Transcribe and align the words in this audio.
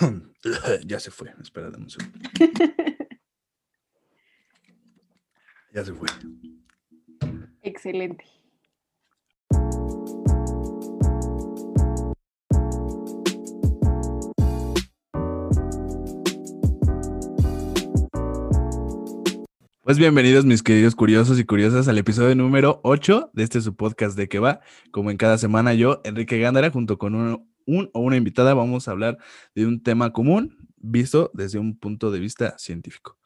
ya 0.86 1.00
se 1.00 1.10
fue, 1.10 1.32
espera, 1.42 1.68
un 1.76 1.90
segundo. 1.90 2.18
ya 5.74 5.84
se 5.84 5.92
fue. 5.92 6.08
Excelente. 7.62 8.24
Pues 19.82 19.98
bienvenidos 19.98 20.44
mis 20.44 20.62
queridos 20.62 20.94
curiosos 20.94 21.40
y 21.40 21.44
curiosas 21.44 21.88
al 21.88 21.98
episodio 21.98 22.36
número 22.36 22.80
8 22.84 23.32
de 23.32 23.42
este 23.42 23.60
su 23.60 23.74
podcast 23.74 24.16
de 24.16 24.28
que 24.28 24.38
va. 24.38 24.60
Como 24.92 25.10
en 25.10 25.16
cada 25.16 25.36
semana 25.36 25.74
yo, 25.74 26.00
Enrique 26.04 26.38
Gándara, 26.38 26.70
junto 26.70 26.96
con 26.96 27.16
un, 27.16 27.50
un, 27.70 27.90
o 27.94 28.00
una 28.00 28.16
invitada, 28.16 28.54
vamos 28.54 28.88
a 28.88 28.90
hablar 28.90 29.18
de 29.54 29.66
un 29.66 29.82
tema 29.82 30.12
común 30.12 30.68
visto 30.76 31.30
desde 31.34 31.58
un 31.58 31.78
punto 31.78 32.10
de 32.10 32.18
vista 32.18 32.58
científico. 32.58 33.18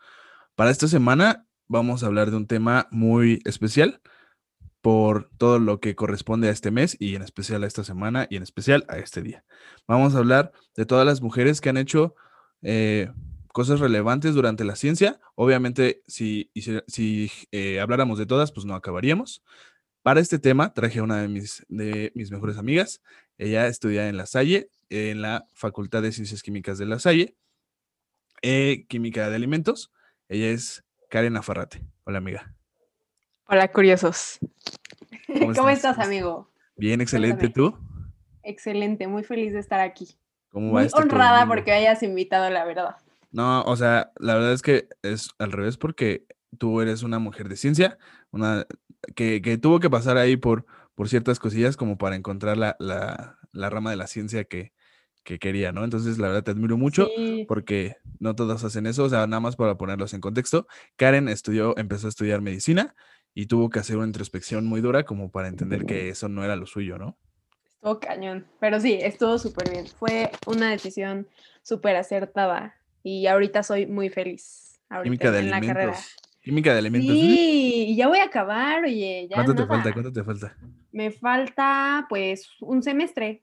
Para 0.55 0.71
esta 0.71 0.89
semana 0.89 1.47
vamos 1.67 2.03
a 2.03 2.07
hablar 2.07 2.31
de 2.31 2.37
un 2.37 2.47
tema 2.47 2.89
muy 2.91 3.41
especial 3.45 4.01
por 4.81 5.31
todo 5.39 5.59
lo 5.59 5.81
que 5.81 5.95
corresponde 5.95 6.49
a 6.49 6.53
este 6.53 6.71
mes 6.71 6.97
y 7.01 7.15
en 7.15 7.23
especial 7.23 7.65
a 7.65 7.67
esta 7.67 7.85
semana 7.85 8.27
y 8.29 8.37
en 8.37 8.43
especial 8.43 8.85
a 8.89 8.99
este 8.99 9.23
día. 9.23 9.45
Vamos 9.89 10.15
a 10.15 10.19
hablar 10.19 10.53
de 10.77 10.85
todas 10.85 11.07
las 11.07 11.23
mujeres 11.23 11.61
que 11.63 11.71
han 11.71 11.79
hecho 11.79 12.15
eh, 12.63 13.11
cosas 13.49 13.81
relevantes 13.81 14.35
durante 14.35 14.65
la 14.65 14.77
ciencia. 14.77 15.21
Obviamente, 15.37 16.03
si, 16.07 16.51
si 16.87 17.31
eh, 17.51 17.81
habláramos 17.81 18.19
de 18.19 18.27
todas, 18.27 18.53
pues 18.53 18.67
no 18.67 18.75
acabaríamos. 18.75 19.43
Para 20.05 20.21
este 20.21 20.39
tema 20.39 20.75
traje 20.75 20.99
a 20.99 21.03
una 21.03 21.23
de 21.23 21.29
mis, 21.29 21.65
de 21.71 22.13
mis 22.15 22.31
mejores 22.31 22.59
amigas. 22.59 23.01
Ella 23.39 23.69
estudia 23.69 24.07
en 24.07 24.19
La 24.19 24.27
Salle, 24.27 24.69
en 24.91 25.23
la 25.23 25.49
Facultad 25.55 26.03
de 26.03 26.13
Ciencias 26.13 26.43
Químicas 26.43 26.77
de 26.77 26.85
La 26.85 26.99
Salle, 26.99 27.39
eh, 28.43 28.85
Química 28.87 29.31
de 29.31 29.37
Alimentos. 29.37 29.95
Ella 30.29 30.51
es 30.51 30.85
Karen 31.09 31.39
Afarrate. 31.39 31.81
Hola, 32.05 32.19
amiga. 32.19 32.55
Hola, 33.47 33.67
curiosos. 33.69 34.41
¿Cómo, 35.27 35.71
estás? 35.71 35.99
amigo? 35.99 36.51
Bien, 36.77 37.01
excelente. 37.01 37.49
¿Tú? 37.49 37.75
Excelente, 38.43 39.07
muy 39.09 39.25
feliz 39.25 39.55
de 39.55 39.61
estar 39.61 39.81
aquí. 39.81 40.19
¿Cómo 40.51 40.67
va 40.67 40.81
muy 40.81 40.87
este 40.87 41.01
honrada 41.01 41.47
porque 41.47 41.73
hayas 41.73 42.03
invitado, 42.03 42.51
la 42.51 42.67
verdad. 42.67 42.97
No, 43.33 43.63
o 43.63 43.75
sea, 43.75 44.13
la 44.17 44.35
verdad 44.35 44.53
es 44.53 44.61
que 44.61 44.87
es 45.01 45.31
al 45.39 45.51
revés 45.51 45.79
porque 45.79 46.27
tú 46.59 46.83
eres 46.83 47.03
una 47.03 47.19
mujer 47.19 47.49
de 47.49 47.57
ciencia, 47.57 47.97
una 48.31 48.67
que, 49.15 49.43
que 49.43 49.59
tuvo 49.59 49.81
que 49.81 49.91
pasar 49.91 50.17
ahí 50.17 50.37
por, 50.37 50.67
por 50.95 51.09
ciertas 51.09 51.39
cosillas 51.39 51.77
como 51.77 51.99
para 51.99 52.17
encontrar 52.17 52.57
la, 52.57 52.77
la, 52.79 53.39
la 53.53 53.71
rama 53.71 53.91
de 53.91 53.97
la 53.97 54.07
ciencia 54.07 54.45
que, 54.45 54.73
que 55.25 55.39
quería, 55.39 55.73
¿no? 55.73 55.85
Entonces, 55.85 56.19
la 56.19 56.29
verdad 56.29 56.45
te 56.45 56.51
admiro 56.51 56.77
mucho 56.77 57.09
porque 57.49 57.97
no 58.21 58.37
todos 58.37 58.63
hacen 58.63 58.87
eso, 58.87 59.05
o 59.05 59.09
sea, 59.09 59.27
nada 59.27 59.41
más 59.41 59.57
para 59.57 59.77
ponerlos 59.77 60.13
en 60.15 60.21
contexto. 60.21 60.67
Karen 60.97 61.29
estudió, 61.29 61.77
empezó 61.79 62.07
a 62.07 62.11
estudiar 62.11 62.41
medicina 62.43 62.95
y 63.33 63.47
tuvo 63.47 63.71
que 63.71 63.81
hacer 63.81 63.97
una 63.97 64.07
introspección 64.07 64.67
muy 64.67 64.81
dura 64.81 65.05
como 65.05 65.31
para 65.31 65.49
entender 65.49 65.87
que 65.87 66.09
eso 66.11 66.29
no 66.29 66.45
era 66.45 66.57
lo 66.57 66.67
suyo, 66.67 66.99
¿no? 66.99 67.17
Estuvo 67.75 67.99
cañón, 68.01 68.47
pero 68.61 68.81
sí, 68.81 68.99
estuvo 69.01 69.39
súper 69.39 69.71
bien. 69.71 69.87
Fue 69.87 70.31
una 70.47 70.71
decisión 70.71 71.27
súper 71.63 71.97
acertada 71.97 72.77
y 73.03 73.27
ahorita 73.27 73.63
soy 73.63 73.87
muy 73.87 74.09
feliz. 74.11 74.81
Química 75.03 75.31
de 75.31 75.39
alimentos. 75.39 76.17
Química 76.45 76.75
de 76.75 76.79
alimentos. 76.79 77.17
Sí, 77.17 77.87
y 77.89 77.97
ya 77.97 78.07
voy 78.07 78.19
a 78.19 78.25
acabar, 78.25 78.85
oye. 78.85 79.27
Ya 79.31 79.37
¿Cuánto 79.37 79.55
te 79.55 79.67
falta? 79.67 79.93
¿Cuánto 79.95 80.13
te 80.13 80.23
falta? 80.23 80.55
Me 80.93 81.11
falta, 81.11 82.05
pues, 82.11 82.51
un 82.61 82.83
semestre. 82.83 83.43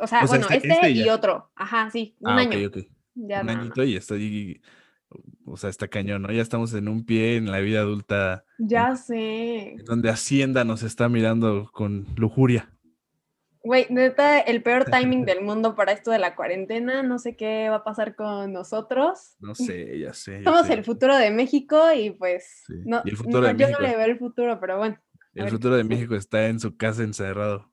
O 0.00 0.06
sea, 0.06 0.24
bueno, 0.24 0.46
este, 0.48 0.68
este 0.68 0.90
y 0.90 1.08
otro. 1.10 1.52
Ajá, 1.54 1.90
sí, 1.90 2.16
un 2.20 2.30
ah, 2.30 2.36
año. 2.38 2.70
Un 3.14 3.50
añito 3.50 3.84
y 3.84 3.96
estoy, 3.96 4.62
o 5.44 5.58
sea, 5.58 5.68
está 5.68 5.88
cañón, 5.88 6.22
¿no? 6.22 6.32
Ya 6.32 6.40
estamos 6.40 6.72
en 6.72 6.88
un 6.88 7.04
pie 7.04 7.36
en 7.36 7.52
la 7.52 7.60
vida 7.60 7.80
adulta. 7.80 8.42
Ya 8.58 8.96
sé. 8.96 9.76
Donde 9.84 10.08
Hacienda 10.08 10.64
nos 10.64 10.82
está 10.82 11.10
mirando 11.10 11.70
con 11.72 12.06
lujuria. 12.16 12.72
Güey, 13.62 13.86
neta, 13.90 14.40
el 14.40 14.62
peor 14.62 14.84
timing 14.90 15.24
del 15.24 15.42
mundo 15.42 15.74
para 15.74 15.92
esto 15.92 16.10
de 16.10 16.18
la 16.18 16.34
cuarentena. 16.34 17.02
No 17.02 17.18
sé 17.18 17.36
qué 17.36 17.68
va 17.68 17.76
a 17.76 17.84
pasar 17.84 18.14
con 18.14 18.52
nosotros. 18.52 19.36
No 19.40 19.54
sé, 19.54 19.98
ya 19.98 20.12
sé. 20.14 20.42
Somos 20.44 20.68
el 20.70 20.84
futuro 20.84 21.16
de 21.16 21.30
México 21.30 21.92
y 21.92 22.10
pues. 22.10 22.64
No, 22.68 23.02
el 23.04 23.16
futuro 23.16 23.46
de 23.46 23.56
yo 23.56 23.70
no 23.70 23.80
le 23.80 23.96
veo 23.96 24.06
el 24.06 24.18
futuro, 24.18 24.58
pero 24.60 24.78
bueno. 24.78 24.98
El 25.34 25.50
futuro 25.50 25.76
de 25.76 25.84
México 25.84 26.14
está 26.14 26.48
en 26.48 26.58
su 26.58 26.76
casa 26.76 27.02
encerrado. 27.02 27.70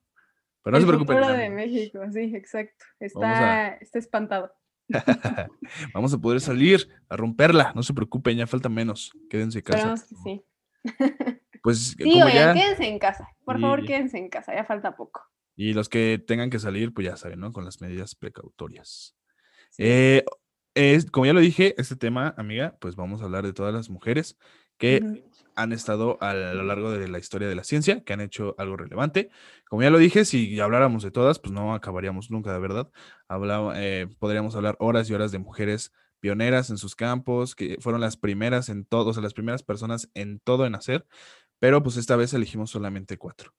Pero 0.61 0.77
no 0.77 0.81
se 0.81 0.87
preocupen. 0.87 1.17
El 1.17 1.23
futuro 1.23 1.39
de 1.39 1.49
México, 1.49 1.99
sí, 2.11 2.35
exacto. 2.35 2.85
Está, 2.99 3.75
está 3.75 3.99
espantado. 3.99 4.51
Vamos 5.93 6.13
a 6.13 6.17
poder 6.17 6.41
salir 6.41 6.87
a 7.09 7.15
romperla. 7.15 7.71
No 7.75 7.83
se 7.83 7.93
preocupen, 7.93 8.37
ya 8.37 8.47
falta 8.47 8.69
menos. 8.69 9.11
Quédense 9.29 9.59
en 9.59 9.63
casa. 9.63 9.95
sí. 9.97 10.43
Pues, 11.61 11.95
sí, 11.97 12.21
oigan, 12.21 12.55
quédense 12.55 12.87
en 12.87 12.99
casa. 12.99 13.27
Por 13.43 13.59
favor, 13.59 13.85
quédense 13.85 14.17
en 14.17 14.29
casa. 14.29 14.53
Ya 14.55 14.65
falta 14.65 14.95
poco. 14.95 15.21
Y 15.55 15.73
los 15.73 15.89
que 15.89 16.23
tengan 16.25 16.49
que 16.49 16.59
salir, 16.59 16.93
pues 16.93 17.05
ya 17.05 17.17
saben, 17.17 17.39
¿no? 17.39 17.51
Con 17.51 17.65
las 17.65 17.81
medidas 17.81 18.15
precautorias. 18.15 19.15
Eh, 19.77 20.23
es, 20.73 21.09
como 21.09 21.25
ya 21.25 21.33
lo 21.33 21.39
dije, 21.39 21.73
este 21.77 21.95
tema, 21.95 22.33
amiga, 22.37 22.77
pues 22.79 22.95
vamos 22.95 23.21
a 23.21 23.25
hablar 23.25 23.45
de 23.45 23.53
todas 23.53 23.73
las 23.73 23.89
mujeres 23.89 24.37
que 24.77 25.23
han 25.55 25.71
estado 25.71 26.17
a 26.21 26.33
lo 26.33 26.63
largo 26.63 26.91
de 26.91 27.07
la 27.07 27.17
historia 27.17 27.47
de 27.47 27.55
la 27.55 27.63
ciencia, 27.63 28.03
que 28.03 28.11
han 28.11 28.19
hecho 28.19 28.55
algo 28.57 28.75
relevante. 28.75 29.29
Como 29.69 29.81
ya 29.81 29.89
lo 29.89 29.97
dije, 29.97 30.25
si 30.25 30.59
habláramos 30.59 31.01
de 31.03 31.11
todas, 31.11 31.39
pues 31.39 31.53
no 31.53 31.73
acabaríamos 31.73 32.29
nunca, 32.29 32.51
de 32.51 32.59
verdad. 32.59 32.91
Eh, 33.75 34.07
podríamos 34.19 34.55
hablar 34.55 34.75
horas 34.79 35.09
y 35.09 35.13
horas 35.13 35.31
de 35.31 35.39
mujeres 35.39 35.93
pioneras 36.19 36.69
en 36.69 36.77
sus 36.77 36.95
campos, 36.95 37.55
que 37.55 37.77
fueron 37.79 38.01
las 38.01 38.17
primeras 38.17 38.67
en 38.69 38.83
todo, 38.83 39.11
o 39.11 39.13
sea, 39.13 39.23
las 39.23 39.33
primeras 39.33 39.63
personas 39.63 40.09
en 40.13 40.39
todo 40.39 40.65
en 40.65 40.75
hacer, 40.75 41.05
pero 41.59 41.83
pues 41.83 41.97
esta 41.97 42.15
vez 42.15 42.33
elegimos 42.33 42.71
solamente 42.71 43.17
cuatro. 43.17 43.53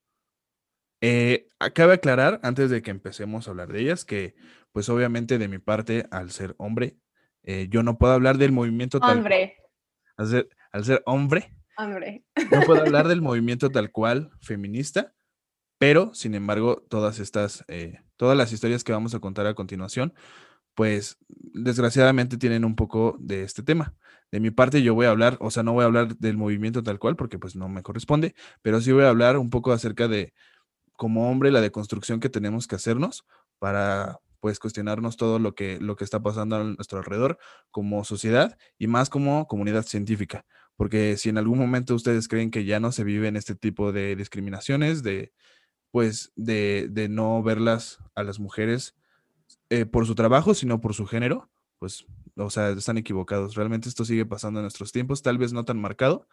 Eh, 1.09 1.47
cabe 1.73 1.93
aclarar, 1.93 2.41
antes 2.43 2.69
de 2.69 2.83
que 2.83 2.91
empecemos 2.91 3.47
a 3.47 3.53
hablar 3.53 3.73
de 3.73 3.81
ellas, 3.81 4.05
que 4.05 4.35
pues 4.73 4.89
obviamente 4.89 5.39
de 5.39 5.47
mi 5.47 5.59
parte, 5.59 6.05
al 6.11 6.33
ser 6.33 6.57
hombre, 6.59 6.97
eh, 7.45 7.69
yo 7.71 7.85
no 7.85 7.97
puedo 7.97 8.13
hablar 8.13 8.39
del 8.39 8.51
movimiento 8.51 8.99
hombre. 8.99 9.55
Al 10.17 10.27
ser, 10.27 10.49
al 10.73 10.85
ser 10.85 11.03
hombre, 11.07 11.55
hombre. 11.79 12.25
no 12.51 12.61
puedo 12.63 12.81
hablar 12.81 13.07
del 13.07 13.23
movimiento 13.23 13.71
tal 13.71 13.93
cual 13.93 14.33
feminista, 14.41 15.15
pero 15.79 16.13
sin 16.13 16.35
embargo, 16.35 16.85
todas 16.89 17.21
estas, 17.21 17.65
eh, 17.69 18.01
todas 18.17 18.37
las 18.37 18.53
historias 18.53 18.83
que 18.83 18.91
vamos 18.91 19.15
a 19.15 19.21
contar 19.21 19.47
a 19.47 19.55
continuación, 19.55 20.13
pues 20.75 21.19
desgraciadamente 21.29 22.37
tienen 22.37 22.65
un 22.65 22.75
poco 22.75 23.17
de 23.21 23.45
este 23.45 23.63
tema. 23.63 23.95
De 24.33 24.41
mi 24.41 24.51
parte 24.51 24.83
yo 24.83 24.97
voy 24.97 25.07
a 25.07 25.11
hablar, 25.11 25.37
o 25.39 25.53
sea, 25.53 25.63
no 25.63 25.73
voy 25.73 25.85
a 25.85 25.87
hablar 25.87 26.17
del 26.17 26.37
movimiento 26.37 26.83
tal 26.83 26.99
cual 26.99 27.15
porque 27.15 27.39
pues 27.39 27.55
no 27.55 27.69
me 27.69 27.85
corresponde, 27.85 28.35
pero 28.61 28.81
sí 28.81 28.91
voy 28.91 29.05
a 29.05 29.09
hablar 29.09 29.37
un 29.37 29.51
poco 29.51 29.73
acerca 29.73 30.09
de 30.09 30.35
como 30.97 31.31
hombre 31.31 31.51
la 31.51 31.61
deconstrucción 31.61 32.21
que 32.21 32.29
tenemos 32.29 32.67
que 32.67 32.77
hacernos 32.77 33.25
para 33.59 34.21
pues 34.41 34.59
cuestionarnos 34.59 35.17
todo 35.17 35.39
lo 35.39 35.55
que, 35.55 35.81
lo 35.81 35.97
que 35.97 36.05
está 36.05 36.23
pasando 36.23 36.57
a 36.57 36.65
nuestro 36.65 36.99
alrededor 36.99 37.39
como 37.71 38.05
sociedad 38.05 38.57
y 38.79 38.87
más 38.87 39.11
como 39.11 39.47
comunidad 39.49 39.85
científica. 39.85 40.45
Porque 40.77 41.17
si 41.17 41.31
en 41.31 41.39
algún 41.39 41.59
momento 41.59 41.95
ustedes 41.95 42.29
creen 42.29 42.51
que 42.51 42.65
ya 42.65 42.79
no 42.79 42.93
se 42.93 43.03
vive 43.03 43.29
en 43.29 43.37
este 43.37 43.55
tipo 43.55 43.93
de 43.93 44.15
discriminaciones, 44.15 45.03
de 45.03 45.33
pues 45.91 46.33
de, 46.37 46.89
de 46.91 47.09
no 47.09 47.43
verlas 47.43 47.99
a 48.15 48.23
las 48.23 48.39
mujeres 48.39 48.95
eh, 49.71 49.87
por 49.87 50.07
su 50.07 50.15
trabajo, 50.15 50.55
sino 50.55 50.81
por 50.81 50.95
su 50.95 51.07
género, 51.07 51.51
pues, 51.79 52.07
o 52.37 52.51
sea, 52.51 52.71
están 52.71 52.99
equivocados. 52.99 53.55
Realmente 53.55 53.89
esto 53.89 54.05
sigue 54.05 54.27
pasando 54.27 54.61
en 54.61 54.65
nuestros 54.65 54.93
tiempos, 54.93 55.23
tal 55.23 55.39
vez 55.39 55.53
no 55.53 55.65
tan 55.65 55.81
marcado, 55.81 56.29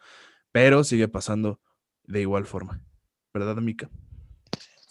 pero 0.52 0.84
sigue 0.84 1.08
pasando 1.08 1.60
de 2.04 2.20
igual 2.20 2.46
forma. 2.46 2.80
¿Verdad, 3.32 3.56
Mika? 3.56 3.90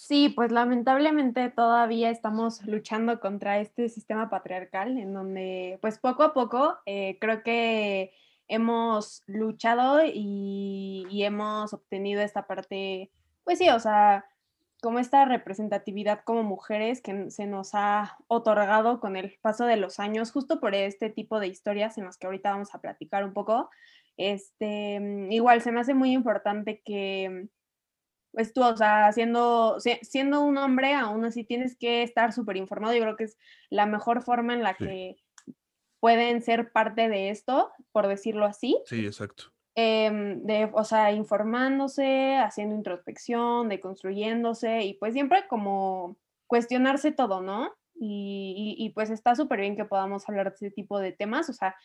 Sí, 0.05 0.27
pues 0.27 0.51
lamentablemente 0.51 1.49
todavía 1.49 2.09
estamos 2.09 2.61
luchando 2.65 3.21
contra 3.21 3.59
este 3.61 3.87
sistema 3.87 4.29
patriarcal 4.29 4.97
en 4.97 5.13
donde 5.13 5.79
pues 5.81 5.97
poco 5.97 6.23
a 6.23 6.33
poco 6.33 6.77
eh, 6.85 7.17
creo 7.21 7.41
que 7.41 8.11
hemos 8.49 9.23
luchado 9.27 10.01
y, 10.03 11.07
hemos 11.23 11.73
obtenido 11.73 12.21
esta 12.21 12.47
parte, 12.47 13.11
pues 13.45 13.59
sí, 13.59 13.69
o 13.69 13.79
sea, 13.79 14.25
como 14.81 14.99
esta 14.99 15.23
representatividad 15.23 16.25
como 16.25 16.43
mujeres 16.43 17.01
que 17.01 17.31
se 17.31 17.47
nos 17.47 17.73
ha 17.73 18.17
otorgado 18.27 18.99
con 18.99 19.15
el 19.15 19.37
paso 19.41 19.65
de 19.65 19.77
los 19.77 20.01
años, 20.01 20.33
justo 20.33 20.59
por 20.59 20.75
este 20.75 21.11
tipo 21.11 21.39
de 21.39 21.47
historias 21.47 21.97
en 21.97 22.03
las 22.03 22.17
que 22.17 22.27
ahorita 22.27 22.51
vamos 22.51 22.75
a 22.75 22.81
platicar 22.81 23.23
un 23.23 23.31
poco. 23.31 23.69
Este, 24.17 24.99
mm, 24.99 25.31
igual 25.31 25.61
se 25.61 25.71
me 25.71 25.79
hace 25.79 25.93
muy 25.93 26.11
importante 26.11 26.81
que 26.83 27.47
pues 28.33 28.51
tú, 28.51 28.63
o 28.63 28.75
sea, 28.75 29.11
siendo, 29.13 29.77
siendo 30.01 30.41
un 30.41 30.57
hombre, 30.57 30.93
aún 30.93 31.23
así 31.23 31.43
tienes 31.43 31.77
que 31.77 32.03
estar 32.03 32.33
súper 32.33 32.57
informado. 32.57 32.93
Yo 32.93 33.01
creo 33.01 33.15
que 33.15 33.25
es 33.25 33.37
la 33.69 33.85
mejor 33.85 34.23
forma 34.23 34.53
en 34.53 34.63
la 34.63 34.73
que 34.73 35.17
pueden 35.99 36.41
ser 36.41 36.71
parte 36.71 37.07
de 37.07 37.29
esto, 37.29 37.71
por 37.91 38.07
decirlo 38.07 38.45
así. 38.45 38.81
Sí, 38.85 39.05
exacto. 39.05 39.53
Em, 39.75 40.43
de, 40.43 40.69
o 40.73 40.83
sea, 40.83 41.11
informándose, 41.11 42.35
haciendo 42.35 42.75
introspección, 42.75 43.69
deconstruyéndose 43.69 44.81
y 44.81 44.95
pues 44.95 45.13
siempre 45.13 45.47
como 45.47 46.17
cuestionarse 46.47 47.11
todo, 47.11 47.41
¿no? 47.41 47.71
y, 47.95 48.91
pues 48.95 49.09
está 49.09 49.35
súper 49.35 49.61
bien 49.61 49.75
que 49.75 49.85
podamos 49.85 50.27
hablar 50.27 50.49
de 50.49 50.55
ese 50.55 50.71
tipo 50.71 50.99
de 50.99 51.11
temas, 51.11 51.49
o 51.49 51.53
sea, 51.53 51.75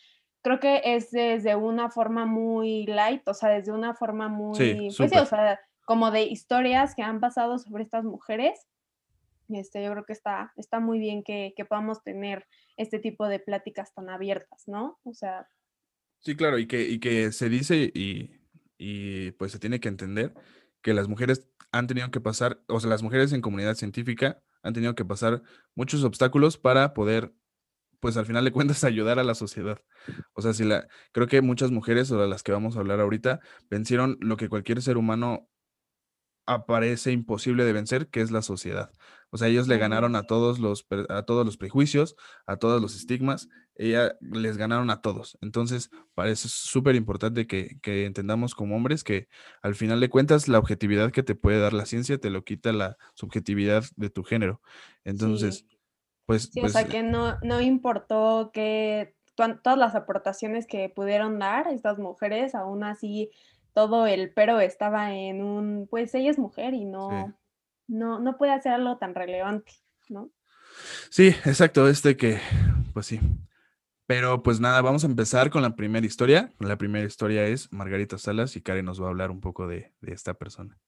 creo 0.41 0.59
que 0.59 0.81
es 0.83 1.11
desde 1.11 1.55
una 1.55 1.89
forma 1.89 2.25
muy 2.25 2.85
light, 2.85 3.27
o 3.27 3.33
sea, 3.33 3.49
desde 3.49 3.71
una 3.71 3.93
forma 3.93 4.27
muy, 4.27 4.93
pues 4.97 5.15
o 5.15 5.25
sea, 5.25 5.59
como 5.89 6.11
de 6.11 6.21
historias 6.21 6.93
que 6.93 7.01
han 7.01 7.19
pasado 7.19 7.57
sobre 7.57 7.81
estas 7.81 8.03
mujeres. 8.03 8.67
Este, 9.47 9.83
yo 9.83 9.91
creo 9.91 10.05
que 10.05 10.13
está, 10.13 10.53
está 10.55 10.79
muy 10.79 10.99
bien 10.99 11.23
que, 11.23 11.55
que 11.57 11.65
podamos 11.65 12.03
tener 12.03 12.45
este 12.77 12.99
tipo 12.99 13.27
de 13.27 13.39
pláticas 13.39 13.91
tan 13.95 14.07
abiertas, 14.07 14.67
¿no? 14.67 14.99
O 15.01 15.15
sea. 15.15 15.47
Sí, 16.19 16.35
claro, 16.35 16.59
y 16.59 16.67
que, 16.67 16.87
y 16.87 16.99
que 16.99 17.31
se 17.31 17.49
dice 17.49 17.91
y, 17.91 18.39
y 18.77 19.31
pues 19.31 19.51
se 19.51 19.57
tiene 19.57 19.79
que 19.79 19.87
entender 19.87 20.35
que 20.83 20.93
las 20.93 21.07
mujeres 21.07 21.49
han 21.71 21.87
tenido 21.87 22.11
que 22.11 22.21
pasar, 22.21 22.61
o 22.67 22.79
sea, 22.79 22.87
las 22.87 23.01
mujeres 23.01 23.33
en 23.33 23.41
comunidad 23.41 23.73
científica 23.73 24.43
han 24.61 24.75
tenido 24.75 24.93
que 24.93 25.05
pasar 25.05 25.41
muchos 25.73 26.03
obstáculos 26.03 26.59
para 26.59 26.93
poder, 26.93 27.33
pues 27.99 28.15
al 28.15 28.27
final 28.27 28.45
de 28.45 28.51
cuentas, 28.51 28.83
ayudar 28.83 29.17
a 29.17 29.23
la 29.23 29.33
sociedad. 29.33 29.81
O 30.33 30.43
sea, 30.43 30.53
si 30.53 30.65
la, 30.65 30.87
creo 31.13 31.25
que 31.25 31.41
muchas 31.41 31.71
mujeres, 31.71 32.11
o 32.11 32.27
las 32.27 32.43
que 32.43 32.51
vamos 32.51 32.77
a 32.77 32.79
hablar 32.79 32.99
ahorita, 32.99 33.39
vencieron 33.71 34.19
lo 34.21 34.37
que 34.37 34.49
cualquier 34.49 34.83
ser 34.83 34.95
humano 34.95 35.49
aparece 36.49 37.11
imposible 37.11 37.63
de 37.63 37.73
vencer, 37.73 38.07
que 38.07 38.21
es 38.21 38.31
la 38.31 38.41
sociedad. 38.41 38.91
O 39.29 39.37
sea, 39.37 39.47
ellos 39.47 39.67
le 39.67 39.77
ganaron 39.77 40.15
a 40.15 40.23
todos 40.23 40.57
los, 40.59 40.87
a 41.09 41.23
todos 41.23 41.45
los 41.45 41.57
prejuicios, 41.57 42.15
a 42.47 42.57
todos 42.57 42.81
los 42.81 42.95
estigmas, 42.95 43.47
ella 43.75 44.17
les 44.19 44.57
ganaron 44.57 44.89
a 44.89 45.01
todos. 45.01 45.37
Entonces, 45.41 45.91
parece 46.15 46.49
súper 46.49 46.95
importante 46.95 47.45
que, 47.45 47.79
entendamos 47.83 48.55
como 48.55 48.75
hombres 48.75 49.03
que 49.03 49.27
al 49.61 49.75
final 49.75 49.99
de 49.99 50.09
cuentas 50.09 50.47
la 50.47 50.57
objetividad 50.57 51.11
que 51.11 51.23
te 51.23 51.35
puede 51.35 51.59
dar 51.59 51.73
la 51.73 51.85
ciencia 51.85 52.17
te 52.17 52.31
lo 52.31 52.43
quita 52.43 52.73
la 52.73 52.97
subjetividad 53.13 53.83
de 53.95 54.09
tu 54.09 54.23
género. 54.23 54.61
Entonces, 55.03 55.65
pues... 56.25 56.49
Sí, 56.51 56.61
o 56.61 56.67
sea, 56.67 56.81
pues, 56.81 56.93
que 56.93 57.03
no, 57.03 57.37
no 57.43 57.61
importó 57.61 58.49
que 58.51 59.15
todas 59.35 59.77
las 59.77 59.95
aportaciones 59.95 60.65
que 60.65 60.89
pudieron 60.89 61.39
dar 61.39 61.67
estas 61.67 61.99
mujeres, 61.99 62.55
aún 62.55 62.83
así 62.83 63.29
todo 63.73 64.07
el 64.07 64.31
pero 64.31 64.59
estaba 64.59 65.13
en 65.13 65.43
un, 65.43 65.87
pues 65.89 66.13
ella 66.15 66.31
es 66.31 66.39
mujer 66.39 66.73
y 66.73 66.85
no, 66.85 67.33
no, 67.87 68.19
no 68.19 68.37
puede 68.37 68.51
hacer 68.51 68.73
algo 68.73 68.97
tan 68.97 69.15
relevante, 69.15 69.73
¿no? 70.09 70.31
Sí, 71.09 71.27
exacto, 71.45 71.87
este 71.87 72.15
que, 72.17 72.39
pues 72.93 73.07
sí. 73.07 73.19
Pero 74.09 74.41
pues 74.41 74.59
nada, 74.59 74.81
vamos 74.81 75.03
a 75.03 75.07
empezar 75.07 75.51
con 75.51 75.61
la 75.61 75.75
primera 75.75 76.05
historia. 76.05 76.51
La 76.59 76.77
primera 76.77 77.05
historia 77.05 77.45
es 77.45 77.71
Margarita 77.71 78.17
Salas 78.17 78.55
y 78.55 78.61
Karen 78.61 78.85
nos 78.85 78.99
va 78.99 79.05
a 79.05 79.09
hablar 79.09 79.29
un 79.29 79.39
poco 79.39 79.67
de, 79.67 79.93
esta 80.01 80.33
persona. 80.33 80.79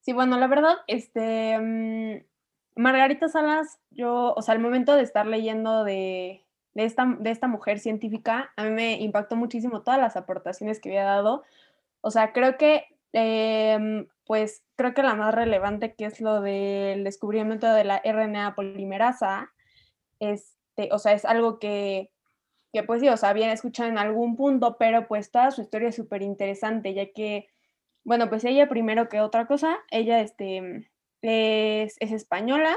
Sí, 0.00 0.12
bueno, 0.12 0.38
la 0.38 0.46
verdad, 0.46 0.76
este, 0.86 1.58
mm, 1.58 2.80
Margarita 2.80 3.28
Salas, 3.28 3.80
yo, 3.90 4.34
o 4.34 4.40
sea, 4.40 4.54
al 4.54 4.60
momento 4.60 4.94
de 4.94 5.02
estar 5.02 5.26
leyendo 5.26 5.82
de, 5.82 6.46
de 6.74 6.84
esta, 6.84 7.16
de 7.18 7.30
esta 7.30 7.48
mujer 7.48 7.78
científica, 7.80 8.52
a 8.56 8.64
mí 8.64 8.70
me 8.70 9.00
impactó 9.00 9.36
muchísimo 9.36 9.82
todas 9.82 10.00
las 10.00 10.16
aportaciones 10.16 10.80
que 10.80 10.90
había 10.90 11.04
dado. 11.04 11.42
O 12.00 12.10
sea, 12.10 12.32
creo 12.32 12.56
que, 12.56 12.84
em, 13.12 14.06
pues, 14.26 14.62
creo 14.76 14.94
que 14.94 15.02
la 15.02 15.14
más 15.14 15.34
relevante, 15.34 15.94
que 15.94 16.06
es 16.06 16.20
lo 16.20 16.40
del 16.40 17.04
descubrimiento 17.04 17.72
de 17.72 17.84
la 17.84 18.00
RNA 18.04 18.54
polimerasa, 18.54 19.50
este, 20.20 20.90
o 20.92 20.98
sea, 20.98 21.12
es 21.12 21.24
algo 21.24 21.58
que, 21.58 22.10
que, 22.72 22.82
pues 22.84 23.00
sí, 23.00 23.08
o 23.08 23.16
sea, 23.16 23.30
habían 23.30 23.50
escuchado 23.50 23.88
en 23.88 23.98
algún 23.98 24.36
punto, 24.36 24.76
pero 24.78 25.08
pues 25.08 25.30
toda 25.30 25.50
su 25.50 25.62
historia 25.62 25.88
es 25.88 25.96
súper 25.96 26.22
interesante, 26.22 26.94
ya 26.94 27.06
que, 27.12 27.48
bueno, 28.04 28.28
pues 28.28 28.44
ella 28.44 28.68
primero 28.68 29.08
que 29.08 29.20
otra 29.20 29.46
cosa, 29.46 29.78
ella, 29.90 30.20
este, 30.20 30.88
es, 31.22 31.96
es 32.00 32.12
española, 32.12 32.76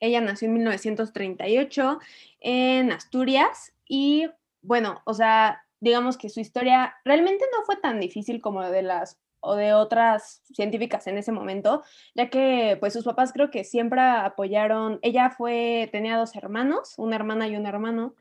ella 0.00 0.20
nació 0.20 0.46
en 0.46 0.54
1938 0.54 1.98
en 2.40 2.92
Asturias 2.92 3.72
y 3.88 4.26
bueno, 4.62 5.00
o 5.04 5.14
sea, 5.14 5.64
digamos 5.80 6.16
que 6.16 6.28
su 6.28 6.40
historia 6.40 6.94
realmente 7.04 7.44
no 7.56 7.64
fue 7.64 7.76
tan 7.76 8.00
difícil 8.00 8.40
como 8.40 8.62
de 8.62 8.82
las 8.82 9.18
o 9.40 9.54
de 9.54 9.72
otras 9.74 10.42
científicas 10.52 11.06
en 11.06 11.18
ese 11.18 11.30
momento, 11.30 11.84
ya 12.16 12.28
que 12.30 12.76
pues 12.80 12.92
sus 12.92 13.04
papás 13.04 13.32
creo 13.32 13.50
que 13.50 13.62
siempre 13.62 14.00
apoyaron, 14.00 14.98
ella 15.02 15.30
fue, 15.30 15.88
tenía 15.92 16.16
dos 16.16 16.34
hermanos, 16.34 16.94
una 16.96 17.14
hermana 17.14 17.46
y 17.46 17.56
un 17.56 17.66
hermano, 17.66 18.16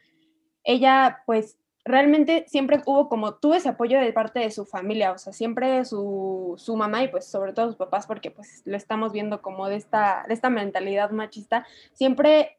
ella 0.63 1.24
pues 1.25 1.57
realmente 1.86 2.46
siempre 2.48 2.82
hubo 2.86 3.08
como, 3.08 3.36
tuvo 3.36 3.54
ese 3.54 3.70
apoyo 3.70 4.00
de 4.00 4.12
parte 4.12 4.40
de 4.40 4.50
su 4.50 4.66
familia, 4.66 5.12
o 5.12 5.18
sea, 5.20 5.32
siempre 5.32 5.86
su, 5.86 6.56
su, 6.58 6.76
mamá 6.76 7.04
y 7.04 7.10
pues 7.10 7.26
sobre 7.26 7.54
todo 7.54 7.68
sus 7.68 7.76
papás, 7.76 8.08
porque 8.08 8.32
pues 8.32 8.64
lo 8.66 8.76
estamos 8.76 9.14
viendo 9.14 9.42
como 9.44 9.70
de 9.70 9.76
esta, 9.76 10.26
de 10.28 10.34
esta 10.34 10.50
mentalidad 10.50 11.12
machista, 11.12 11.66
siempre 11.94 12.58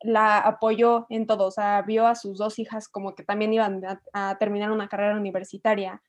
la 0.00 0.38
apoyó 0.38 1.06
en 1.10 1.26
todo, 1.26 1.46
o 1.46 1.50
sea, 1.50 1.82
vio 1.82 2.06
a 2.06 2.14
sus 2.14 2.38
dos 2.38 2.60
hijas 2.60 2.88
como 2.88 3.16
que 3.16 3.24
también 3.24 3.52
iban 3.52 3.82
a, 4.12 4.38
terminar 4.38 4.70
una 4.70 4.88
carrera 4.88 5.16
universitaria. 5.16 6.00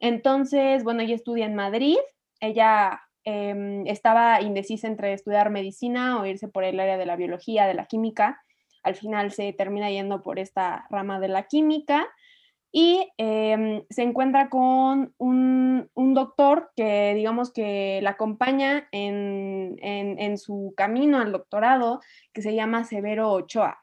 Entonces, 0.00 0.84
bueno, 0.84 1.02
ella 1.02 1.14
estudia 1.14 1.44
en 1.44 1.54
Madrid, 1.54 1.98
ella 2.40 3.02
em, 3.24 3.86
estaba 3.86 4.40
indecisa 4.40 4.86
entre 4.86 5.12
estudiar 5.12 5.50
medicina 5.50 6.18
o 6.18 6.24
irse 6.24 6.48
por 6.48 6.64
el 6.64 6.80
área 6.80 6.96
de 6.96 7.06
la 7.06 7.16
biología, 7.16 7.66
de 7.66 7.74
la 7.74 7.84
química, 7.86 8.42
al 8.86 8.94
final 8.94 9.32
se 9.32 9.52
termina 9.52 9.90
yendo 9.90 10.22
por 10.22 10.38
esta 10.38 10.86
rama 10.90 11.18
de 11.18 11.26
la 11.26 11.48
química 11.48 12.06
y 12.70 13.10
em, 13.18 13.82
se 13.90 14.02
encuentra 14.02 14.48
con 14.48 15.12
un, 15.18 15.90
doctor 16.14 16.70
que 16.76 17.14
digamos 17.14 17.52
que 17.52 18.00
la 18.02 18.10
acompaña 18.10 18.88
en, 18.92 19.76
en, 19.82 20.38
su 20.38 20.72
camino 20.76 21.18
al 21.18 21.32
doctorado, 21.32 22.00
que 22.32 22.42
se 22.42 22.54
llama 22.54 22.84
Severo 22.84 23.32
Ochoa. 23.32 23.82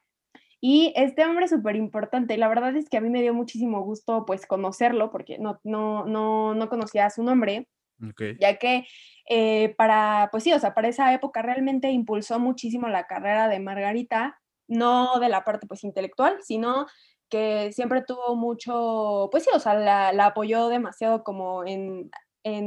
Y 0.62 0.94
este 0.96 1.26
hombre 1.26 1.46
es 1.46 1.52
súper 1.52 1.76
importante. 1.76 2.38
La 2.38 2.48
verdad 2.48 2.76
es 2.76 2.90
que 2.90 2.98
a 2.98 3.02
mí 3.02 3.10
me 3.10 3.22
dio 3.22 3.34
muchísimo 3.34 3.82
gusto 3.82 4.26
pues 4.26 4.48
conocerlo 4.48 5.12
porque 5.12 5.38
no, 5.38 5.60
no, 5.64 6.06
no, 6.06 6.56
no 6.56 6.70
conocía 6.70 7.10
su 7.10 7.24
nombre. 7.24 7.68
Ya 8.40 8.58
que 8.58 8.86
eh, 9.30 9.76
para, 9.78 10.30
pues 10.32 10.44
sí, 10.44 10.54
o 10.54 10.60
sea, 10.60 10.74
para 10.74 10.88
esa 10.88 11.14
época 11.14 11.42
realmente 11.42 11.92
impulsó 11.92 12.40
muchísimo 12.40 12.88
la 12.88 13.08
carrera 13.08 13.48
de 13.48 13.60
Margarita, 13.60 14.40
no 14.68 15.20
de 15.20 15.30
la 15.30 15.44
parte 15.44 15.68
pues 15.68 15.84
intelectual, 15.84 16.38
sino 16.42 16.88
que 17.30 17.72
siempre 17.72 18.04
tuvo 18.04 18.36
mucho, 18.36 19.28
pues 19.32 19.44
sí, 19.44 19.50
o 19.54 19.60
sea, 19.60 19.74
la, 19.74 20.26
apoyó 20.26 20.68
demasiado 20.68 21.24
como 21.24 21.64
en, 21.66 22.12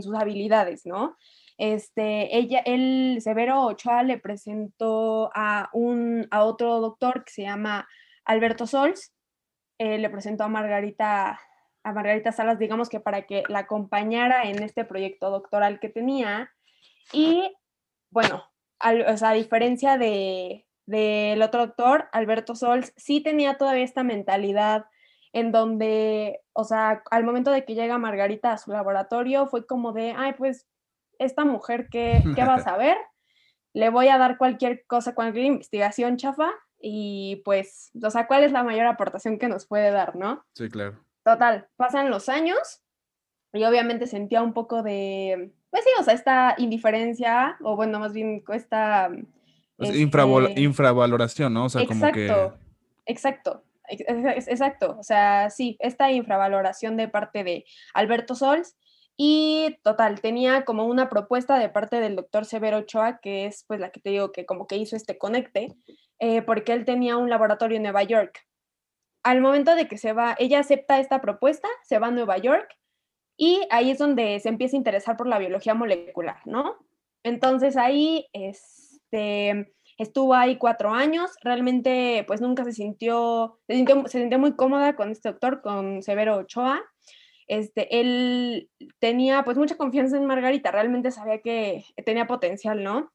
sus 0.03 0.15
habilidades, 0.17 0.87
¿no? 0.87 1.17
Este, 1.59 2.37
ella, 2.37 2.63
el 2.65 3.19
Severo 3.21 3.63
Ochoa 3.63 4.03
le 4.03 4.19
presentó 4.19 5.31
a 5.35 5.71
un, 5.73 6.27
a 6.31 6.45
otro 6.45 6.81
doctor 6.81 7.25
que 7.25 7.33
se 7.33 7.43
llama 7.43 7.87
Alberto 8.25 8.67
Sols, 8.67 9.15
eh, 9.79 9.99
le 9.99 10.11
presentó 10.11 10.45
a 10.45 10.49
Margarita, 10.49 11.39
a 11.85 11.93
Margarita 11.93 12.33
Salas, 12.33 12.59
digamos 12.59 12.89
que 12.89 12.99
para 12.99 13.23
que 13.23 13.45
la 13.49 13.61
acompañara 13.61 14.49
en 14.49 14.63
este 14.63 14.85
proyecto 14.85 15.31
doctoral 15.31 15.79
que 15.79 15.91
tenía. 15.91 16.51
Y 17.13 17.55
bueno, 18.11 18.43
o 19.09 19.17
sea, 19.17 19.31
a 19.31 19.35
diferencia 19.35 19.97
de, 19.99 20.67
del 20.87 21.43
otro 21.43 21.67
doctor, 21.67 22.09
Alberto 22.13 22.55
Sols, 22.55 22.93
sí 22.97 23.21
tenía 23.21 23.59
todavía 23.59 23.85
esta 23.85 24.05
mentalidad 24.05 24.87
en 25.33 25.53
donde, 25.53 26.41
o 26.53 26.65
sea, 26.65 27.03
al 27.11 27.25
momento 27.25 27.51
de 27.51 27.65
que 27.65 27.75
llega 27.75 27.99
Margarita 27.99 28.53
a 28.53 28.59
su 28.59 28.71
laboratorio, 28.71 29.47
fue 29.49 29.67
como 29.67 29.93
de, 29.93 30.15
ay, 30.17 30.33
pues, 30.33 30.67
esta 31.19 31.45
mujer, 31.45 31.89
¿qué, 31.91 32.23
qué 32.35 32.45
va 32.45 32.55
a 32.55 32.61
saber? 32.65 32.97
Le 33.75 33.91
voy 33.91 34.09
a 34.09 34.17
dar 34.17 34.39
cualquier 34.39 34.87
cosa, 34.87 35.15
cualquier 35.15 35.45
investigación 35.45 36.17
chafa, 36.17 36.51
y 36.81 37.43
pues, 37.45 37.91
o 38.03 38.11
sea, 38.11 38.27
¿cuál 38.27 38.45
es 38.45 38.53
la 38.53 38.63
mayor 38.63 38.87
aportación 38.87 39.39
que 39.39 39.49
nos 39.49 39.67
puede 39.67 39.91
dar, 39.91 40.17
no? 40.17 40.45
Sí, 40.55 40.69
claro. 40.69 41.01
Total, 41.25 41.69
pasan 41.77 42.09
los 42.09 42.29
años, 42.29 42.83
y 43.53 43.65
obviamente 43.65 44.07
sentía 44.07 44.43
un 44.43 44.55
poco 44.55 44.83
de, 44.83 45.53
pues 45.71 45.85
sí, 45.85 45.91
o 45.99 46.03
sea, 46.03 46.15
esta 46.15 46.55
indiferencia, 46.59 47.57
o 47.63 47.77
bueno, 47.77 47.99
más 47.99 48.13
bien 48.13 48.45
esta 48.53 49.11
este 49.79 49.99
infravaloración, 50.61 51.53
¿no? 51.53 51.67
O 51.67 51.69
sea, 51.69 51.83
exacto, 51.83 52.01
como 52.01 52.13
que... 52.13 52.53
Exacto, 53.07 53.65
exacto. 53.89 54.97
O 54.99 55.03
sea, 55.03 55.51
sí, 55.51 55.77
esta 55.81 56.11
infravaloración 56.13 56.97
de 56.97 57.09
parte 57.09 57.45
de 57.45 57.65
Alberto 57.95 58.35
Sols. 58.35 58.77
Y 59.19 59.79
total, 59.83 60.21
tenía 60.21 60.67
como 60.67 60.85
una 60.85 61.09
propuesta 61.09 61.59
de 61.59 61.71
parte 61.71 62.01
del 62.01 62.17
doctor 62.17 62.45
Severo 62.45 62.79
Ochoa, 62.79 63.19
que 63.19 63.47
es 63.47 63.65
pues 63.67 63.81
la 63.81 63.91
que 63.91 64.01
te 64.01 64.11
digo 64.11 64.31
que 64.31 64.45
como 64.45 64.67
que 64.67 64.77
hizo 64.77 64.95
este 64.95 65.17
conecte, 65.17 65.75
eh, 66.19 66.43
porque 66.43 66.75
él 66.75 66.85
tenía 66.85 67.17
un 67.17 67.31
laboratorio 67.31 67.79
en 67.79 67.85
Nueva 67.85 68.03
York. 68.03 68.47
Al 69.23 69.41
momento 69.41 69.75
de 69.75 69.89
que 69.89 69.97
se 69.97 70.13
va, 70.13 70.37
ella 70.39 70.61
acepta 70.61 71.01
esta 71.01 71.23
propuesta, 71.23 71.67
se 71.83 71.99
va 71.99 72.09
a 72.09 72.11
Nueva 72.11 72.37
York 72.37 72.69
y 73.39 73.67
ahí 73.71 73.91
es 73.91 73.99
donde 73.99 74.39
se 74.41 74.51
empieza 74.51 74.77
a 74.77 74.79
interesar 74.79 75.17
por 75.17 75.27
la 75.27 75.39
biología 75.39 75.75
molecular, 75.75 76.41
¿no? 76.45 76.77
Entonces 77.23 77.77
ahí 77.77 78.29
es 78.35 78.86
este, 79.07 79.73
estuvo 79.99 80.35
ahí 80.35 80.57
cuatro 80.57 80.91
años, 80.91 81.31
realmente 81.43 82.25
pues 82.27 82.41
nunca 82.41 82.65
se 82.65 82.73
sintió, 82.73 83.59
se 83.69 84.09
sintió, 84.09 84.39
muy 84.39 84.55
cómoda 84.57 84.97
con 84.97 85.11
este 85.11 85.31
doctor, 85.31 85.63
con 85.63 86.03
Severo 86.03 86.39
Ochoa. 86.39 86.83
Este, 87.49 88.01
él 88.01 88.69
tenía 88.99 89.45
pues 89.45 89.57
mucha 89.57 89.77
confianza 89.77 90.17
en 90.17 90.27
Margarita, 90.27 90.73
realmente 90.73 91.13
sabía 91.13 91.41
que 91.41 91.85
tenía 92.05 92.27
potencial, 92.27 92.83
¿no? 92.83 93.13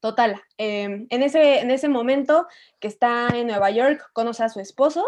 Total, 0.00 0.42
em, 0.58 1.06
en, 1.08 1.22
ese, 1.22 1.60
en 1.60 1.70
ese 1.70 1.88
momento 1.88 2.46
que 2.80 2.88
está 2.88 3.28
en 3.32 3.46
Nueva 3.46 3.70
York, 3.70 4.10
conoce 4.12 4.42
a 4.42 4.48
su 4.50 4.60
esposo 4.60 5.06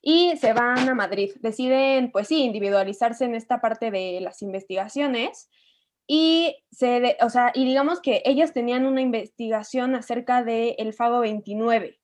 y 0.00 0.36
se 0.38 0.54
van 0.54 0.88
a 0.88 0.94
Madrid. 0.94 1.32
Deciden, 1.40 2.10
pues 2.12 2.28
sí, 2.28 2.44
individualizarse 2.44 3.24
en 3.24 3.34
esta 3.34 3.60
parte 3.60 3.90
de 3.90 4.20
las 4.22 4.40
investigaciones 4.40 5.50
y, 6.08 6.56
se 6.72 7.16
o 7.20 7.30
sea, 7.30 7.52
y 7.54 7.64
digamos 7.64 8.00
que 8.00 8.22
ellas 8.24 8.52
tenían 8.52 8.86
una 8.86 9.00
investigación 9.00 9.94
acerca 9.94 10.42
del 10.42 10.74
el 10.78 10.92
fago 10.92 11.20
29. 11.20 12.00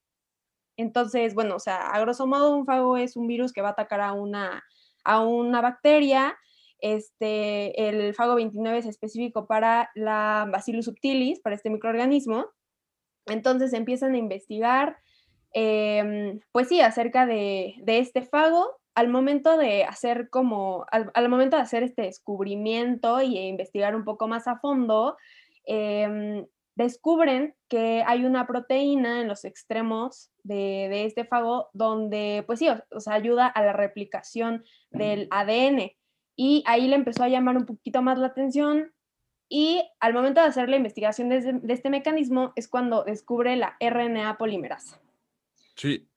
Entonces, 0.77 1.35
bueno, 1.35 1.57
o 1.57 1.61
sea, 1.61 1.89
a 1.89 2.01
grosso 2.01 2.27
modo 2.27 2.57
un 2.57 2.67
fago 2.67 2.97
es 2.97 3.17
un 3.17 3.27
virus 3.27 3.53
que 3.53 3.63
va 3.63 3.69
a 3.71 3.73
atacar 3.73 4.01
a 4.01 4.13
una, 4.13 4.63
a 5.05 5.21
una 5.21 5.61
bacteria 5.61 6.37
este, 6.85 7.89
el 7.89 8.15
fago 8.15 8.35
29 8.35 8.77
es 8.77 8.85
específico 8.85 9.47
para 9.47 9.91
la 9.95 10.47
Bacillus 10.53 10.85
subtilis, 10.85 11.41
para 11.41 11.57
este 11.57 11.71
microorganismo. 11.71 12.45
Entonces 13.25 13.73
empiezan 13.73 14.13
a 14.13 14.19
investigar, 14.19 14.99
em, 15.53 16.41
pues 16.53 16.69
sí, 16.69 16.83
acerca 16.83 17.25
de, 17.25 17.77
este 17.87 18.21
fago. 18.21 18.79
Al 18.95 19.09
momento 19.09 19.57
de 19.57 19.85
hacer 19.85 20.31
como, 20.31 20.87
al, 20.91 21.29
momento 21.29 21.57
de 21.57 21.63
hacer 21.63 21.83
este 21.83 22.03
descubrimiento 22.03 23.21
y 23.23 23.39
investigar 23.39 23.97
un 23.97 24.05
poco 24.05 24.29
más 24.29 24.47
a 24.47 24.59
fondo, 24.59 25.17
em, 25.65 26.47
descubren 26.77 27.55
que 27.69 28.03
hay 28.07 28.25
una 28.25 28.47
proteína 28.47 29.21
en 29.21 29.29
los 29.29 29.45
extremos 29.45 30.31
de, 30.43 31.05
este 31.05 31.25
fago 31.25 31.69
donde, 31.73 32.45
pues 32.47 32.59
sí, 32.59 32.69
o, 32.69 33.01
sea, 33.01 33.15
ayuda 33.15 33.47
a 33.47 33.63
la 33.65 33.73
replicación 33.73 34.65
del 34.91 35.29
ADN 35.31 35.93
y 36.37 36.65
ahí 36.67 36.89
le 36.89 36.97
empezó 36.97 37.25
a 37.25 37.29
llamar 37.29 37.57
un 37.57 37.67
poquito 37.67 38.03
más 38.03 38.19
la 38.19 38.29
atención 38.29 38.93
y 39.49 39.83
al 40.01 40.15
momento 40.15 40.41
de 40.41 40.49
hacer 40.49 40.69
la 40.69 40.77
investigación 40.77 41.29
de, 41.29 41.61
este 41.69 41.91
mecanismo 41.91 42.53
es 42.57 42.69
cuando 42.69 43.05
descubre 43.05 43.55
la 43.57 43.77
RNA 43.79 44.37
polimerasa. 44.37 45.01
Sí. 45.77 46.09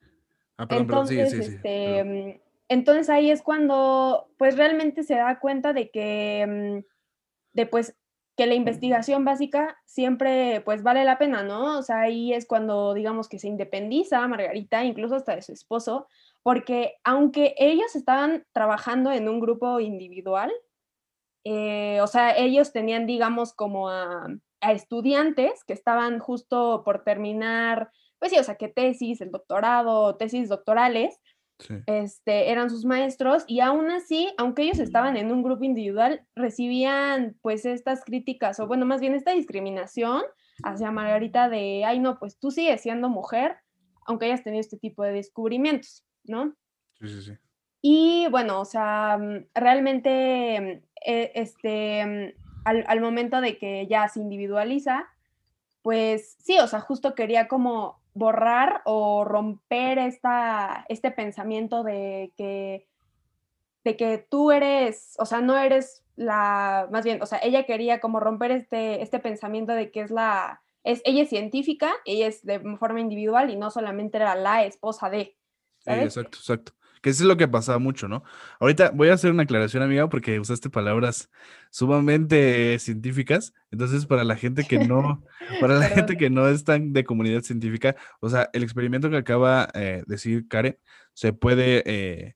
Ah, 0.57 0.65
entonces, 0.71 1.33
este, 1.33 2.41
entonces 2.69 3.09
ahí 3.09 3.31
es 3.31 3.41
cuando 3.41 4.29
pues 4.37 4.57
realmente 4.57 5.03
se 5.03 5.15
da 5.15 5.39
cuenta 5.39 5.73
de 5.73 5.89
que, 5.89 6.45
mm, 6.47 6.85
de 7.53 7.65
pues 7.65 7.95
que 8.37 8.45
la 8.45 8.53
investigación 8.53 9.25
básica 9.25 9.77
siempre 9.85 10.61
pues 10.61 10.83
vale 10.83 11.03
la 11.03 11.17
pena, 11.17 11.43
¿no? 11.43 11.79
O 11.79 11.81
sea, 11.83 12.01
ahí 12.01 12.33
es 12.33 12.45
cuando 12.45 12.93
digamos 12.93 13.27
que 13.29 13.39
se 13.39 13.47
independiza 13.47 14.27
Margarita, 14.27 14.83
incluso 14.83 15.15
hasta 15.15 15.35
de 15.35 15.41
su 15.41 15.53
esposo, 15.53 16.07
porque 16.43 16.95
aunque 17.03 17.55
ellos 17.57 17.95
estaban 17.95 18.45
trabajando 18.53 19.11
en 19.11 19.27
un 19.27 19.39
grupo 19.39 19.79
individual, 19.79 20.51
eh, 21.43 21.99
o 22.01 22.07
sea, 22.07 22.37
ellos 22.37 22.73
tenían, 22.73 23.07
digamos, 23.07 23.53
como 23.53 23.89
a, 23.89 24.27
estudiantes 24.61 25.63
que 25.63 25.73
estaban 25.73 26.19
justo 26.19 26.83
por 26.83 27.03
terminar, 27.03 27.89
pues 28.19 28.31
sí, 28.31 28.39
o 28.39 28.43
sea, 28.43 28.55
que 28.55 28.67
tesis, 28.67 29.21
el 29.21 29.31
doctorado, 29.31 30.17
tesis 30.17 30.49
doctorales, 30.49 31.21
este, 31.85 32.51
eran 32.51 32.69
sus 32.69 32.85
maestros 32.85 33.43
y 33.47 33.61
aún 33.61 33.89
así, 33.89 34.29
aunque 34.37 34.63
ellos 34.63 34.79
estaban 34.79 35.17
en 35.17 35.31
un 35.31 35.43
grupo 35.43 35.63
individual, 35.63 36.21
recibían 36.35 37.35
pues 37.41 37.65
estas 37.65 38.03
críticas, 38.03 38.59
o 38.59 38.67
bueno, 38.67 38.85
más 38.85 39.01
bien 39.01 39.15
esta 39.15 39.31
discriminación 39.31 40.21
hacia 40.63 40.91
Margarita 40.91 41.49
de, 41.49 41.83
ay 41.85 41.99
no, 41.99 42.19
pues 42.19 42.37
tú 42.39 42.51
sigues 42.51 42.81
siendo 42.81 43.09
mujer, 43.09 43.57
aunque 44.05 44.25
hayas 44.25 44.43
tenido 44.43 44.61
este 44.61 44.77
tipo 44.77 45.03
de 45.03 45.13
descubrimientos. 45.13 46.03
¿no? 46.27 46.53
Sí, 46.99 47.07
sí, 47.07 47.21
sí. 47.21 47.31
Y 47.81 48.27
bueno, 48.29 48.61
o 48.61 48.65
sea, 48.65 49.17
mm, 49.17 49.47
realmente, 49.53 50.61
mm, 50.61 50.87
e, 51.05 51.31
este, 51.35 52.05
mm, 52.05 52.33
al, 52.65 53.01
momento 53.01 53.39
de 53.39 53.57
que 53.57 53.87
ya 53.87 54.07
se 54.09 54.19
individualiza, 54.19 55.07
pues 55.81 56.35
sí, 56.39 56.57
o 56.59 56.67
sea, 56.67 56.81
justo 56.81 57.15
quería 57.15 57.47
como 57.47 58.01
borrar 58.17 58.81
o 58.85 59.23
romper 59.23 59.99
esta, 59.99 60.85
este 60.89 61.11
pensamiento 61.11 61.83
de 61.83 62.33
que, 62.35 62.87
de 63.83 63.95
que 63.95 64.17
tú 64.17 64.51
eres, 64.51 65.15
o 65.19 65.25
sea, 65.25 65.41
no 65.41 65.57
eres 65.57 66.03
la, 66.15 66.87
más 66.91 67.05
bien, 67.05 67.21
o 67.21 67.25
sea, 67.25 67.39
ella 67.43 67.65
quería 67.65 67.99
como 67.99 68.19
romper 68.19 68.51
este, 68.51 69.01
este 69.01 69.19
pensamiento 69.19 69.73
de 69.73 69.91
que 69.91 70.01
es 70.01 70.11
la, 70.11 70.61
es, 70.83 71.01
ella 71.05 71.23
es 71.23 71.29
científica, 71.29 71.93
ella 72.05 72.27
es 72.27 72.43
de 72.43 72.59
forma 72.77 72.99
individual 72.99 73.49
y 73.49 73.55
no 73.55 73.69
solamente 73.69 74.17
era 74.17 74.35
la 74.35 74.65
esposa 74.65 75.09
de, 75.09 75.37
exacto, 75.85 76.37
exacto. 76.37 76.73
Que 77.01 77.09
eso 77.09 77.23
es 77.23 77.27
lo 77.27 77.37
que 77.37 77.47
pasaba 77.47 77.79
mucho, 77.79 78.07
¿no? 78.07 78.23
Ahorita 78.59 78.91
voy 78.91 79.09
a 79.09 79.13
hacer 79.13 79.31
una 79.31 79.43
aclaración, 79.43 79.83
amiga, 79.83 80.09
porque 80.09 80.39
usaste 80.39 80.69
palabras 80.69 81.29
sumamente 81.69 82.77
científicas. 82.79 83.53
Entonces, 83.71 84.05
para 84.05 84.23
la 84.23 84.35
gente 84.35 84.65
que 84.65 84.79
no, 84.79 85.23
para 85.61 85.75
la 85.75 85.89
gente 85.89 86.17
que 86.17 86.29
no 86.29 86.47
es 86.47 86.63
tan 86.63 86.93
de 86.93 87.03
comunidad 87.03 87.41
científica, 87.41 87.95
o 88.19 88.29
sea, 88.29 88.49
el 88.53 88.63
experimento 88.63 89.09
que 89.09 89.17
acaba 89.17 89.67
de 89.73 89.99
eh, 89.99 90.03
decir 90.07 90.47
Karen 90.47 90.77
se 91.13 91.33
puede, 91.33 91.83
eh, 91.85 92.35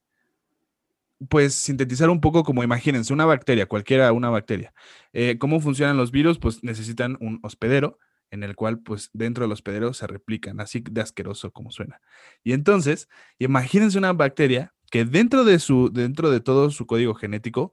pues, 1.28 1.54
sintetizar 1.54 2.10
un 2.10 2.20
poco 2.20 2.42
como, 2.44 2.64
imagínense, 2.64 3.12
una 3.12 3.24
bacteria, 3.24 3.66
cualquiera 3.66 4.12
una 4.12 4.30
bacteria. 4.30 4.74
Eh, 5.12 5.38
¿Cómo 5.38 5.60
funcionan 5.60 5.96
los 5.96 6.10
virus? 6.10 6.38
Pues 6.38 6.62
necesitan 6.64 7.16
un 7.20 7.38
hospedero 7.42 7.98
en 8.32 8.42
el 8.42 8.56
cual 8.56 8.80
pues 8.80 9.10
dentro 9.12 9.44
del 9.44 9.52
hospedero 9.52 9.94
se 9.94 10.08
replican, 10.08 10.60
así 10.60 10.82
de 10.90 11.00
asqueroso 11.02 11.52
como 11.52 11.70
suena. 11.70 12.00
Y 12.42 12.54
entonces, 12.54 13.08
imagínense 13.38 13.98
una 13.98 14.12
bacteria 14.14 14.74
que 14.90 15.04
dentro 15.04 15.44
de 15.44 15.58
su 15.60 15.90
dentro 15.92 16.30
de 16.30 16.40
todo 16.40 16.70
su 16.70 16.86
código 16.86 17.14
genético 17.14 17.72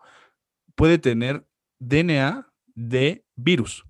puede 0.76 1.00
tener 1.00 1.46
DNA 1.80 2.48
de 2.76 3.26
virus. 3.36 3.89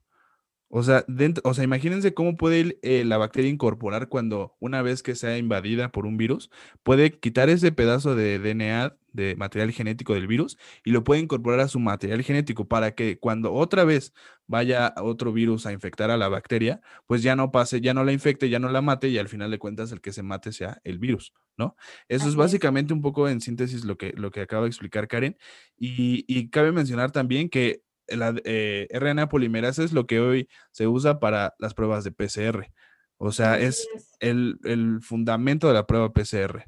O 0.71 0.83
sea, 0.83 1.03
dentro, 1.07 1.41
o 1.49 1.53
sea, 1.55 1.63
imagínense 1.63 2.13
cómo 2.13 2.37
puede 2.37 2.77
eh, 2.83 3.03
la 3.03 3.17
bacteria 3.17 3.49
incorporar 3.49 4.07
cuando 4.07 4.55
una 4.59 4.83
vez 4.83 5.01
que 5.01 5.15
sea 5.15 5.37
invadida 5.37 5.89
por 5.91 6.05
un 6.05 6.15
virus, 6.15 6.51
puede 6.83 7.19
quitar 7.19 7.49
ese 7.49 7.71
pedazo 7.71 8.15
de 8.15 8.37
DNA 8.37 8.95
de 9.11 9.35
material 9.35 9.71
genético 9.71 10.13
del 10.13 10.27
virus 10.27 10.59
y 10.83 10.91
lo 10.91 11.03
puede 11.03 11.21
incorporar 11.21 11.59
a 11.61 11.67
su 11.67 11.79
material 11.79 12.21
genético 12.21 12.67
para 12.67 12.93
que 12.93 13.17
cuando 13.17 13.51
otra 13.53 13.83
vez 13.83 14.13
vaya 14.45 14.93
otro 14.97 15.33
virus 15.33 15.65
a 15.65 15.71
infectar 15.71 16.11
a 16.11 16.17
la 16.17 16.27
bacteria, 16.27 16.81
pues 17.07 17.23
ya 17.23 17.35
no 17.35 17.51
pase, 17.51 17.81
ya 17.81 17.95
no 17.95 18.03
la 18.03 18.11
infecte, 18.11 18.49
ya 18.49 18.59
no 18.59 18.69
la 18.69 18.81
mate 18.83 19.09
y 19.09 19.17
al 19.17 19.27
final 19.27 19.49
de 19.49 19.57
cuentas 19.57 19.91
el 19.91 20.01
que 20.01 20.13
se 20.13 20.21
mate 20.21 20.51
sea 20.51 20.79
el 20.83 20.99
virus, 20.99 21.33
¿no? 21.57 21.75
Eso 22.07 22.27
es 22.27 22.35
básicamente 22.35 22.93
un 22.93 23.01
poco 23.01 23.27
en 23.27 23.41
síntesis 23.41 23.85
lo 23.85 23.97
que, 23.97 24.13
lo 24.15 24.29
que 24.29 24.41
acaba 24.41 24.63
de 24.63 24.69
explicar 24.69 25.07
Karen. 25.07 25.37
Y, 25.77 26.25
y 26.27 26.49
cabe 26.49 26.71
mencionar 26.71 27.11
también 27.11 27.49
que 27.49 27.81
la 28.11 28.35
eh, 28.43 28.87
RNA 28.91 29.29
polimerasa 29.29 29.83
es 29.83 29.93
lo 29.93 30.07
que 30.07 30.19
hoy 30.19 30.49
se 30.71 30.87
usa 30.87 31.19
para 31.19 31.55
las 31.59 31.73
pruebas 31.73 32.03
de 32.03 32.11
PCR. 32.11 32.71
O 33.17 33.31
sea, 33.31 33.59
es, 33.59 33.87
El, 34.19 34.59
el, 34.63 35.01
fundamento 35.01 35.67
de 35.67 35.73
la 35.73 35.85
prueba 35.85 36.13
PCR. 36.13 36.63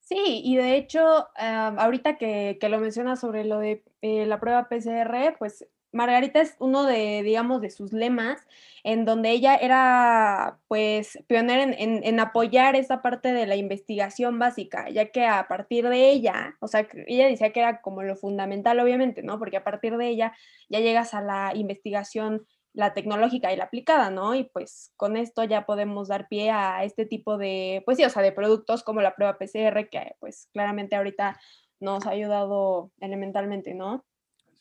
Sí, 0.00 0.40
y 0.44 0.56
de 0.56 0.76
hecho, 0.76 1.28
ahorita 1.36 2.16
que, 2.16 2.58
que, 2.60 2.68
lo 2.68 2.78
mencionas 2.78 3.20
sobre 3.20 3.44
lo 3.44 3.58
de 3.58 3.84
eh, 4.00 4.24
la 4.26 4.40
prueba 4.40 4.68
PCR, 4.68 5.36
pues 5.38 5.66
Margarita 5.92 6.40
es 6.40 6.56
uno 6.58 6.84
de, 6.84 7.22
digamos, 7.22 7.60
de 7.60 7.70
sus 7.70 7.92
lemas, 7.92 8.46
en 8.84 9.04
donde 9.04 9.30
ella 9.30 9.56
era, 9.56 10.58
pues, 10.68 11.18
pionera 11.26 11.62
en, 11.62 12.04
en, 12.04 12.20
apoyar 12.20 12.76
esa 12.76 13.02
parte 13.02 13.32
de 13.32 13.46
la 13.46 13.56
investigación 13.56 14.38
básica, 14.38 14.88
ya 14.90 15.10
que 15.10 15.26
a 15.26 15.48
partir 15.48 15.88
de 15.88 16.10
ella, 16.10 16.56
o 16.60 16.68
sea, 16.68 16.86
ella 17.06 17.26
decía 17.26 17.52
que 17.52 17.60
era 17.60 17.80
como 17.80 18.02
lo 18.02 18.16
fundamental, 18.16 18.78
obviamente, 18.80 19.22
¿no? 19.22 19.38
Porque 19.38 19.56
a 19.56 19.64
partir 19.64 19.96
de 19.96 20.08
ella 20.08 20.32
ya 20.68 20.80
llegas 20.80 21.14
a 21.14 21.22
la 21.22 21.52
investigación 21.54 22.46
la 22.78 22.94
tecnológica 22.94 23.52
y 23.52 23.56
la 23.56 23.64
aplicada, 23.64 24.10
¿no? 24.10 24.36
Y 24.36 24.44
pues 24.44 24.92
con 24.96 25.16
esto 25.16 25.42
ya 25.42 25.66
podemos 25.66 26.06
dar 26.06 26.28
pie 26.28 26.50
a 26.50 26.84
este 26.84 27.06
tipo 27.06 27.36
de, 27.36 27.82
pues 27.84 27.96
sí, 27.96 28.04
o 28.04 28.10
sea, 28.10 28.22
de 28.22 28.30
productos 28.30 28.84
como 28.84 29.00
la 29.00 29.16
prueba 29.16 29.36
PCR, 29.36 29.88
que 29.88 30.14
pues 30.20 30.48
claramente 30.52 30.94
ahorita 30.94 31.40
nos 31.80 32.06
ha 32.06 32.10
ayudado 32.10 32.92
elementalmente, 33.00 33.74
¿no? 33.74 34.04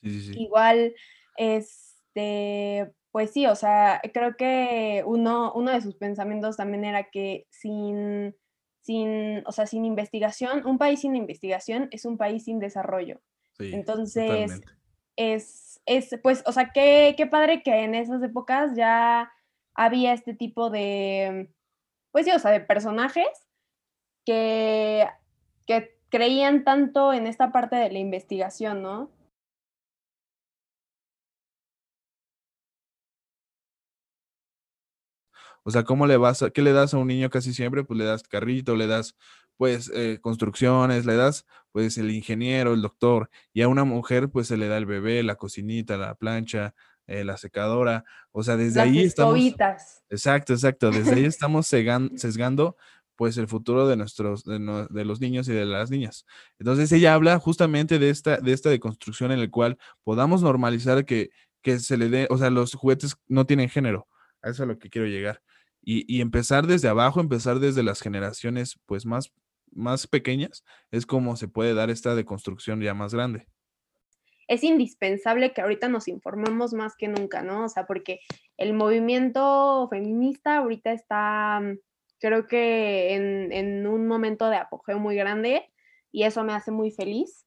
Sí, 0.02 0.10
sí, 0.10 0.34
sí. 0.34 0.42
Igual, 0.42 0.96
este, 1.38 2.92
pues 3.12 3.32
sí, 3.32 3.48
o 3.48 3.56
sea, 3.56 4.02
creo 4.14 4.36
que 4.36 5.04
uno, 5.06 5.54
uno 5.54 5.72
de 5.72 5.82
sus 5.82 5.96
pensamientos 5.96 6.58
también 6.58 6.84
era 6.84 7.10
que 7.10 7.48
sin, 7.50 8.36
sin, 8.82 9.44
o 9.46 9.52
sea, 9.52 9.66
sin 9.66 9.86
investigación, 9.86 10.66
un 10.66 10.78
país 10.78 11.02
sin 11.02 11.16
investigación 11.16 11.88
es 11.92 12.04
un 12.06 12.18
país 12.18 12.44
sin 12.44 12.60
desarrollo. 12.60 13.22
Sí, 13.58 13.72
Entonces, 13.74 14.62
es 15.16 15.68
es, 15.88 16.20
pues, 16.22 16.44
o 16.46 16.52
sea, 16.52 16.72
qué, 16.74 17.16
qué 17.18 17.26
padre 17.26 17.64
que 17.64 17.84
en 17.84 17.96
esas 17.96 18.22
épocas 18.22 18.76
ya 18.76 19.32
había 19.74 20.14
este 20.14 20.34
tipo 20.34 20.70
de, 20.70 21.50
pues 22.12 22.26
sí, 22.26 22.32
o 22.32 22.40
sea, 22.40 22.52
de 22.52 22.60
personajes 22.60 23.28
que, 24.26 25.08
que 25.66 25.98
creían 26.10 26.66
tanto 26.66 27.14
en 27.14 27.26
esta 27.26 27.52
parte 27.52 27.78
de 27.78 27.90
la 27.90 28.00
investigación, 28.00 28.84
¿no? 28.84 29.10
O 35.68 35.72
sea, 35.72 35.84
¿cómo 35.84 36.08
le 36.08 36.16
vas 36.16 36.44
a, 36.44 36.50
qué 36.50 36.62
le 36.62 36.72
das 36.72 36.94
a 36.94 36.98
un 36.98 37.08
niño 37.08 37.30
casi 37.30 37.54
siempre? 37.54 37.84
Pues 37.84 37.98
le 37.98 38.06
das 38.06 38.24
carrito, 38.24 38.78
le 38.78 38.88
das 38.88 39.18
pues 39.58 39.92
eh, 39.94 40.18
construcciones, 40.22 41.06
le 41.06 41.18
das 41.18 41.46
pues 41.74 41.98
el 41.98 42.10
ingeniero, 42.10 42.74
el 42.74 42.82
doctor, 42.82 43.30
y 43.52 43.64
a 43.64 43.68
una 43.68 43.84
mujer 43.84 44.30
pues 44.30 44.48
se 44.48 44.56
le 44.56 44.70
da 44.70 44.78
el 44.78 44.86
bebé, 44.86 45.24
la 45.24 45.36
cocinita, 45.36 45.98
la 45.98 46.16
plancha, 46.16 46.74
eh, 47.06 47.26
la 47.26 47.36
secadora, 47.36 48.06
o 48.32 48.44
sea, 48.44 48.56
desde 48.56 48.80
ahí 48.80 49.00
estamos... 49.00 49.38
Exacto, 50.10 50.54
exacto, 50.54 50.90
desde 50.90 51.16
ahí 51.16 51.26
estamos 51.26 51.68
sesgando 51.68 52.78
pues 53.18 53.36
el 53.38 53.50
futuro 53.50 53.90
de 53.90 53.98
nuestros, 53.98 54.46
de, 54.46 54.60
los 55.04 55.20
niños 55.20 55.50
y 55.50 55.52
de 55.52 55.66
las 55.66 55.92
niñas. 55.92 56.26
Entonces 56.60 56.90
ella 56.94 57.14
habla 57.14 57.40
justamente 57.40 58.00
de 58.00 58.10
esta, 58.10 58.38
de 58.38 58.54
esta 58.54 58.70
deconstrucción 58.70 59.34
en 59.34 59.42
la 59.42 59.52
cual 59.52 59.78
podamos 60.06 60.44
normalizar 60.44 61.04
que, 61.04 61.32
que 61.62 61.80
se 61.80 61.98
le 61.98 62.08
dé, 62.08 62.28
o 62.30 62.38
sea, 62.38 62.52
los 62.52 62.74
juguetes 62.74 63.18
no 63.28 63.46
tienen 63.46 63.68
género. 63.68 64.08
A 64.42 64.50
eso 64.50 64.64
es 64.64 64.70
a 64.70 64.72
lo 64.72 64.80
que 64.80 64.90
quiero 64.90 65.08
llegar. 65.08 65.42
Y, 65.90 66.04
y, 66.14 66.20
empezar 66.20 66.68
desde 66.68 66.90
abajo, 66.90 67.22
empezar 67.22 67.60
desde 67.60 67.82
las 67.82 68.02
generaciones 68.02 68.78
pues 68.86 69.06
más, 69.06 69.32
más 69.72 70.06
pequeñas, 70.06 70.66
es 70.92 71.06
como 71.06 71.38
se 71.38 71.48
puede 71.48 71.74
dar 71.74 71.90
esta 71.90 72.14
deconstrucción 72.14 72.82
ya 72.82 72.94
más 72.94 73.14
grande 73.14 73.48
es 74.48 74.64
indispensable 74.64 75.54
que 75.54 75.62
ahorita 75.62 75.90
nos 75.90 76.08
informemos 76.08 76.74
más 76.74 76.96
que 76.96 77.08
nunca, 77.08 77.42
¿no? 77.42 77.66
O 77.66 77.70
sea, 77.70 77.86
porque 77.86 78.22
el 78.56 78.74
movimiento 78.74 79.88
feminista 79.90 80.58
ahorita 80.58 80.94
está, 80.94 81.60
mm, 81.60 81.80
creo 82.20 82.48
que 82.48 83.14
en, 83.14 83.86
un 83.88 84.08
momento 84.08 84.50
de 84.50 84.58
apogeo 84.58 85.00
muy 85.00 85.16
grande 85.16 85.70
y 86.12 86.24
eso 86.24 86.44
me 86.44 86.54
hace 86.54 86.72
muy 86.72 86.92
feliz. 86.92 87.46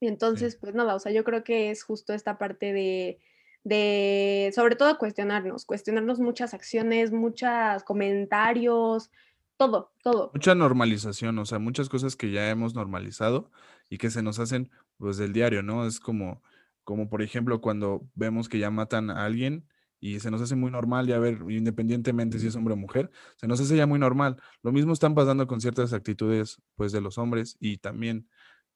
Y 0.00 0.08
entonces, 0.08 0.56
pues 0.56 0.74
nada, 0.74 0.94
o 0.94 0.98
sea, 0.98 1.12
yo 1.12 1.24
creo 1.24 1.44
que 1.44 1.70
es 1.70 1.82
justo 1.82 2.12
esta 2.12 2.36
parte 2.38 2.72
de, 2.72 3.18
de, 3.64 4.50
sobre 4.54 4.76
todo 4.76 4.98
cuestionarnos, 4.98 5.64
cuestionarnos 5.64 6.18
muchas 6.18 6.54
acciones, 6.54 7.12
muchos 7.12 7.84
comentarios, 7.84 9.10
todo, 9.56 9.92
todo. 10.02 10.30
Mucha 10.34 10.54
normalización, 10.54 11.38
o 11.38 11.46
sea, 11.46 11.58
muchas 11.58 11.88
cosas 11.88 12.16
que 12.16 12.30
ya 12.30 12.50
hemos 12.50 12.74
normalizado 12.74 13.50
y 13.88 13.98
que 13.98 14.10
se 14.10 14.22
nos 14.22 14.38
hacen 14.38 14.70
pues 14.96 15.16
del 15.16 15.32
diario, 15.32 15.62
¿no? 15.62 15.86
Es 15.86 16.00
como, 16.00 16.42
como 16.84 17.08
por 17.08 17.22
ejemplo 17.22 17.60
cuando 17.60 18.02
vemos 18.14 18.48
que 18.48 18.58
ya 18.58 18.70
matan 18.70 19.10
a 19.10 19.24
alguien 19.24 19.66
y 20.00 20.18
se 20.18 20.32
nos 20.32 20.40
hace 20.40 20.56
muy 20.56 20.72
normal 20.72 21.06
ya 21.06 21.18
ver, 21.20 21.38
independientemente 21.48 22.40
si 22.40 22.48
es 22.48 22.56
hombre 22.56 22.74
o 22.74 22.76
mujer, 22.76 23.10
se 23.36 23.46
nos 23.46 23.60
hace 23.60 23.76
ya 23.76 23.86
muy 23.86 24.00
normal. 24.00 24.36
Lo 24.62 24.72
mismo 24.72 24.92
están 24.92 25.14
pasando 25.14 25.46
con 25.46 25.60
ciertas 25.60 25.92
actitudes 25.92 26.60
pues 26.74 26.90
de 26.90 27.00
los 27.00 27.18
hombres 27.18 27.56
y 27.60 27.78
también, 27.78 28.28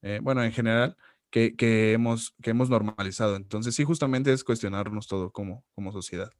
eh, 0.02 0.20
bueno, 0.22 0.44
en 0.44 0.52
general, 0.52 0.96
que, 1.30 1.92
hemos, 1.92 2.34
que 2.42 2.50
hemos 2.50 2.70
normalizado. 2.70 3.36
Entonces 3.36 3.74
sí, 3.74 3.84
justamente 3.84 4.32
es 4.32 4.44
cuestionarnos 4.44 5.06
todo 5.06 5.30
como, 5.30 5.64
como 5.74 5.92
sociedad. 5.92 6.30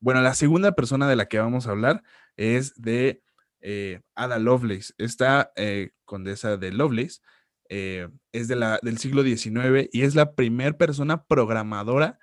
Bueno, 0.00 0.22
la 0.22 0.34
segunda 0.34 0.72
persona 0.72 1.08
de 1.08 1.16
la 1.16 1.26
que 1.26 1.38
vamos 1.38 1.66
a 1.66 1.70
hablar 1.70 2.02
es 2.36 2.80
de 2.80 3.22
eh, 3.60 4.00
Ada 4.14 4.38
Lovelace, 4.38 4.94
esta 4.98 5.52
eh, 5.56 5.90
condesa 6.04 6.56
de 6.56 6.72
Lovelace, 6.72 7.20
eh, 7.68 8.08
es 8.32 8.48
de 8.48 8.56
la, 8.56 8.80
del 8.82 8.98
siglo 8.98 9.22
XIX 9.22 9.88
y 9.92 10.02
es 10.02 10.14
la 10.14 10.34
primera 10.34 10.76
persona 10.76 11.24
programadora 11.24 12.18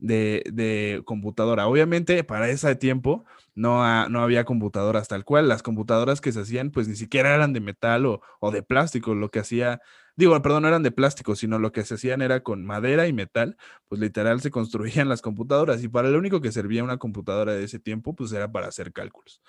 de, 0.00 1.02
computadora. 1.04 1.66
Obviamente, 1.66 2.24
para 2.24 2.48
ese 2.48 2.74
tiempo 2.76 3.24
no, 3.54 4.08
no 4.08 4.22
había 4.22 4.44
computadoras 4.44 5.08
tal 5.08 5.24
cual. 5.24 5.48
Las 5.48 5.62
computadoras 5.62 6.20
que 6.20 6.32
se 6.32 6.40
hacían, 6.40 6.70
pues 6.70 6.88
ni 6.88 6.96
siquiera 6.96 7.34
eran 7.34 7.52
de 7.52 7.60
metal 7.60 8.06
o, 8.06 8.20
o, 8.40 8.50
de 8.50 8.62
plástico. 8.62 9.14
Lo 9.14 9.30
que 9.30 9.40
hacía, 9.40 9.80
digo, 10.16 10.40
perdón, 10.42 10.62
no 10.62 10.68
eran 10.68 10.82
de 10.82 10.90
plástico, 10.90 11.36
sino 11.36 11.58
lo 11.58 11.72
que 11.72 11.84
se 11.84 11.94
hacían 11.94 12.22
era 12.22 12.42
con 12.42 12.64
madera 12.64 13.06
y 13.06 13.12
metal. 13.12 13.56
Pues 13.88 14.00
literal 14.00 14.40
se 14.40 14.50
construían 14.50 15.08
las 15.08 15.22
computadoras. 15.22 15.82
Y 15.82 15.88
para 15.88 16.08
lo 16.08 16.18
único 16.18 16.40
que 16.40 16.52
servía 16.52 16.84
una 16.84 16.98
computadora 16.98 17.52
de 17.52 17.64
ese 17.64 17.78
tiempo, 17.78 18.14
pues 18.14 18.32
era 18.32 18.50
para 18.50 18.68
hacer 18.68 18.92
cálculos. 18.92 19.42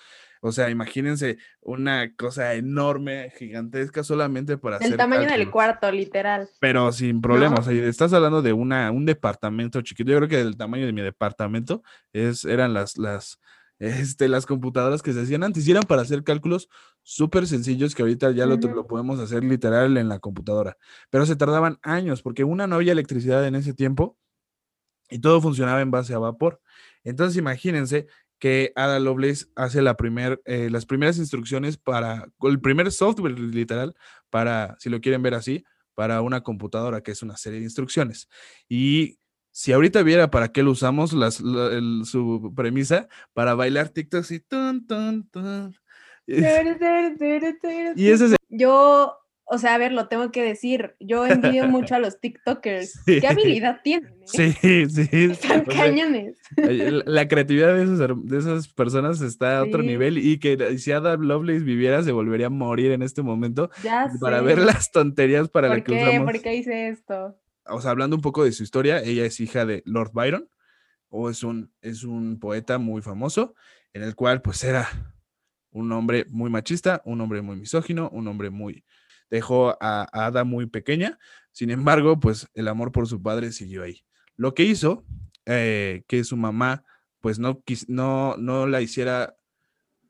O 0.44 0.52
sea, 0.52 0.72
imagínense 0.72 1.38
una 1.62 2.16
cosa 2.16 2.56
enorme, 2.56 3.32
gigantesca, 3.38 4.04
solamente 4.04 4.58
para 4.58 4.78
hacer. 4.78 4.92
El 4.92 4.98
tamaño 4.98 5.30
del 5.30 5.52
cuarto, 5.52 5.92
literal. 5.92 6.50
Pero 6.60 6.92
sin 6.92 7.22
problemas. 7.22 7.60
O 7.60 7.64
sea, 7.64 7.86
estás 7.86 8.12
hablando 8.12 8.42
de 8.42 8.52
una, 8.52 8.90
un 8.90 9.06
departamento 9.06 9.82
chiquito. 9.82 10.12
Yo 10.12 10.18
creo 10.18 10.30
que 10.30 10.42
el 10.42 10.58
tamaño 10.58 10.88
de 10.88 10.94
mi 10.94 11.02
departamento 11.02 11.84
es, 12.12 12.44
eran 12.44 12.74
las, 12.74 12.98
las, 12.98 13.40
este, 13.78 14.28
las 14.28 14.48
computadoras 14.48 15.04
que 15.04 15.14
se 15.14 15.22
hacían 15.22 15.44
antes. 15.44 15.68
Y 15.68 15.72
eran 15.72 15.84
para 15.84 16.02
hacer 16.02 16.24
cálculos 16.24 16.70
súper 17.04 17.46
sencillos 17.46 17.94
que 17.94 18.02
ahorita 18.02 18.32
ya 18.32 18.48
lo, 18.48 18.58
lo 18.58 18.88
podemos 18.88 19.20
hacer 19.20 19.44
literal 19.44 19.96
en 19.98 20.10
la 20.10 20.18
computadora. 20.18 20.76
Pero 21.12 21.28
se 21.28 21.36
tardaban 21.36 21.78
años 21.84 22.24
porque 22.24 22.44
una 22.44 22.66
no 22.66 22.78
había 22.78 22.94
electricidad 22.94 23.46
en 23.46 23.54
ese 23.54 23.76
tiempo 23.76 24.18
y 25.12 25.20
todo 25.20 25.40
funcionaba 25.40 25.82
en 25.82 25.92
base 25.92 26.16
a 26.16 26.20
vapor. 26.20 26.62
Entonces, 27.04 27.38
imagínense 27.38 28.08
que 28.42 28.74
Ada 28.76 29.00
Lovelace 29.00 29.46
hace 29.56 29.84
la 29.84 29.96
primer, 29.96 30.42
eh, 30.46 30.72
las 30.72 30.88
primeras 30.88 31.20
instrucciones 31.20 31.78
para, 31.78 32.28
el 32.42 32.60
primer 32.60 32.92
software 32.92 33.40
literal 33.40 33.96
para, 34.32 34.76
si 34.80 34.90
lo 34.90 35.00
quieren 35.00 35.22
ver 35.22 35.36
así, 35.36 35.64
para 35.94 36.24
una 36.24 36.42
computadora, 36.42 37.02
que 37.02 37.12
es 37.12 37.22
una 37.22 37.38
serie 37.38 37.60
de 37.60 37.66
instrucciones. 37.66 38.28
Y 38.68 39.20
si 39.52 39.74
ahorita 39.74 40.02
viera 40.02 40.32
para 40.32 40.52
qué 40.52 40.64
lo 40.64 40.72
usamos, 40.72 41.14
las, 41.14 41.36
su 41.36 42.52
premisa, 42.56 43.08
para 43.34 43.54
bailar 43.54 43.90
TikTok 43.90 44.32
y 44.32 44.40
tun, 44.40 44.88
tun, 44.88 45.30
tun. 45.30 45.76
y 46.26 48.08
ese 48.08 48.26
es 48.26 48.36
Yo 48.50 49.21
o 49.54 49.58
sea, 49.58 49.76
a 49.76 49.78
ver, 49.78 49.92
lo 49.92 50.08
tengo 50.08 50.32
que 50.32 50.42
decir. 50.42 50.96
Yo 51.02 51.28
envidio 51.28 51.68
mucho 51.68 51.94
a 51.96 52.00
los 52.00 52.20
TikTokers. 52.22 53.04
¿Qué 53.06 53.28
habilidad 53.28 53.82
tienen? 53.84 54.14
Eh? 54.34 54.56
Sí, 54.56 54.90
sí. 54.90 55.10
Están 55.12 55.66
cañones. 55.66 56.38
La 56.56 57.28
creatividad 57.28 57.76
de, 57.76 58.16
de 58.24 58.38
esas 58.38 58.70
personas 58.70 59.20
está 59.20 59.58
a 59.58 59.64
otro 59.64 59.84
nivel 59.84 60.18
y 60.18 60.40
que 60.40 60.78
si 60.78 60.94
Ada 60.94 61.18
Lovelace 61.18 61.66
viviera 61.66 62.02
se 62.02 62.14
volvería 62.14 62.48
a 62.48 62.50
morir 62.50 62.94
en 62.94 63.02
este 63.02 63.24
momento 63.24 63.70
ya 63.84 64.10
para 64.22 64.40
ver 64.40 64.60
las 64.60 64.90
tonterías 64.90 65.50
para 65.50 65.68
las 65.68 65.84
que 65.84 66.02
usamos. 66.02 66.32
¿Por 66.32 66.42
qué 66.42 66.56
hice 66.56 66.88
esto? 66.88 67.38
O 67.66 67.82
sea, 67.82 67.92
hablando 67.92 68.16
un 68.16 68.22
poco 68.22 68.46
de 68.46 68.54
su 68.54 68.64
historia, 68.64 69.04
ella 69.04 69.26
es 69.26 69.38
hija 69.42 69.66
de 69.66 69.84
Lord 69.86 70.12
Byron 70.14 70.48
o 71.10 71.30
es 71.30 71.44
un, 71.44 71.74
es 71.82 72.06
un 72.06 72.40
poeta 72.40 72.78
muy 72.78 73.02
famoso 73.02 73.54
en 73.92 74.04
el 74.04 74.16
cual 74.16 74.42
pues 74.42 74.64
era 74.64 74.88
un 75.72 75.92
hombre 75.92 76.26
muy 76.30 76.50
machista, 76.50 77.02
un 77.04 77.20
hombre 77.20 77.42
muy 77.42 77.58
misógino, 77.58 78.08
un 78.14 78.30
hombre 78.30 78.50
muy 78.50 78.86
dejó 79.32 79.76
a, 79.82 80.08
Ada 80.12 80.44
muy 80.44 80.68
pequeña, 80.68 81.18
sin 81.52 81.72
embargo, 81.72 82.20
pues 82.20 82.48
el 82.54 82.68
amor 82.68 82.92
por 82.92 83.08
su 83.08 83.22
padre 83.22 83.52
siguió 83.52 83.84
ahí. 83.84 84.04
Lo 84.36 84.54
que 84.54 84.64
hizo 84.64 85.04
eh, 85.46 86.04
que 86.08 86.24
su 86.24 86.38
mamá 86.38 86.84
pues 87.22 87.40
no, 87.40 87.64
no, 87.88 88.36
no 88.38 88.68
la 88.68 88.82
hiciera 88.82 89.36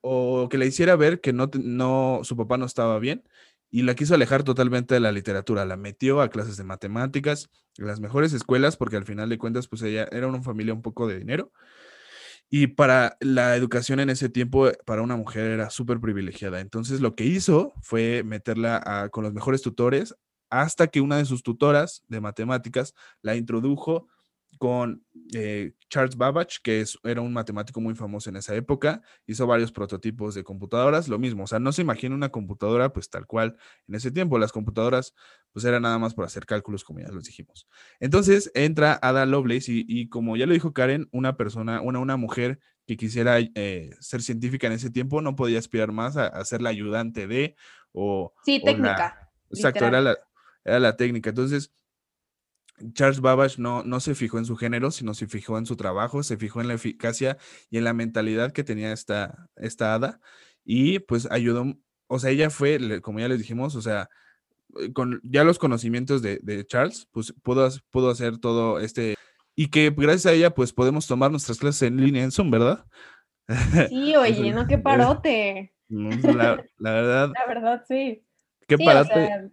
o 0.01 0.49
que 0.49 0.57
le 0.57 0.65
hiciera 0.65 0.95
ver 0.95 1.21
que 1.21 1.33
no, 1.33 1.49
no, 1.61 2.21
su 2.23 2.35
papá 2.35 2.57
no 2.57 2.65
estaba 2.65 2.97
bien 2.99 3.23
y 3.69 3.83
la 3.83 3.95
quiso 3.95 4.15
alejar 4.15 4.43
totalmente 4.43 4.95
de 4.95 4.99
la 4.99 5.11
literatura. 5.11 5.65
La 5.65 5.77
metió 5.77 6.21
a 6.21 6.29
clases 6.29 6.57
de 6.57 6.63
matemáticas, 6.63 7.49
en 7.77 7.87
las 7.87 8.01
mejores 8.01 8.33
escuelas, 8.33 8.75
porque 8.75 8.97
al 8.97 9.05
final 9.05 9.29
de 9.29 9.37
cuentas, 9.37 9.67
pues 9.67 9.81
ella 9.83 10.07
era 10.11 10.27
una 10.27 10.41
familia 10.41 10.73
un 10.73 10.81
poco 10.81 11.07
de 11.07 11.19
dinero 11.19 11.51
y 12.53 12.67
para 12.67 13.17
la 13.21 13.55
educación 13.55 14.01
en 14.01 14.09
ese 14.09 14.27
tiempo, 14.27 14.67
eh, 14.67 14.77
para 14.85 15.01
una 15.01 15.15
mujer 15.15 15.45
era 15.45 15.69
súper 15.69 16.01
privilegiada. 16.01 16.59
Entonces 16.59 16.99
lo 16.99 17.15
que 17.15 17.23
hizo 17.23 17.73
fue 17.81 18.23
meterla 18.23 19.09
con 19.11 19.23
los 19.23 19.33
mejores 19.33 19.61
tutores 19.61 20.15
hasta 20.49 20.87
que 20.87 20.99
una 20.99 21.17
de 21.17 21.25
sus 21.25 21.43
tutoras 21.43 22.03
de 22.09 22.19
matemáticas 22.19 22.93
la 23.21 23.37
introdujo 23.37 24.09
con 24.57 25.03
eh, 25.33 25.73
Charles 25.89 26.17
Babbage, 26.17 26.59
que 26.61 26.81
es, 26.81 26.97
era 27.03 27.21
un 27.21 27.33
matemático 27.33 27.81
muy 27.81 27.95
famoso 27.95 28.29
en 28.29 28.35
esa 28.35 28.55
época, 28.55 29.01
hizo 29.25 29.47
varios 29.47 29.71
prototipos 29.71 30.35
de 30.35 30.43
computadoras, 30.43 31.07
lo 31.07 31.19
mismo, 31.19 31.43
o 31.43 31.47
sea, 31.47 31.59
no 31.59 31.71
se 31.71 31.81
imagina 31.81 32.15
una 32.15 32.29
computadora 32.29 32.93
pues 32.93 33.09
tal 33.09 33.25
cual 33.25 33.57
en 33.87 33.95
ese 33.95 34.11
tiempo, 34.11 34.37
las 34.37 34.51
computadoras 34.51 35.15
pues 35.51 35.65
eran 35.65 35.81
nada 35.81 35.99
más 35.99 36.13
para 36.13 36.27
hacer 36.27 36.45
cálculos, 36.45 36.83
como 36.83 36.99
ya 36.99 37.09
los 37.09 37.25
dijimos. 37.25 37.67
Entonces 37.99 38.51
entra 38.53 38.99
Ada 39.01 39.25
Lovelace 39.25 39.71
y, 39.71 40.09
como 40.09 40.37
ya 40.37 40.45
lo 40.45 40.53
dijo 40.53 40.73
Karen, 40.73 41.09
una 41.11 41.37
persona, 41.37 41.81
una, 41.81 41.99
una 41.99 42.17
mujer 42.17 42.59
que 42.87 42.97
quisiera 42.97 43.39
eh, 43.39 43.91
ser 43.99 44.21
científica 44.21 44.67
en 44.67 44.73
ese 44.73 44.89
tiempo 44.89 45.21
no 45.21 45.35
podía 45.35 45.59
aspirar 45.59 45.91
más 45.91 46.17
a, 46.17 46.43
ser 46.45 46.61
la 46.61 46.69
ayudante 46.69 47.27
de 47.27 47.55
o... 47.91 48.33
Sí, 48.43 48.61
técnica. 48.63 49.31
exacto, 49.49 49.85
era 49.85 50.01
la, 50.01 50.17
era 50.63 50.79
la 50.79 50.95
técnica. 50.95 51.29
Entonces, 51.29 51.73
Charles 52.93 53.21
Babbage 53.21 53.59
no, 53.59 53.83
no 53.83 53.99
se 53.99 54.15
fijó 54.15 54.37
en 54.37 54.45
su 54.45 54.55
género, 54.55 54.91
sino 54.91 55.13
se 55.13 55.27
fijó 55.27 55.57
en 55.57 55.65
su 55.65 55.75
trabajo, 55.75 56.23
se 56.23 56.37
fijó 56.37 56.61
en 56.61 56.67
la 56.67 56.73
eficacia 56.73 57.37
y 57.69 57.77
en 57.77 57.83
la 57.83 57.93
mentalidad 57.93 58.51
que 58.51 58.63
tenía 58.63 58.91
esta, 58.93 59.49
esta 59.55 59.93
hada 59.93 60.19
y 60.63 60.99
pues 60.99 61.29
ayudó, 61.31 61.75
o 62.07 62.19
sea, 62.19 62.31
ella 62.31 62.49
fue, 62.49 63.01
como 63.01 63.19
ya 63.19 63.27
les 63.27 63.39
dijimos, 63.39 63.75
o 63.75 63.81
sea, 63.81 64.09
eh, 64.79 64.93
con 64.93 65.19
ya 65.23 65.43
los 65.43 65.59
conocimientos 65.59 66.21
de, 66.21 66.65
Charles, 66.65 67.07
pues 67.11 67.33
pudo, 67.43 67.67
pudo 67.89 68.09
hacer 68.09 68.37
todo 68.37 68.79
este, 68.79 69.15
y 69.55 69.67
que 69.67 69.89
gracias 69.89 70.27
a 70.27 70.33
ella 70.33 70.51
pues 70.51 70.73
podemos 70.73 71.07
tomar 71.07 71.31
nuestras 71.31 71.57
clases 71.57 71.83
en 71.83 71.97
línea 71.97 72.23
en 72.23 72.31
Zoom, 72.31 72.51
¿verdad? 72.51 72.85
Sí, 73.89 74.15
oye, 74.15 74.51
no, 74.53 74.67
qué 74.67 74.77
parote. 74.77 75.73
La, 75.89 76.63
verdad. 76.79 77.31
La 77.35 77.45
verdad, 77.47 77.83
sí. 77.87 78.23
Qué 78.67 78.77
parote. 78.77 79.51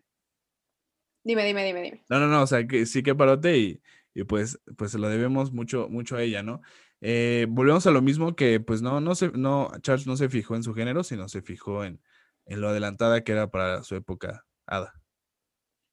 Dime, 1.29 1.45
dime, 1.45 1.63
dime, 1.63 1.83
dime. 1.83 2.03
No, 2.09 2.21
no, 2.21 2.27
no, 2.27 2.41
o 2.41 2.47
sea, 2.47 2.67
que 2.67 2.87
sí 2.87 3.03
que 3.03 3.15
parote 3.15 3.59
y, 3.59 3.83
y 4.15 4.25
pues, 4.25 4.59
pues 4.79 4.93
se 4.93 4.99
lo 4.99 5.11
debemos 5.11 5.53
mucho, 5.53 5.87
mucho 5.91 6.17
a 6.17 6.23
ella, 6.23 6.43
¿no? 6.43 6.63
Eh, 7.03 7.45
volvemos 7.51 7.87
a 7.87 7.91
lo 7.91 8.01
mismo 8.01 8.35
que, 8.35 8.61
pues 8.61 8.81
no, 8.81 9.03
no 9.03 9.15
se, 9.15 9.29
no, 9.33 9.71
Charles 9.83 10.07
no 10.07 10.17
se 10.17 10.31
fijó 10.31 10.57
en 10.57 10.63
su 10.63 10.73
género, 10.73 11.05
sino 11.05 11.29
se 11.29 11.43
fijó 11.43 11.85
en, 11.85 12.01
en 12.47 12.63
lo 12.63 12.71
adelantada 12.71 13.25
que 13.25 13.33
era 13.33 13.51
para 13.51 13.83
su 13.83 13.95
época 13.95 14.47
Ada. 14.65 14.95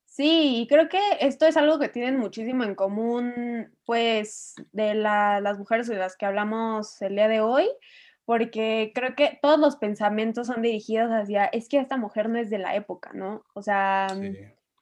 Sí, 0.05 0.61
y 0.61 0.67
creo 0.67 0.87
que 0.87 1.01
esto 1.19 1.45
es 1.45 1.57
algo 1.57 1.79
que 1.79 1.89
tienen 1.89 2.17
muchísimo 2.17 2.63
en 2.63 2.73
común, 2.73 3.75
pues, 3.83 4.55
de 4.71 4.95
las 4.95 5.59
mujeres 5.59 5.87
de 5.87 5.97
las 5.97 6.15
que 6.15 6.25
hablamos 6.25 7.01
el 7.01 7.15
día 7.15 7.27
de 7.27 7.41
hoy, 7.41 7.67
porque 8.23 8.93
creo 8.95 9.15
que 9.15 9.37
todos 9.41 9.59
los 9.59 9.75
pensamientos 9.75 10.47
son 10.47 10.61
dirigidos 10.61 11.09
hacia, 11.11 11.43
es 11.47 11.67
que 11.67 11.77
esta 11.77 11.97
mujer 11.97 12.29
no 12.29 12.39
es 12.39 12.49
de 12.49 12.59
la 12.59 12.73
época, 12.77 13.11
¿no? 13.13 13.43
O 13.53 13.61
sea, 13.61 14.07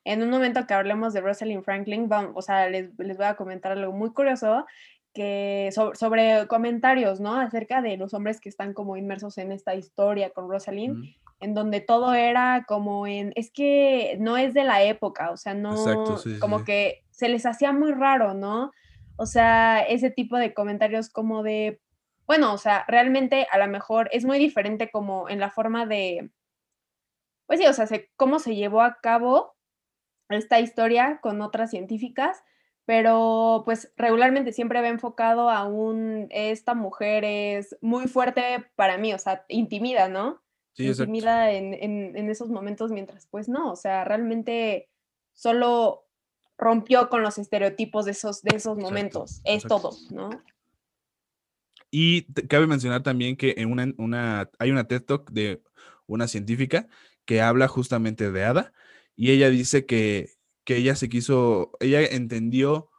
en 0.06 0.22
un 0.22 0.30
momento 0.30 0.68
que 0.68 0.74
hablemos 0.74 1.14
de 1.14 1.22
Rosalind 1.22 1.64
Franklin, 1.64 2.10
vamos, 2.10 2.34
o 2.36 2.42
sea, 2.42 2.70
les, 2.70 2.90
les, 2.98 3.18
voy 3.18 3.26
a 3.26 3.36
comentar 3.36 3.72
algo 3.72 3.94
muy 3.94 4.12
curioso, 4.12 4.66
que 5.14 5.70
sobre, 5.72 6.48
comentarios, 6.48 7.20
¿no? 7.20 7.36
Acerca 7.36 7.82
de 7.82 7.98
los 7.98 8.14
hombres 8.14 8.42
que 8.42 8.50
están 8.50 8.74
como 8.74 8.98
inmersos 8.98 9.38
en 9.38 9.52
esta 9.52 9.76
historia 9.76 10.32
con 10.32 10.50
Rosalind, 10.50 11.16
en 11.40 11.54
donde 11.54 11.82
todo 11.82 12.14
era 12.16 12.66
como 12.68 13.06
en, 13.06 13.32
es 13.36 13.52
que 13.52 14.18
no 14.20 14.38
es 14.38 14.54
de 14.54 14.64
la 14.64 14.82
época, 14.84 15.30
o 15.30 15.38
sea, 15.38 15.54
no, 15.54 15.76
como 16.40 16.64
que 16.64 17.04
se 17.12 17.30
les 17.30 17.46
hacía 17.46 17.72
muy 17.72 17.92
raro, 17.92 18.34
¿no? 18.34 18.72
O 19.18 19.28
sea, 19.28 19.82
ese 19.82 20.10
tipo 20.10 20.38
de 20.38 20.54
comentarios 20.54 21.10
como 21.10 21.44
de, 21.44 21.80
bueno, 22.26 22.52
o 22.54 22.58
sea, 22.58 22.84
realmente 22.88 23.48
a 23.52 23.60
lo 23.60 23.68
mejor 23.68 24.10
es 24.12 24.26
muy 24.26 24.40
diferente 24.40 24.90
como 24.90 25.30
en 25.30 25.40
la 25.40 25.52
forma 25.52 25.86
de, 25.86 26.32
pues 27.46 27.60
sí, 27.60 27.68
o 27.68 27.74
sea, 27.74 27.88
cómo 28.16 28.40
se 28.40 28.56
llevó 28.56 28.82
a 28.82 28.98
cabo 29.00 29.53
esta 30.30 30.60
historia 30.60 31.20
con 31.22 31.42
otras 31.42 31.70
científicas, 31.72 32.44
pero 32.86 33.64
pues 33.66 33.94
regularmente 33.96 34.52
siempre 34.52 34.80
había 34.80 34.92
enfocado 34.92 35.50
a 35.50 35.66
un, 35.66 36.28
esta 36.32 36.74
mujer 36.74 37.24
es 37.24 37.78
muy 37.82 38.08
fuerte 38.08 38.66
para 38.76 38.98
mí, 38.98 39.14
o 39.14 39.20
sea, 39.20 39.46
intimida, 39.48 40.10
¿no? 40.10 40.42
Sí, 40.74 40.88
intimida 40.88 41.52
en, 41.52 41.74
en, 41.76 42.30
esos 42.30 42.50
momentos, 42.50 42.92
mientras 42.92 43.28
pues 43.28 43.48
no, 43.48 43.72
o 43.72 43.76
sea, 43.76 44.04
realmente 44.06 44.90
solo 45.34 46.08
rompió 46.58 47.10
con 47.10 47.22
los 47.22 47.38
estereotipos 47.38 48.06
de 48.06 48.12
esos, 48.12 48.42
de 48.42 48.56
esos 48.56 48.78
momentos, 48.78 49.42
es 49.44 49.64
todo, 49.64 49.92
¿no? 50.10 50.30
Y 51.92 52.24
cabe 52.48 52.66
mencionar 52.66 53.04
también 53.04 53.38
que 53.38 53.54
en 53.58 53.72
una, 53.72 53.94
una, 53.98 54.50
hay 54.58 54.72
una 54.72 54.88
TED 54.88 55.04
Talk 55.04 55.30
de 55.30 55.62
una 56.08 56.28
científica 56.28 56.88
que 57.26 57.40
habla 57.40 57.68
justamente 57.68 58.32
de 58.32 58.44
Ada 58.44 58.74
y 59.16 59.32
ella 59.32 59.50
dice 59.50 59.86
que 59.86 60.30
que 60.64 60.78
ella 60.78 60.96
se 60.96 61.10
quiso, 61.10 61.72
ella 61.80 62.02
entendió 62.04 62.90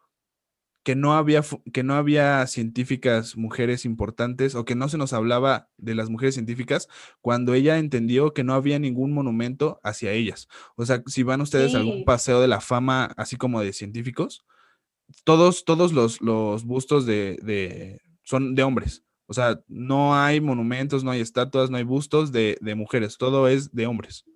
que 0.83 0.94
no 0.96 1.14
había 1.14 1.42
que 1.72 1.83
no 1.83 1.94
había 1.94 2.46
científicas 2.46 3.37
mujeres 3.37 3.87
importantes 3.87 4.55
o 4.55 4.66
que 4.66 4.74
no 4.74 4.88
se 4.90 4.98
nos 4.98 5.14
hablaba 5.14 5.70
de 5.79 5.94
las 5.94 6.11
mujeres 6.11 6.35
científicas 6.35 6.88
cuando 7.22 7.55
ella 7.55 7.79
entendió 7.79 8.35
que 8.35 8.44
no 8.44 8.53
había 8.53 8.79
ningún 8.79 9.12
monumento 9.12 9.81
hacia 9.83 10.12
ellas. 10.12 10.46
O 10.77 10.85
sea, 10.85 11.03
si 11.07 11.22
van 11.22 11.40
ustedes 11.40 11.74
a 11.74 11.79
algún 11.79 12.05
paseo 12.05 12.40
de 12.42 12.48
la 12.48 12.61
fama 12.61 13.07
así 13.16 13.37
como 13.37 13.62
de 13.62 13.72
científicos, 13.72 14.44
todos 15.24 15.64
todos 15.64 15.92
los, 15.94 16.20
los 16.20 16.64
bustos 16.64 17.07
de, 17.07 17.38
de, 17.42 18.00
son 18.22 18.55
de 18.55 18.62
hombres. 18.62 19.05
O 19.27 19.33
sea, 19.33 19.61
no 19.68 20.14
hay 20.14 20.42
monumentos, 20.42 21.03
no 21.03 21.11
hay 21.11 21.20
estatuas, 21.20 21.70
no 21.70 21.79
hay 21.79 21.85
bustos 21.85 22.31
de, 22.31 22.59
de 22.61 22.74
mujeres, 22.74 23.16
todo 23.16 23.48
es 23.48 23.72
de 23.72 23.87
hombres. 23.87 24.27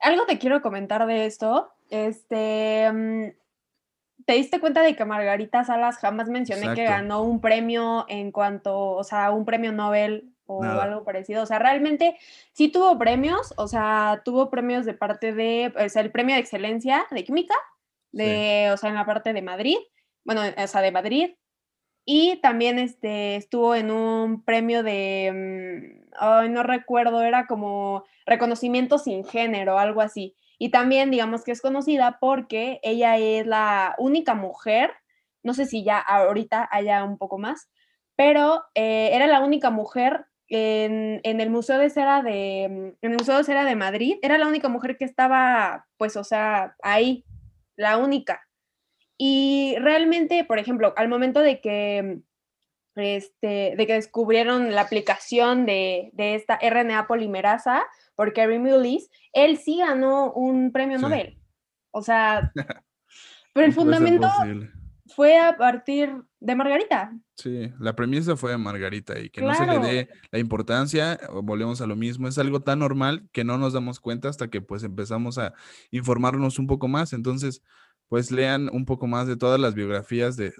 Algo 0.00 0.26
te 0.26 0.38
quiero 0.38 0.62
comentar 0.62 1.06
de 1.06 1.26
esto 1.26 1.72
este, 1.90 2.90
mm, 2.90 3.32
¿te 4.24 4.32
diste 4.34 4.60
cuenta 4.60 4.80
de 4.82 4.94
que 4.94 5.04
Margarita 5.04 5.64
Salas 5.64 5.98
jamás 5.98 6.28
mencioné 6.28 6.74
que 6.74 6.84
ganó 6.84 7.22
un 7.22 7.40
premio 7.40 8.06
en 8.08 8.30
cuanto, 8.32 8.92
o 8.92 9.04
sea, 9.04 9.32
un 9.32 9.44
premio 9.44 9.72
Nobel 9.72 10.32
o 10.46 10.62
algo 10.62 11.04
parecido? 11.04 11.42
O 11.42 11.46
sea, 11.46 11.58
realmente 11.58 12.16
sí 12.52 12.68
tuvo 12.68 12.96
premios, 12.96 13.52
o 13.56 13.68
sea, 13.68 14.22
tuvo 14.24 14.50
premios 14.50 14.86
de 14.86 14.94
parte 14.94 15.32
de, 15.32 15.72
o 15.76 15.88
sea, 15.88 16.02
el 16.02 16.12
premio 16.12 16.36
de 16.36 16.40
excelencia 16.40 17.06
de 17.10 17.24
química, 17.24 17.54
de, 18.12 18.70
o 18.72 18.76
sea, 18.76 18.88
en 18.88 18.96
la 18.96 19.06
parte 19.06 19.32
de 19.32 19.42
Madrid, 19.42 19.76
bueno, 20.24 20.42
o 20.56 20.66
sea, 20.66 20.80
de 20.80 20.92
Madrid, 20.92 21.30
y 22.04 22.40
también 22.42 22.78
este, 22.78 23.36
estuvo 23.36 23.74
en 23.74 23.90
un 23.90 24.44
premio 24.44 24.82
de, 24.82 25.32
mm, 25.32 26.12
ay, 26.18 26.48
no 26.48 26.62
recuerdo, 26.62 27.22
era 27.22 27.46
como 27.46 28.04
reconocimiento 28.26 28.98
sin 28.98 29.24
género, 29.24 29.78
algo 29.78 30.00
así. 30.00 30.34
Y 30.58 30.70
también 30.70 31.10
digamos 31.10 31.44
que 31.44 31.52
es 31.52 31.62
conocida 31.62 32.18
porque 32.20 32.80
ella 32.82 33.16
es 33.16 33.46
la 33.46 33.94
única 33.98 34.34
mujer, 34.34 34.92
no 35.42 35.54
sé 35.54 35.66
si 35.66 35.84
ya 35.84 35.98
ahorita 35.98 36.68
haya 36.70 37.04
un 37.04 37.16
poco 37.18 37.38
más, 37.38 37.70
pero 38.16 38.64
eh, 38.74 39.10
era 39.12 39.26
la 39.26 39.40
única 39.40 39.70
mujer 39.70 40.26
en, 40.48 41.20
el 41.22 41.50
Museo 41.50 41.78
de 41.78 41.90
Cera 41.90 42.22
de, 42.22 42.64
en 42.64 42.96
el 43.00 43.16
Museo 43.16 43.38
de 43.38 43.44
Cera 43.44 43.64
de 43.64 43.76
Madrid, 43.76 44.16
era 44.22 44.36
la 44.36 44.48
única 44.48 44.68
mujer 44.68 44.96
que 44.98 45.04
estaba, 45.04 45.86
pues, 45.96 46.16
o 46.16 46.24
sea, 46.24 46.76
ahí, 46.82 47.24
la 47.76 47.96
única. 47.96 48.42
Y 49.22 49.76
realmente, 49.80 50.44
por 50.44 50.58
ejemplo, 50.58 50.94
al 50.96 51.10
momento 51.10 51.40
de 51.40 51.60
que, 51.60 52.20
este, 52.96 53.74
de 53.76 53.86
que 53.86 53.92
descubrieron 53.92 54.74
la 54.74 54.80
aplicación 54.80 55.66
de, 55.66 56.08
de 56.14 56.36
esta 56.36 56.58
RNA 56.58 57.06
polimerasa, 57.06 57.84
por 58.14 58.32
Kerry 58.32 58.58
Mullis, 58.58 59.10
él 59.34 59.58
sí 59.58 59.76
ganó 59.76 60.32
un 60.32 60.72
premio 60.72 60.96
Nobel. 60.96 61.38
O 61.90 62.00
sea, 62.00 62.50
pero 63.52 63.66
el 63.66 63.74
fundamento 63.74 64.26
fue 65.14 65.38
a 65.38 65.54
partir 65.54 66.14
de 66.38 66.54
Margarita. 66.54 67.12
Sí, 67.34 67.70
la 67.78 67.94
premisa 67.94 68.36
fue 68.36 68.52
de 68.52 68.56
Margarita 68.56 69.18
y 69.18 69.28
que 69.28 69.42
no 69.42 69.54
se 69.54 69.66
le 69.66 69.78
dé 69.80 70.08
la 70.30 70.38
importancia, 70.38 71.20
volvemos 71.42 71.82
a 71.82 71.86
lo 71.86 71.94
mismo, 71.94 72.26
es 72.26 72.38
algo 72.38 72.60
tan 72.60 72.78
normal 72.78 73.28
que 73.32 73.44
no 73.44 73.58
nos 73.58 73.74
damos 73.74 74.00
cuenta 74.00 74.30
hasta 74.30 74.48
que 74.48 74.62
pues 74.62 74.82
empezamos 74.82 75.36
a 75.36 75.52
informarnos 75.90 76.58
un 76.58 76.66
poco 76.66 76.88
más. 76.88 77.12
Entonces, 77.12 77.62
pues 78.10 78.32
lean 78.32 78.68
un 78.72 78.84
poco 78.84 79.06
más 79.06 79.28
de 79.28 79.36
todas 79.36 79.60
las 79.60 79.74
biografías 79.74 80.36
de, 80.36 80.52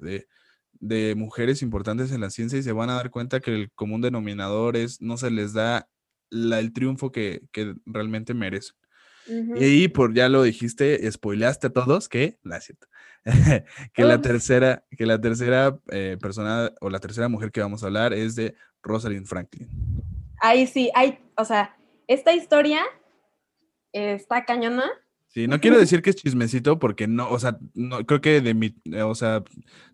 de 0.79 1.15
mujeres 1.17 1.63
importantes 1.63 2.13
en 2.13 2.21
la 2.21 2.31
ciencia 2.31 2.59
y 2.59 2.63
se 2.63 2.71
van 2.71 2.91
a 2.91 2.95
dar 2.95 3.11
cuenta 3.11 3.41
que 3.41 3.53
el 3.53 3.73
común 3.73 4.01
denominador 4.01 4.77
es 4.77 5.03
no 5.03 5.17
se 5.17 5.33
les 5.33 5.53
da 5.53 5.89
el 6.31 6.73
triunfo 6.73 7.11
que, 7.11 7.43
realmente 7.85 8.35
merecen. 8.35 8.77
Y 9.57 9.89
por 9.89 10.15
ya 10.15 10.29
lo 10.29 10.45
dijiste, 10.45 11.11
spoileaste 11.11 11.67
a 11.67 11.73
todos 11.73 12.09
que, 12.09 12.39
la 12.45 12.61
que, 13.93 14.05
la 14.05 14.21
tercera, 14.21 14.85
que 14.97 15.07
la 15.07 15.21
tercera 15.21 15.77
eh, 15.91 16.17
persona 16.21 16.73
o 16.81 16.89
la 16.89 17.01
tercera 17.01 17.29
mujer 17.29 17.51
que 17.51 17.61
vamos 17.61 17.83
a 17.83 17.87
hablar 17.87 18.13
es 18.13 18.37
de 18.37 18.55
Rosalind 18.81 19.27
Franklin. 19.27 19.69
Ahí 20.41 20.69
sí, 20.69 20.91
hay, 20.95 21.19
o 21.37 21.45
sea, 21.45 21.77
esta 22.07 22.33
historia 22.33 22.83
está 23.93 24.45
cañona 24.45 24.91
Sí, 25.33 25.47
no 25.47 25.61
quiero 25.61 25.79
decir 25.79 26.03
que 26.03 26.11
es 26.11 26.17
chismecito 26.17 26.81
porque 26.81 27.07
no, 27.07 27.31
o 27.31 27.39
sea, 27.39 27.57
no, 27.75 28.05
creo 28.05 28.21
que 28.21 28.41
de 28.41 28.53
mi, 28.53 28.75
o 29.01 29.15
sea, 29.15 29.45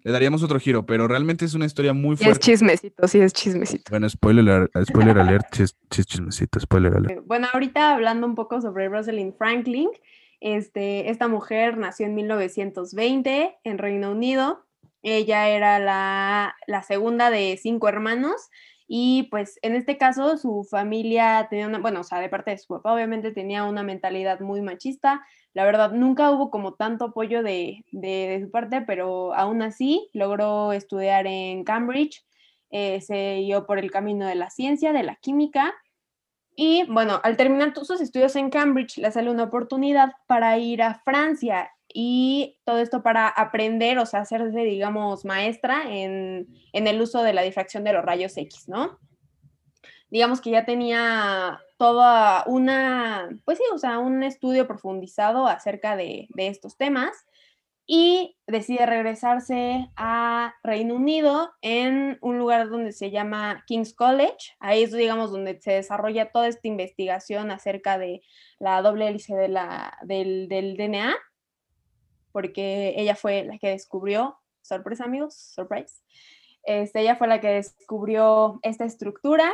le 0.02 0.10
daríamos 0.10 0.42
otro 0.42 0.58
giro, 0.58 0.86
pero 0.86 1.08
realmente 1.08 1.44
es 1.44 1.52
una 1.52 1.66
historia 1.66 1.92
muy 1.92 2.16
fuerte. 2.16 2.32
es 2.32 2.38
chismecito, 2.38 3.06
sí 3.06 3.20
es 3.20 3.34
chismecito. 3.34 3.90
Bueno, 3.90 4.08
spoiler, 4.08 4.70
spoiler 4.82 5.18
alert, 5.18 5.44
chis, 5.52 5.76
chismecito, 5.90 6.58
spoiler 6.58 6.94
alert. 6.94 7.22
Bueno, 7.26 7.48
ahorita 7.52 7.94
hablando 7.94 8.26
un 8.26 8.34
poco 8.34 8.62
sobre 8.62 8.88
Rosalind 8.88 9.36
Franklin, 9.36 9.90
este, 10.40 11.10
esta 11.10 11.28
mujer 11.28 11.76
nació 11.76 12.06
en 12.06 12.14
1920 12.14 13.58
en 13.62 13.76
Reino 13.76 14.12
Unido. 14.12 14.64
Ella 15.02 15.50
era 15.50 15.78
la, 15.78 16.56
la 16.66 16.82
segunda 16.82 17.28
de 17.28 17.58
cinco 17.62 17.90
hermanos 17.90 18.48
y 18.88 19.24
pues 19.24 19.58
en 19.62 19.74
este 19.74 19.98
caso 19.98 20.36
su 20.36 20.64
familia 20.64 21.48
tenía 21.50 21.66
una, 21.66 21.78
bueno, 21.78 22.00
o 22.00 22.04
sea, 22.04 22.20
de 22.20 22.28
parte 22.28 22.52
de 22.52 22.58
su 22.58 22.68
papá 22.68 22.92
obviamente 22.94 23.32
tenía 23.32 23.64
una 23.64 23.82
mentalidad 23.82 24.40
muy 24.40 24.60
machista. 24.62 25.24
La 25.54 25.64
verdad, 25.64 25.92
nunca 25.92 26.30
hubo 26.30 26.50
como 26.50 26.74
tanto 26.74 27.06
apoyo 27.06 27.42
de, 27.42 27.84
su 28.42 28.50
parte, 28.50 28.82
pero 28.82 29.34
aún 29.34 29.62
así 29.62 30.08
logró 30.12 30.72
estudiar 30.72 31.26
en 31.26 31.64
Cambridge, 31.64 32.24
eh, 32.70 33.00
se 33.00 33.36
dio 33.36 33.66
por 33.66 33.78
el 33.78 33.90
camino 33.90 34.26
de 34.26 34.34
la 34.36 34.50
ciencia, 34.50 34.92
de 34.92 35.02
la 35.02 35.16
química. 35.16 35.74
Y 36.54 36.84
bueno, 36.84 37.20
al 37.24 37.36
terminar 37.36 37.74
sus 37.74 38.00
estudios 38.00 38.36
en 38.36 38.50
Cambridge, 38.50 38.98
le 38.98 39.10
sale 39.10 39.30
una 39.30 39.44
oportunidad 39.44 40.12
para 40.26 40.58
ir 40.58 40.82
a 40.82 40.94
Francia 41.04 41.70
y 41.98 42.58
todo 42.64 42.80
esto 42.80 43.02
para 43.02 43.26
aprender, 43.26 43.98
o 43.98 44.04
sea, 44.04 44.20
hacerse, 44.20 44.58
digamos, 44.58 45.24
maestra 45.24 45.84
en, 45.88 46.46
el 46.74 47.00
uso 47.00 47.22
de 47.22 47.32
la 47.32 47.40
difracción 47.40 47.84
de 47.84 47.94
los 47.94 48.04
rayos 48.04 48.36
X, 48.36 48.68
¿no? 48.68 48.98
Digamos 50.10 50.42
que 50.42 50.50
ya 50.50 50.66
tenía 50.66 51.58
toda 51.78 52.44
una, 52.48 53.30
pues 53.46 53.56
sí, 53.56 53.64
o 53.72 53.78
sea, 53.78 53.98
un 53.98 54.22
estudio 54.22 54.66
profundizado 54.66 55.46
acerca 55.46 55.96
de, 55.96 56.28
estos 56.36 56.76
temas 56.76 57.24
y 57.86 58.36
decide 58.46 58.84
regresarse 58.84 59.88
a 59.96 60.54
Reino 60.62 60.96
Unido 60.96 61.50
en 61.62 62.18
un 62.20 62.36
lugar 62.36 62.68
donde 62.68 62.92
se 62.92 63.10
llama 63.10 63.64
King's 63.66 63.94
College. 63.94 64.54
Ahí 64.60 64.82
es, 64.82 64.92
digamos, 64.92 65.30
donde 65.30 65.58
se 65.62 65.72
desarrolla 65.72 66.30
toda 66.30 66.46
esta 66.48 66.68
investigación 66.68 67.50
acerca 67.50 67.96
de 67.96 68.20
la 68.58 68.82
doble 68.82 69.08
hélice 69.08 69.34
de 69.34 69.48
la, 69.48 69.96
del, 70.02 70.46
del 70.50 70.76
DNA 70.76 71.16
porque 72.36 72.92
ella 72.98 73.16
fue 73.16 73.44
la 73.44 73.56
que 73.56 73.70
descubrió, 73.70 74.36
sorpresa 74.60 75.04
amigos, 75.04 75.34
surprise, 75.34 76.02
este, 76.64 77.00
ella 77.00 77.16
fue 77.16 77.28
la 77.28 77.40
que 77.40 77.48
descubrió 77.48 78.60
esta 78.60 78.84
estructura. 78.84 79.50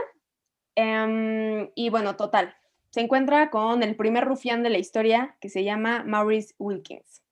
Em, 0.74 1.70
y 1.76 1.90
bueno, 1.90 2.16
total, 2.16 2.56
se 2.90 3.02
encuentra 3.02 3.50
con 3.50 3.84
el 3.84 3.94
primer 3.94 4.24
rufián 4.24 4.64
de 4.64 4.70
la 4.70 4.78
historia 4.78 5.36
que 5.40 5.48
se 5.48 5.62
llama 5.62 6.02
Maurice 6.04 6.56
Wilkins. 6.58 7.22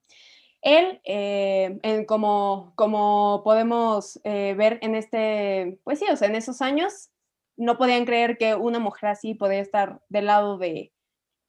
Él, 0.62 1.00
eh, 1.02 2.04
como, 2.06 2.72
como 2.76 3.42
podemos 3.42 4.20
eh, 4.22 4.54
ver 4.56 4.78
en 4.82 4.94
este, 4.94 5.80
pues 5.82 5.98
sí, 5.98 6.04
o 6.12 6.16
sea, 6.16 6.28
en 6.28 6.36
esos 6.36 6.62
años, 6.62 7.10
no 7.56 7.76
podían 7.76 8.04
creer 8.04 8.38
que 8.38 8.54
una 8.54 8.78
mujer 8.78 9.08
así 9.08 9.34
podía 9.34 9.58
estar 9.58 10.00
del 10.08 10.26
lado 10.26 10.58
de, 10.58 10.92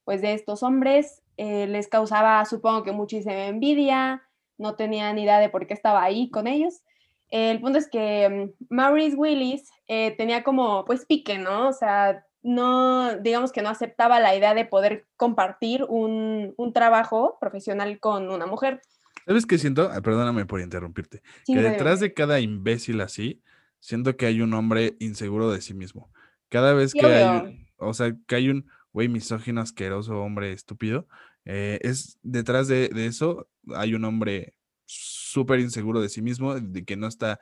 pues, 0.06 0.24
de 0.24 0.34
estos 0.34 0.64
hombres. 0.64 1.22
Eh, 1.44 1.66
les 1.66 1.88
causaba, 1.88 2.46
supongo 2.46 2.84
que 2.84 2.92
muchísima 2.92 3.48
envidia, 3.48 4.22
no 4.60 4.76
tenían 4.76 5.18
idea 5.18 5.40
de 5.40 5.50
por 5.50 5.66
qué 5.66 5.74
estaba 5.74 6.04
ahí 6.04 6.30
con 6.30 6.46
ellos. 6.46 6.84
El 7.30 7.60
punto 7.60 7.80
es 7.80 7.90
que 7.90 8.30
mm, 8.30 8.66
Maurice 8.70 9.16
Willis 9.16 9.68
tenía 9.88 10.44
como, 10.44 10.86
pues, 10.86 11.06
pique, 11.06 11.40
¿no? 11.40 11.70
O 11.70 11.74
sea, 11.74 12.24
no, 12.44 13.18
digamos 13.18 13.52
que 13.52 13.62
no 13.62 13.70
aceptaba 13.70 14.20
la 14.20 14.36
idea 14.36 14.54
de 14.54 14.66
poder 14.66 15.08
compartir 15.18 15.84
un, 15.88 16.54
trabajo 16.74 17.38
profesional 17.40 18.00
con 18.00 18.30
una 18.30 18.46
mujer. 18.46 18.82
¿Sabes 19.26 19.48
qué 19.48 19.58
siento? 19.58 19.90
perdóname 20.04 20.46
por 20.46 20.62
interrumpirte. 20.62 21.22
que 21.46 21.60
detrás 21.60 22.00
de 22.00 22.14
cada 22.14 22.40
imbécil 22.40 23.02
así, 23.02 23.42
siento 23.80 24.16
que 24.16 24.28
hay 24.28 24.42
un 24.42 24.54
hombre 24.54 24.96
inseguro 25.00 25.52
de 25.52 25.62
sí 25.62 25.74
mismo. 25.74 26.12
Cada 26.50 26.74
vez 26.74 26.94
que 26.94 27.06
hay, 27.06 27.68
o 27.78 27.94
sea, 27.94 28.16
que 28.28 28.36
hay 28.36 28.50
un 28.50 28.68
güey 28.94 29.08
misógino, 29.08 29.62
asqueroso, 29.62 30.22
hombre 30.22 30.52
estúpido, 30.52 31.08
eh, 31.46 31.80
es 31.82 32.18
detrás 32.22 32.68
de, 32.68 32.90
de, 32.90 33.08
eso 33.08 33.48
hay 33.76 33.94
un 33.94 34.06
hombre 34.06 34.54
súper 34.86 35.60
inseguro 35.60 36.02
de 36.02 36.10
sí 36.10 36.22
mismo, 36.22 36.56
de 36.56 36.84
que 36.86 36.96
no 36.96 37.08
está, 37.08 37.40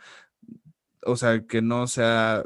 o 1.03 1.15
sea, 1.15 1.45
que 1.45 1.62
no 1.62 1.88
sea 1.88 2.43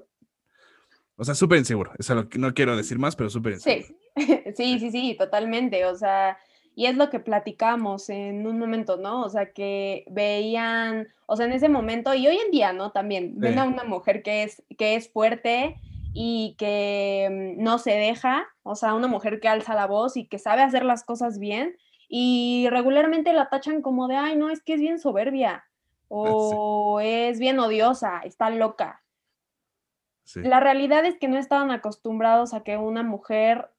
o 1.15 1.23
sea, 1.23 1.35
súper 1.35 1.59
inseguro. 1.59 1.91
Eso 1.97 2.15
lo 2.15 2.27
que 2.27 2.39
no 2.39 2.53
quiero 2.53 2.75
decir 2.75 2.97
más, 2.97 3.15
pero 3.15 3.29
súper 3.29 3.53
inseguro. 3.53 3.95
Sí. 4.55 4.77
sí, 4.77 4.91
sí, 4.91 5.15
totalmente. 5.17 5.85
O 5.85 5.95
sea, 5.95 6.37
y 6.75 6.85
es 6.85 6.95
lo 6.95 7.09
que 7.09 7.19
platicamos 7.19 8.09
en 8.09 8.45
un 8.45 8.59
momento, 8.59 8.97
¿no? 8.97 9.23
O 9.23 9.29
sea, 9.29 9.51
que 9.51 10.05
veían, 10.11 11.07
o 11.25 11.35
sea, 11.35 11.47
en 11.47 11.53
ese 11.53 11.67
momento, 11.67 12.13
y 12.13 12.27
hoy 12.27 12.37
en 12.37 12.51
día, 12.51 12.73
¿no? 12.73 12.91
También 12.91 13.39
ven 13.39 13.57
a 13.57 13.63
una 13.63 13.83
mujer 13.83 14.21
que 14.21 14.43
es, 14.43 14.61
que 14.77 14.95
es 14.95 15.09
fuerte 15.09 15.77
y 16.13 16.55
que 16.57 17.55
mm, 17.57 17.63
no 17.63 17.77
se 17.79 17.91
deja, 17.91 18.45
o 18.63 18.75
sea, 18.75 18.93
una 18.93 19.07
mujer 19.07 19.39
que 19.39 19.47
alza 19.49 19.75
la 19.75 19.87
voz 19.87 20.15
y 20.15 20.27
que 20.27 20.39
sabe 20.39 20.61
hacer 20.61 20.85
las 20.85 21.03
cosas 21.03 21.39
bien, 21.39 21.75
y 22.07 22.67
regularmente 22.69 23.33
la 23.33 23.49
tachan 23.49 23.81
como 23.81 24.07
de, 24.07 24.15
ay, 24.15 24.35
no, 24.35 24.49
es 24.49 24.61
que 24.61 24.73
es 24.73 24.79
bien 24.79 24.99
soberbia, 24.99 25.65
o 26.07 26.99
es 27.01 27.39
bien 27.39 27.57
odiosa, 27.59 28.21
está 28.23 28.49
loca. 28.51 29.03
La 30.35 30.59
realidad 30.59 31.05
es 31.05 31.17
que 31.17 31.27
no 31.27 31.37
estaban 31.37 31.71
acostumbrados 31.71 32.53
a 32.53 32.63
que 32.63 32.77
una 32.77 33.03
mujer 33.03 33.71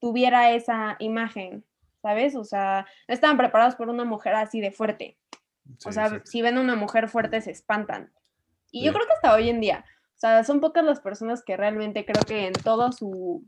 tuviera 0.00 0.50
esa 0.50 0.96
imagen, 0.98 1.64
¿sabes? 2.02 2.34
O 2.36 2.44
sea, 2.44 2.86
no 3.06 3.14
estaban 3.14 3.36
preparados 3.36 3.76
por 3.76 3.88
una 3.88 4.04
mujer 4.04 4.34
así 4.34 4.60
de 4.60 4.72
fuerte. 4.72 5.18
o 5.84 5.92
sea, 5.92 6.22
si 6.24 6.42
ven 6.42 6.58
a 6.58 6.60
una 6.60 6.74
mujer 6.74 7.08
fuerte 7.08 7.40
se 7.40 7.50
espantan. 7.50 8.12
Y 8.70 8.84
yo 8.84 8.92
creo 8.92 9.06
que 9.06 9.12
hasta 9.12 9.34
hoy 9.34 9.48
en 9.48 9.60
día, 9.60 9.84
o 10.18 10.20
sea, 10.20 10.42
son 10.42 10.60
pocas 10.60 10.84
las 10.84 10.98
personas 10.98 11.44
que 11.44 11.56
realmente 11.56 12.04
creo 12.04 12.24
que 12.24 12.48
en 12.48 12.52
toda 12.52 12.90
su, 12.90 13.46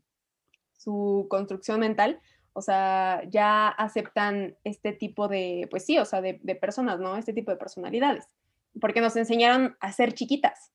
su 0.79 1.27
construcción 1.29 1.81
mental, 1.81 2.21
o 2.53 2.63
sea, 2.63 3.23
ya 3.29 3.67
aceptan 3.67 4.57
este 4.63 4.93
tipo 4.93 5.27
de, 5.27 5.67
pues 5.69 5.85
sí, 5.85 5.99
o 5.99 6.05
sea, 6.05 6.21
de, 6.21 6.39
de 6.45 6.55
personas, 6.55 7.01
¿no? 7.01 7.17
Este 7.17 7.33
tipo 7.33 7.51
de 7.51 7.57
personalidades. 7.57 8.27
Porque 8.81 9.01
nos 9.01 9.17
enseñaron 9.17 9.77
a 9.81 9.91
ser 9.91 10.15
chiquitas. 10.15 10.71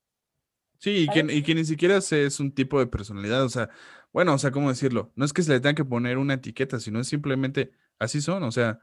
Sí, 0.79 1.05
y 1.05 1.07
que, 1.07 1.33
y 1.33 1.43
que, 1.43 1.55
ni 1.55 1.63
siquiera 1.63 1.95
es 1.95 2.39
un 2.41 2.51
tipo 2.53 2.77
de 2.79 2.87
personalidad, 2.87 3.45
o 3.45 3.49
sea, 3.49 3.69
bueno, 4.11 4.33
o 4.33 4.37
sea, 4.37 4.51
¿cómo 4.51 4.67
decirlo? 4.67 5.13
No 5.15 5.23
es 5.23 5.31
que 5.31 5.43
se 5.43 5.51
le 5.53 5.61
tenga 5.61 5.75
que 5.75 5.85
poner 5.85 6.17
una 6.17 6.33
etiqueta, 6.33 6.81
sino 6.81 6.99
es 6.99 7.07
simplemente 7.07 7.71
así 7.99 8.19
son, 8.19 8.43
o 8.43 8.51
sea, 8.51 8.79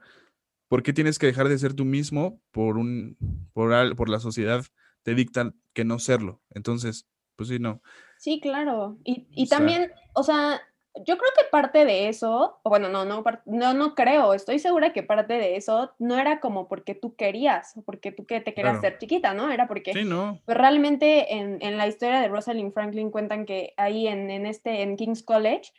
¿por 0.67 0.81
qué 0.81 0.93
tienes 0.93 1.19
que 1.19 1.27
dejar 1.27 1.47
de 1.47 1.59
ser 1.59 1.75
tú 1.75 1.85
mismo 1.85 2.41
por 2.49 2.79
un, 2.79 3.17
por, 3.53 3.95
por 3.95 4.09
la 4.09 4.19
sociedad 4.19 4.65
te 5.03 5.15
dictan 5.15 5.55
que 5.73 5.85
no 5.85 5.99
serlo? 5.99 6.41
Entonces, 6.49 7.07
pues 7.35 7.49
sí, 7.49 7.59
no. 7.59 7.81
Sí, 8.17 8.39
claro. 8.39 8.97
Y, 9.03 9.27
y 9.31 9.47
también, 9.47 9.91
o 10.13 10.23
sea, 10.23 10.61
yo 10.95 11.17
creo 11.17 11.31
que 11.35 11.45
parte 11.49 11.85
de 11.85 12.07
eso, 12.07 12.59
o 12.61 12.69
bueno, 12.69 12.87
no, 12.87 13.03
no, 13.03 13.23
no, 13.45 13.73
no 13.73 13.95
creo, 13.95 14.33
estoy 14.33 14.59
segura 14.59 14.93
que 14.93 15.01
parte 15.01 15.33
de 15.33 15.55
eso 15.55 15.91
no 15.97 16.19
era 16.19 16.39
como 16.39 16.67
porque 16.67 16.93
tú 16.93 17.15
querías, 17.15 17.75
o 17.77 17.81
porque 17.81 18.11
tú 18.11 18.25
que 18.25 18.41
te 18.41 18.53
querías 18.53 18.79
ser 18.79 18.99
chiquita, 18.99 19.33
¿no? 19.33 19.51
Era 19.51 19.67
porque 19.67 19.93
sí, 19.93 20.03
no. 20.03 20.39
Pues, 20.45 20.55
realmente 20.55 21.33
en, 21.33 21.57
en, 21.61 21.77
la 21.77 21.87
historia 21.87 22.21
de 22.21 22.27
Rosalind 22.27 22.73
Franklin 22.73 23.09
cuentan 23.09 23.45
que 23.45 23.73
ahí 23.77 24.07
en, 24.07 24.29
en, 24.29 24.45
este, 24.45 24.83
en 24.83 24.95
King's 24.95 25.23
College, 25.23 25.71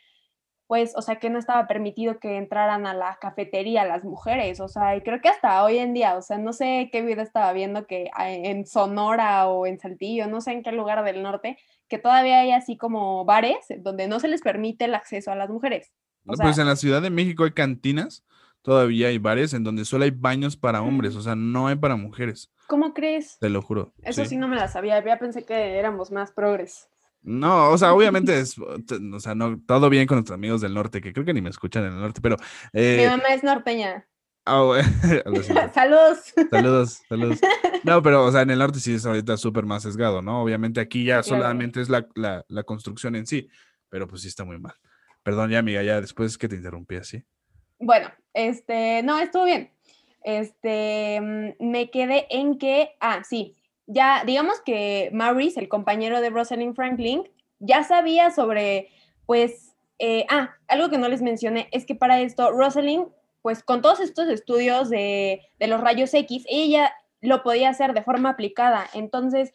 pues, 0.67 0.93
o 0.95 1.01
sea, 1.01 1.17
que 1.17 1.29
no 1.29 1.37
estaba 1.37 1.67
permitido 1.67 2.19
que 2.19 2.37
entraran 2.37 2.87
a 2.87 2.93
la 2.93 3.17
cafetería 3.21 3.85
las 3.85 4.03
mujeres, 4.03 4.59
o 4.59 4.67
sea, 4.67 4.95
y 4.95 5.01
creo 5.01 5.21
que 5.21 5.29
hasta 5.29 5.63
hoy 5.63 5.77
en 5.77 5.93
día, 5.93 6.17
o 6.17 6.21
sea, 6.21 6.37
no 6.37 6.53
sé 6.53 6.89
qué 6.91 7.01
video 7.01 7.23
estaba 7.23 7.53
viendo 7.53 7.85
que 7.85 8.09
en 8.17 8.65
Sonora 8.65 9.47
o 9.47 9.67
en 9.67 9.79
Saltillo, 9.79 10.27
no 10.27 10.41
sé 10.41 10.53
en 10.53 10.63
qué 10.63 10.71
lugar 10.71 11.03
del 11.03 11.21
norte, 11.21 11.57
que 11.87 11.99
todavía 11.99 12.39
hay 12.39 12.51
así 12.51 12.77
como 12.77 13.25
bares 13.25 13.57
donde 13.79 14.07
no 14.07 14.19
se 14.19 14.27
les 14.27 14.41
permite 14.41 14.85
el 14.85 14.95
acceso 14.95 15.31
a 15.31 15.35
las 15.35 15.49
mujeres. 15.49 15.93
pues 16.23 16.57
en 16.57 16.67
la 16.67 16.75
Ciudad 16.75 17.01
de 17.01 17.11
México 17.11 17.43
hay 17.43 17.51
cantinas, 17.51 18.25
todavía 18.63 19.09
hay 19.09 19.19
bares 19.19 19.53
en 19.53 19.63
donde 19.63 19.85
solo 19.85 20.05
hay 20.05 20.11
baños 20.11 20.57
para 20.57 20.81
hombres, 20.81 21.15
o 21.15 21.21
sea, 21.21 21.35
no 21.35 21.67
hay 21.67 21.75
para 21.75 21.95
mujeres. 21.95 22.51
¿Cómo 22.67 22.95
crees? 22.95 23.37
Te 23.39 23.49
lo 23.49 23.61
juro. 23.61 23.93
Eso 24.01 24.25
sí, 24.25 24.35
no 24.35 24.47
me 24.47 24.55
la 24.55 24.67
sabía, 24.67 25.03
ya 25.05 25.19
pensé 25.19 25.45
que 25.45 25.77
éramos 25.77 26.11
más 26.11 26.31
progres. 26.31 26.89
No, 27.25 27.71
o 27.71 27.77
sea, 27.77 27.93
obviamente 27.93 28.39
es, 28.39 28.57
o 28.57 29.19
sea, 29.19 29.35
no, 29.35 29.59
todo 29.65 29.89
bien 29.89 30.07
con 30.07 30.17
nuestros 30.17 30.35
amigos 30.35 30.61
del 30.61 30.73
norte, 30.73 31.01
que 31.01 31.11
creo 31.11 31.25
que 31.25 31.33
ni 31.33 31.41
me 31.41 31.49
escuchan 31.49 31.83
en 31.85 31.93
el 31.93 31.99
norte, 31.99 32.21
pero... 32.21 32.37
Eh, 32.71 32.97
Mi 33.01 33.07
mamá 33.07 33.33
es 33.33 33.43
norteña. 33.43 34.07
Ah, 34.45 34.79
saludos. 35.73 36.33
Saludos, 36.51 37.01
saludos. 37.09 37.39
No, 37.83 38.03
pero, 38.03 38.25
o 38.25 38.31
sea, 38.31 38.41
en 38.41 38.51
el 38.51 38.59
norte 38.59 38.79
sí 38.79 38.93
es 38.93 39.05
ahorita 39.05 39.37
súper 39.37 39.65
más 39.65 39.83
sesgado, 39.83 40.21
¿no? 40.21 40.43
Obviamente 40.43 40.79
aquí 40.79 41.03
ya 41.03 41.23
solamente 41.23 41.81
es 41.81 41.89
la, 41.89 42.07
la, 42.13 42.63
construcción 42.63 43.15
en 43.15 43.25
sí, 43.25 43.49
pero 43.89 44.07
pues 44.07 44.21
sí 44.21 44.27
está 44.27 44.43
muy 44.43 44.59
mal. 44.59 44.75
Perdón, 45.23 45.49
ya, 45.49 45.59
amiga, 45.59 45.81
ya 45.81 45.99
después 45.99 46.37
que 46.37 46.47
te 46.47 46.55
interrumpí 46.55 46.95
así. 46.95 47.23
Bueno, 47.79 48.11
este, 48.33 49.01
no, 49.01 49.19
estuvo 49.19 49.45
bien. 49.45 49.71
Este, 50.23 51.19
mm, 51.19 51.71
me 51.71 51.89
quedé 51.89 52.27
en 52.29 52.59
que, 52.59 52.91
ah, 52.99 53.23
sí, 53.23 53.55
ya, 53.87 54.23
digamos 54.25 54.61
que 54.61 55.09
Maurice, 55.13 55.59
el 55.59 55.69
compañero 55.69 56.21
de 56.21 56.29
Rosalind 56.29 56.75
Franklin, 56.75 57.29
ya 57.59 57.83
sabía 57.83 58.31
sobre, 58.31 58.89
pues, 59.25 59.75
eh, 59.99 60.25
ah, 60.29 60.55
algo 60.67 60.89
que 60.89 60.97
no 60.97 61.07
les 61.07 61.21
mencioné 61.21 61.69
es 61.71 61.85
que 61.85 61.95
para 61.95 62.19
esto 62.19 62.51
Rosalind 62.51 63.07
pues 63.45 63.61
con 63.61 63.83
todos 63.83 63.99
estos 63.99 64.27
estudios 64.27 64.89
de, 64.89 65.39
los 65.59 65.79
rayos 65.79 66.11
X, 66.15 66.45
ella 66.49 66.91
lo 67.21 67.43
podía 67.43 67.69
hacer 67.69 67.93
de 67.93 68.01
forma 68.01 68.29
aplicada. 68.31 68.89
Entonces, 68.95 69.53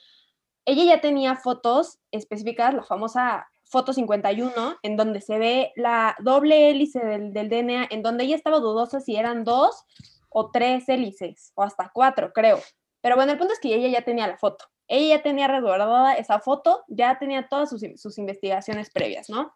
ella 0.64 0.84
ya 0.84 1.00
tenía 1.00 1.34
fotos 1.34 1.98
específicas, 2.12 2.72
la 2.72 2.84
famosa 2.84 3.48
foto 3.64 3.92
51, 3.92 4.52
en 4.84 4.96
donde 4.96 5.20
se 5.20 5.40
ve 5.40 5.72
la 5.74 6.14
doble 6.20 6.70
hélice 6.70 7.00
del, 7.04 7.48
DNA, 7.48 7.88
en 7.90 8.04
donde 8.04 8.22
ella 8.22 8.36
estaba 8.36 8.60
dudosa 8.60 9.00
si 9.00 9.16
eran 9.16 9.42
dos 9.42 9.84
o 10.28 10.52
tres 10.52 10.88
hélices, 10.88 11.50
o 11.56 11.64
hasta 11.64 11.90
cuatro, 11.92 12.32
creo. 12.32 12.60
Pero 13.00 13.16
bueno, 13.16 13.32
el 13.32 13.38
punto 13.38 13.54
es 13.54 13.60
que 13.60 13.74
ella 13.74 13.88
ya 13.88 14.04
tenía 14.04 14.26
la 14.26 14.36
foto. 14.36 14.66
Ella 14.88 15.16
ya 15.16 15.22
tenía 15.22 15.48
resguardada 15.48 16.14
esa 16.14 16.40
foto, 16.40 16.84
ya 16.88 17.18
tenía 17.18 17.48
todas 17.48 17.70
sus, 17.70 17.82
sus 17.96 18.18
investigaciones 18.18 18.90
previas, 18.90 19.30
¿no? 19.30 19.54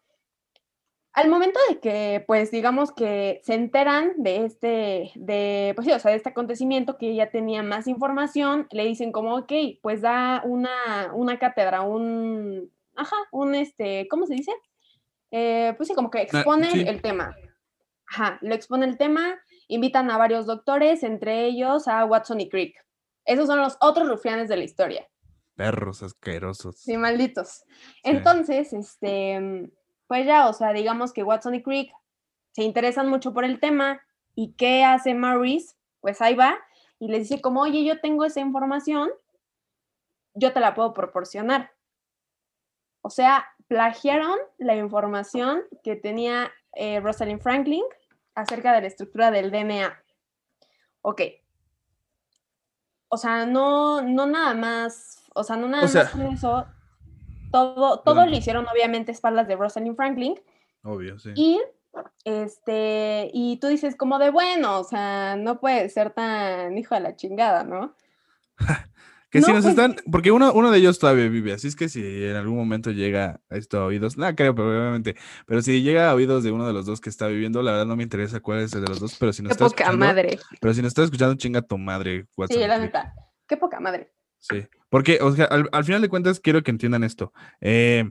Al 1.15 1.29
momento 1.29 1.61
de 1.69 1.79
que, 1.79 2.25
pues, 2.27 2.51
digamos 2.51 2.91
que 2.91 3.41
se 3.45 3.55
enteran 3.55 4.15
de 4.17 4.45
este, 4.45 5.13
de, 5.15 5.73
pues 5.77 5.87
sí, 5.87 5.93
o 5.93 5.99
sea, 6.01 6.11
de 6.11 6.17
este 6.17 6.31
acontecimiento, 6.31 6.99
que 6.99 7.11
ella 7.11 7.31
tenía 7.31 7.63
más 7.63 7.87
información, 7.87 8.67
le 8.73 8.85
dicen 8.85 9.13
como, 9.13 9.37
ok, 9.37 9.53
pues 9.81 10.01
da 10.01 10.43
una, 10.45 11.13
una 11.15 11.39
cátedra, 11.39 11.83
un, 11.83 12.69
ajá, 12.97 13.15
un, 13.31 13.55
este, 13.55 14.09
¿cómo 14.09 14.27
se 14.27 14.35
dice? 14.35 14.53
Eh, 15.31 15.75
pues 15.77 15.89
sí, 15.89 15.95
como 15.95 16.11
que 16.11 16.23
expone 16.23 16.69
el 16.73 17.01
tema. 17.01 17.37
Ajá, 18.07 18.39
lo 18.41 18.55
expone 18.55 18.85
el 18.85 18.99
tema, 18.99 19.37
invitan 19.69 20.11
a 20.11 20.19
varios 20.19 20.47
doctores, 20.47 21.05
entre 21.05 21.45
ellos 21.45 21.87
a 21.87 22.05
Watson 22.05 22.41
y 22.41 22.49
Crick. 22.49 22.84
Esos 23.25 23.47
son 23.47 23.61
los 23.61 23.77
otros 23.81 24.09
rufianes 24.09 24.49
de 24.49 24.57
la 24.57 24.65
historia. 24.65 25.09
Perros 25.55 26.03
asquerosos. 26.03 26.79
Sí, 26.79 26.97
malditos. 26.97 27.65
Entonces, 28.03 28.73
este 28.73 29.71
pues 30.07 30.27
ya, 30.27 30.49
o 30.49 30.53
sea, 30.53 30.73
digamos 30.73 31.13
que 31.13 31.23
Watson 31.23 31.55
y 31.55 31.63
Crick 31.63 31.93
se 32.53 32.63
interesan 32.63 33.09
mucho 33.09 33.33
por 33.33 33.45
el 33.45 33.59
tema 33.61 34.01
y 34.35 34.53
¿qué 34.55 34.85
hace 34.85 35.15
Maurice? 35.15 35.75
Pues 36.01 36.21
ahí 36.21 36.35
va 36.35 36.59
y 36.99 37.09
le 37.09 37.19
dice 37.19 37.41
como, 37.41 37.63
oye, 37.63 37.85
yo 37.85 38.01
tengo 38.01 38.25
esa 38.25 38.41
información, 38.41 39.11
yo 40.35 40.53
te 40.53 40.61
la 40.61 40.75
puedo 40.75 40.93
proporcionar. 40.93 41.73
O 43.01 43.11
sea, 43.11 43.47
plagiaron 43.67 44.39
la 44.59 44.77
información 44.77 45.63
que 45.83 45.97
tenía 45.97 46.53
eh, 46.75 47.01
Rosalind 47.01 47.41
Franklin 47.41 47.85
acerca 48.35 48.73
de 48.73 48.83
la 48.83 48.87
estructura 48.87 49.31
del 49.31 49.51
DNA. 49.51 50.03
Ok. 51.03 51.23
O 53.15 53.17
sea, 53.17 53.47
no, 53.47 54.03
no 54.03 54.27
nada 54.27 54.55
más, 54.55 55.23
o 55.35 55.45
sea, 55.45 55.55
no 55.55 55.69
nada 55.69 55.85
más 55.85 56.11
con 56.11 56.23
eso, 56.23 56.67
todo, 57.53 58.01
todo 58.01 58.27
lo 58.27 58.37
hicieron 58.37 58.67
obviamente 58.67 59.13
espaldas 59.13 59.47
de 59.47 59.55
Rosalind 59.55 59.95
Franklin. 59.95 60.35
Obvio, 60.83 61.17
sí. 61.21 61.31
Y 61.37 61.61
Este, 62.25 63.31
y 63.33 63.59
tú 63.59 63.69
dices 63.69 63.95
como 63.95 64.19
de 64.19 64.31
bueno, 64.31 64.81
o 64.81 64.83
sea, 64.83 65.37
no 65.37 65.61
puede 65.61 65.89
ser 65.91 66.11
tan 66.11 66.77
hijo 66.77 66.97
de 66.97 67.03
la 67.03 67.15
chingada, 67.15 67.63
¿no? 67.63 67.95
que 69.35 69.43
si 69.43 69.53
nos 69.53 69.65
pues 69.65 69.73
están, 69.73 69.97
porque 70.13 70.31
uno, 70.31 70.53
uno 70.53 70.71
de 70.71 70.79
ellos 70.79 71.01
todavía 71.01 71.29
vive, 71.29 71.53
así 71.53 71.67
es 71.67 71.75
que 71.75 71.89
si 71.89 72.01
en 72.01 72.37
algún 72.37 72.57
momento 72.57 72.93
llega 72.93 73.41
a 73.51 73.57
esto 73.57 73.81
a 73.81 73.87
oídos, 73.87 74.17
nada 74.17 74.37
creo, 74.37 74.55
pero 74.55 74.71
obviamente, 74.71 75.17
pero 75.45 75.61
si 75.61 75.83
llega 75.83 76.09
a 76.09 76.15
oídos 76.15 76.45
de 76.45 76.53
uno 76.53 76.65
de 76.69 76.73
los 76.73 76.87
dos 76.87 77.01
que 77.01 77.11
está 77.11 77.27
viviendo, 77.27 77.61
la 77.61 77.73
verdad 77.73 77.87
no 77.87 77.97
me 77.97 78.05
interesa 78.05 78.39
cuál 78.39 78.61
es 78.61 78.73
el 78.75 78.83
de 78.83 78.87
los 78.87 79.01
dos, 79.01 79.17
pero 79.19 79.33
si 79.33 79.43
nos 79.43 79.57
Qué 79.57 79.65
poca 79.65 79.91
madre. 79.91 80.39
Pero 80.61 80.73
si 80.73 80.83
nos 80.83 80.91
está 80.91 81.03
escuchando, 81.03 81.35
chinga 81.35 81.63
tu 81.63 81.77
madre, 81.79 82.27
WhatsApp. 82.37 82.57
Sí, 82.57 82.65
la 82.65 82.79
neta. 82.79 83.13
Qué 83.49 83.57
poca 83.57 83.81
madre. 83.81 84.13
Sí, 84.39 84.69
porque, 84.89 85.19
o 85.21 85.35
sea, 85.35 85.47
al, 85.47 85.69
al 85.73 85.85
final 85.85 86.01
de 86.01 86.09
cuentas 86.09 86.39
quiero 86.39 86.63
que 86.63 86.71
entiendan 86.71 87.03
esto. 87.03 87.33
Eh, 87.61 88.09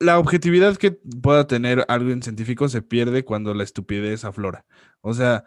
la 0.00 0.18
objetividad 0.18 0.76
que 0.78 0.98
pueda 1.22 1.46
tener 1.46 1.84
algo 1.86 2.10
en 2.10 2.22
científico 2.22 2.68
se 2.68 2.82
pierde 2.82 3.24
cuando 3.24 3.54
la 3.54 3.62
estupidez 3.62 4.24
aflora. 4.24 4.66
O 5.00 5.14
sea, 5.14 5.44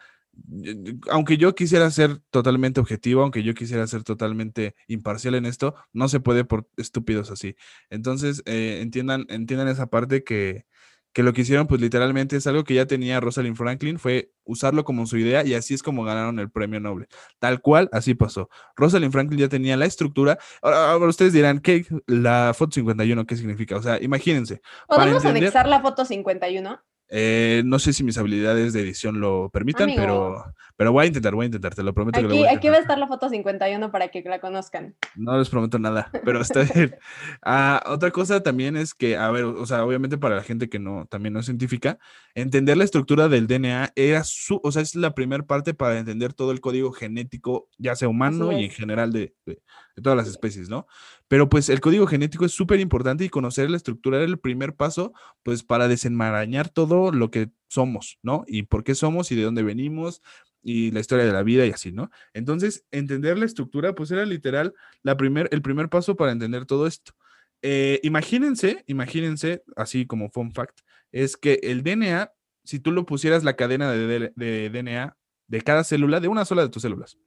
aunque 1.10 1.38
yo 1.38 1.56
quisiera 1.56 1.90
ser 1.92 2.20
totalmente 2.30 2.80
objetivo, 2.80 3.22
aunque 3.22 3.44
yo 3.44 3.54
quisiera 3.54 3.86
ser 3.88 4.04
totalmente 4.04 4.76
imparcial 4.88 5.36
en 5.36 5.46
esto, 5.46 5.76
no 5.94 6.08
se 6.10 6.20
puede 6.20 6.46
por 6.46 6.68
estúpidos 6.78 7.32
así. 7.32 7.56
Entonces, 7.90 8.44
eh, 8.46 8.80
entiendan, 8.82 9.26
entiendan 9.30 9.68
esa 9.68 9.88
parte 9.88 10.24
que, 10.24 10.66
que 11.14 11.24
lo 11.24 11.34
que 11.34 11.42
hicieron, 11.42 11.68
pues 11.68 11.82
literalmente 11.82 12.38
es 12.38 12.46
algo 12.48 12.64
que 12.64 12.76
ya 12.76 12.86
tenía 12.86 13.20
Rosalind 13.20 13.58
Franklin, 13.58 13.98
fue 13.98 14.32
usarlo 14.44 14.84
como 14.84 15.06
su 15.06 15.18
idea 15.18 15.44
y 15.44 15.54
así 15.54 15.74
es 15.74 15.84
como 15.84 16.04
ganaron 16.04 16.40
el 16.40 16.52
premio 16.52 16.80
Nobel. 16.80 17.08
Tal 17.40 17.62
cual, 17.62 17.90
así 17.92 18.14
pasó. 18.14 18.50
Rosalind 18.76 19.12
Franklin 19.12 19.40
ya 19.40 19.50
tenía 19.50 19.78
la 19.78 19.86
estructura. 19.86 20.38
Ahora, 20.62 20.98
ustedes 21.08 21.34
dirán, 21.34 21.60
¿qué 21.60 21.86
la 22.06 22.54
foto 22.56 22.74
51 22.74 23.26
qué 23.26 23.36
significa? 23.36 23.78
O 23.78 23.82
sea, 23.82 24.02
imagínense. 24.02 24.62
¿Podemos 24.88 25.26
anexar 25.26 25.68
la 25.68 25.82
foto 25.82 26.06
51? 26.06 26.80
Eh, 27.12 27.64
no 27.66 27.80
sé 27.80 27.92
si 27.92 28.04
mis 28.04 28.18
habilidades 28.20 28.74
de 28.74 28.82
edición 28.82 29.20
lo 29.20 29.50
permitan, 29.50 29.90
pero, 29.96 30.46
pero 30.78 30.92
voy 30.92 31.06
a 31.06 31.08
intentar, 31.08 31.34
voy 31.34 31.46
a 31.46 31.48
intentar, 31.48 31.74
te 31.74 31.82
lo 31.82 31.94
prometo. 31.94 32.20
Aquí, 32.20 32.28
que 32.28 32.34
lo 32.34 32.40
voy 32.40 32.48
a, 32.48 32.52
aquí 32.56 32.70
va 32.70 32.76
a 32.76 32.80
estar 32.80 33.00
la 33.00 33.08
foto 33.08 33.30
51 33.30 33.92
para 33.92 34.10
que 34.10 34.22
la 34.22 34.40
conozcan. 34.40 34.96
No 35.16 35.36
les 35.38 35.50
prometo 35.50 35.80
nada, 35.80 36.12
pero 36.24 36.42
está 36.42 36.64
bien. 36.64 36.96
Ah, 37.42 37.82
otra 37.88 38.12
cosa 38.12 38.44
también 38.44 38.76
es 38.76 38.94
que, 38.94 39.16
a 39.16 39.32
ver, 39.32 39.46
o 39.46 39.66
sea, 39.66 39.84
obviamente 39.84 40.18
para 40.18 40.36
la 40.36 40.44
gente 40.44 40.70
que 40.70 40.78
no, 40.78 41.06
también 41.08 41.34
no 41.34 41.40
es 41.40 41.46
científica, 41.46 41.98
entender 42.36 42.78
la 42.78 42.84
estructura 42.84 43.28
del 43.28 43.48
DNA 43.48 43.94
era 43.96 44.24
su, 44.24 44.60
o 44.64 44.72
sea, 44.72 44.82
es 44.82 44.96
la 44.96 45.16
primera 45.16 45.44
parte 45.44 45.74
para 45.74 45.98
entender 45.98 46.34
todo 46.34 46.52
el 46.52 46.62
código 46.62 46.92
genético, 46.92 47.70
ya 47.78 47.96
sea 47.96 48.08
humano 48.08 48.52
y 48.52 48.66
en 48.66 48.72
general 48.72 49.12
de, 49.12 49.34
de, 49.46 49.62
todas 50.02 50.18
las 50.18 50.28
especies, 50.28 50.70
¿no? 50.70 50.88
Pero 51.30 51.48
pues 51.48 51.70
el 51.70 51.80
código 51.80 52.08
genético 52.08 52.44
es 52.44 52.52
súper 52.52 52.80
importante 52.80 53.24
y 53.24 53.30
conocer 53.30 53.70
la 53.70 53.78
estructura 53.78 54.18
era 54.18 54.26
el 54.26 54.40
primer 54.40 54.76
paso, 54.76 55.14
pues 55.44 55.64
para 55.64 55.88
desenmarañar 55.88 56.70
todo 56.70 57.12
lo 57.12 57.30
que 57.30 57.52
somos, 57.70 58.18
¿no? 58.24 58.44
Y 58.48 58.64
por 58.64 58.84
qué 58.84 58.96
somos 58.96 59.32
y 59.32 59.36
de 59.36 59.44
dónde 59.44 59.62
venimos 59.62 60.22
y 60.64 60.90
la 60.92 61.00
historia 61.00 61.26
de 61.26 61.32
la 61.32 61.44
vida 61.44 61.68
y 61.68 61.72
así, 61.72 61.92
¿no? 61.92 62.10
Entonces, 62.34 62.84
entender 62.90 63.38
la 63.38 63.46
estructura, 63.46 63.94
pues 63.94 64.10
era 64.10 64.26
literal 64.26 64.74
la 65.04 65.18
primer, 65.18 65.48
el 65.52 65.62
primer 65.62 65.88
paso 65.88 66.16
para 66.16 66.32
entender 66.32 66.66
todo 66.66 66.88
esto. 66.88 67.14
Eh, 67.62 68.00
imagínense, 68.02 68.84
imagínense, 68.88 69.64
así 69.76 70.08
como 70.08 70.32
fun 70.32 70.52
fact, 70.52 70.80
es 71.12 71.38
que 71.38 71.60
el 71.62 71.84
DNA, 71.84 72.34
si 72.64 72.80
tú 72.80 72.92
lo 72.92 73.06
pusieras 73.06 73.44
la 73.44 73.56
cadena 73.56 73.92
de, 73.92 74.32
de 74.36 74.70
DNA 74.72 75.16
de 75.48 75.62
cada 75.62 75.84
célula, 75.84 76.20
de 76.20 76.28
una 76.28 76.46
sola 76.46 76.64
de 76.64 76.70
tus 76.70 76.82
células, 76.82 77.18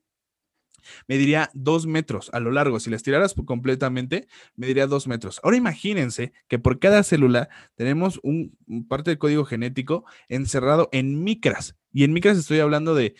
mediría 1.09 1.51
dos 1.55 1.87
metros 1.87 2.31
a 2.33 2.41
lo 2.41 2.51
largo. 2.51 2.81
Si 2.81 2.91
la 2.91 2.97
estiraras 2.97 3.35
completamente, 3.45 4.29
mediría 4.57 4.87
dos 4.87 5.07
metros. 5.07 5.41
Ahora 5.43 5.57
imagínense 5.57 6.33
que 6.49 6.59
por 6.59 6.79
cada 6.79 7.03
célula 7.03 7.49
tenemos 7.75 8.21
un, 8.23 8.57
parte 8.89 9.11
del 9.11 9.19
código 9.19 9.45
genético 9.45 10.05
encerrado 10.29 10.89
en 10.93 11.23
micras. 11.25 11.77
Y 11.93 12.05
en 12.05 12.13
micras 12.13 12.39
estoy 12.39 12.61
hablando 12.61 12.95
de, 12.95 13.15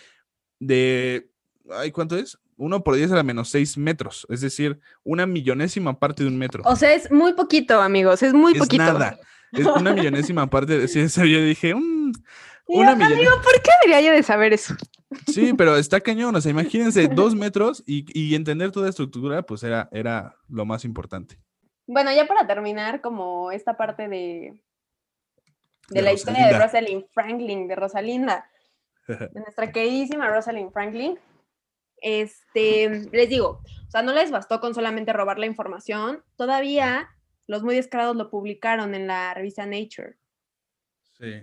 de, 0.59 1.31
ay, 1.71 1.91
¿cuánto 1.91 2.17
es? 2.17 2.39
Uno 2.57 2.85
por 2.85 2.95
10 2.95 3.13
a 3.13 3.17
la 3.17 3.23
menos 3.23 3.49
6 3.49 3.79
metros, 3.79 4.27
es 4.29 4.41
decir, 4.41 4.79
una 5.03 5.27
millonésima 5.27 5.99
parte 5.99 6.23
de 6.23 6.29
un 6.29 6.39
metro. 6.39 6.63
O 6.65 6.77
sea, 6.77 6.95
es 6.95 7.11
muy 7.11 7.33
poquito, 7.33 7.81
amigos, 7.81 8.23
es 8.23 8.35
muy 8.35 8.55
poquito. 8.55 8.85
Nada, 8.85 9.19
es 9.53 9.67
una 9.67 9.93
millonésima 9.95 10.49
parte. 10.49 10.79
De, 10.79 10.85
eso 10.85 11.25
yo 11.25 11.43
dije, 11.43 11.75
mm, 11.75 12.13
una 12.67 12.93
amigo, 12.93 13.33
¿por 13.43 13.61
qué 13.63 13.71
debería 13.83 14.09
yo 14.09 14.15
de 14.15 14.23
saber 14.23 14.53
eso? 14.53 14.75
Sí, 15.27 15.53
pero 15.55 15.77
está 15.77 16.01
cañón, 16.01 16.35
o 16.35 16.41
sea, 16.41 16.51
imagínense 16.51 17.09
dos 17.15 17.35
metros 17.35 17.83
y, 17.87 18.35
entender 18.35 18.71
toda 18.71 18.89
estructura, 18.89 19.43
pues 19.43 19.63
era, 19.63 19.89
era 19.93 20.37
lo 20.49 20.65
más 20.65 20.85
importante. 20.85 21.39
Bueno, 21.87 22.13
ya 22.13 22.27
para 22.27 22.47
terminar, 22.47 23.01
como 23.01 23.51
esta 23.51 23.77
parte 23.77 24.09
de, 24.09 24.61
de, 25.89 26.03
la 26.03 26.13
historia 26.13 26.47
de 26.47 26.59
Rosalind 26.59 27.05
Franklin, 27.13 27.69
de 27.69 27.77
Rosalinda, 27.77 28.49
de 29.09 29.41
nuestra 29.41 29.73
queridísima 29.73 30.29
Rosalind 30.29 30.73
Franklin, 30.73 31.19
este, 32.01 33.09
les 33.13 33.29
digo, 33.29 33.63
o 33.87 33.91
sea, 33.91 34.03
no 34.03 34.13
les 34.13 34.31
bastó 34.31 34.61
con 34.61 34.75
solamente 34.75 35.13
robar 35.13 35.39
la 35.39 35.47
información, 35.47 36.25
todavía 36.37 37.09
los 37.47 37.63
muy 37.63 37.75
descarados 37.75 38.17
lo 38.17 38.31
publicaron 38.31 38.95
en 38.95 39.07
la 39.07 39.35
revista 39.35 39.67
Nature. 39.67 40.17
Sí. 41.19 41.43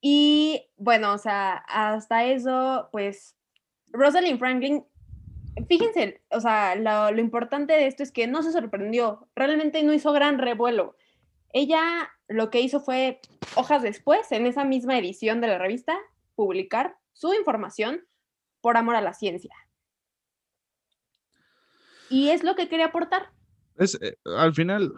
Y 0.00 0.66
bueno, 0.76 1.12
o 1.12 1.18
sea, 1.18 1.56
hasta 1.68 2.24
eso, 2.24 2.88
pues, 2.90 3.36
Rosalind 3.88 4.38
Franklin, 4.38 4.84
fíjense, 5.68 6.22
o 6.30 6.40
sea, 6.40 6.74
lo, 6.74 7.18
importante 7.18 7.74
de 7.74 7.86
esto 7.86 8.02
es 8.02 8.10
que 8.10 8.26
no 8.26 8.42
se 8.42 8.52
sorprendió, 8.52 9.28
realmente 9.36 9.82
no 9.82 9.92
hizo 9.92 10.12
gran 10.12 10.38
revuelo. 10.38 10.96
Ella 11.52 12.10
lo 12.28 12.50
que 12.50 12.60
hizo 12.60 12.80
fue, 12.80 13.20
hojas 13.56 13.82
después, 13.82 14.30
en 14.32 14.46
esa 14.46 14.64
misma 14.64 14.98
edición 14.98 15.40
de 15.40 15.48
la 15.48 15.58
revista, 15.58 15.98
publicar 16.34 16.96
su 17.12 17.34
información 17.34 18.06
por 18.62 18.76
amor 18.76 18.94
a 18.94 19.00
la 19.02 19.12
ciencia. 19.12 19.54
Y 22.08 22.30
es 22.30 22.42
lo 22.42 22.54
que 22.54 22.68
quería 22.68 22.86
aportar. 22.86 23.30
Es, 23.76 24.00
eh, 24.00 24.16
al 24.24 24.54
final, 24.54 24.94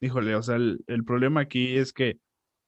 híjole, 0.00 0.34
o 0.34 0.42
sea, 0.42 0.56
el 0.56 1.04
problema 1.04 1.40
aquí 1.40 1.76
es 1.76 1.92
que 1.92 2.20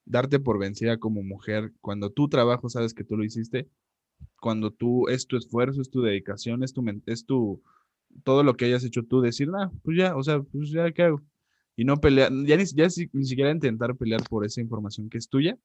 darte 0.05 0.39
por 0.39 0.59
vencida 0.59 0.97
como 0.97 1.23
mujer, 1.23 1.71
cuando 1.81 2.11
tu 2.11 2.27
trabajo 2.27 2.69
sabes 2.69 2.93
que 2.93 3.03
tú 3.03 3.17
lo 3.17 3.23
hiciste, 3.23 3.69
cuando 4.39 4.71
tú 4.71 5.07
es 5.07 5.27
tu 5.27 5.37
esfuerzo, 5.37 5.81
es 5.81 5.89
tu 5.89 6.01
dedicación, 6.01 6.63
es 6.63 6.73
tu, 6.73 6.83
es 7.05 7.25
tu, 7.25 7.61
todo 8.23 8.43
lo 8.43 8.55
que 8.55 8.65
hayas 8.65 8.83
hecho 8.83 9.03
tú, 9.03 9.21
decir, 9.21 9.49
ah, 9.57 9.71
pues 9.83 9.97
ya, 9.97 10.15
o 10.15 10.23
sea, 10.23 10.41
pues 10.41 10.69
ya, 10.71 10.91
¿qué 10.91 11.03
hago? 11.03 11.21
Y 11.75 11.85
no 11.85 11.97
pelear, 11.97 12.31
ya 12.45 12.57
ni, 12.57 12.65
ya 12.65 12.87
ni 13.13 13.25
siquiera 13.25 13.51
intentar 13.51 13.95
pelear 13.95 14.23
por 14.29 14.45
esa 14.45 14.61
información 14.61 15.09
que 15.09 15.17
es 15.17 15.29
tuya, 15.29 15.57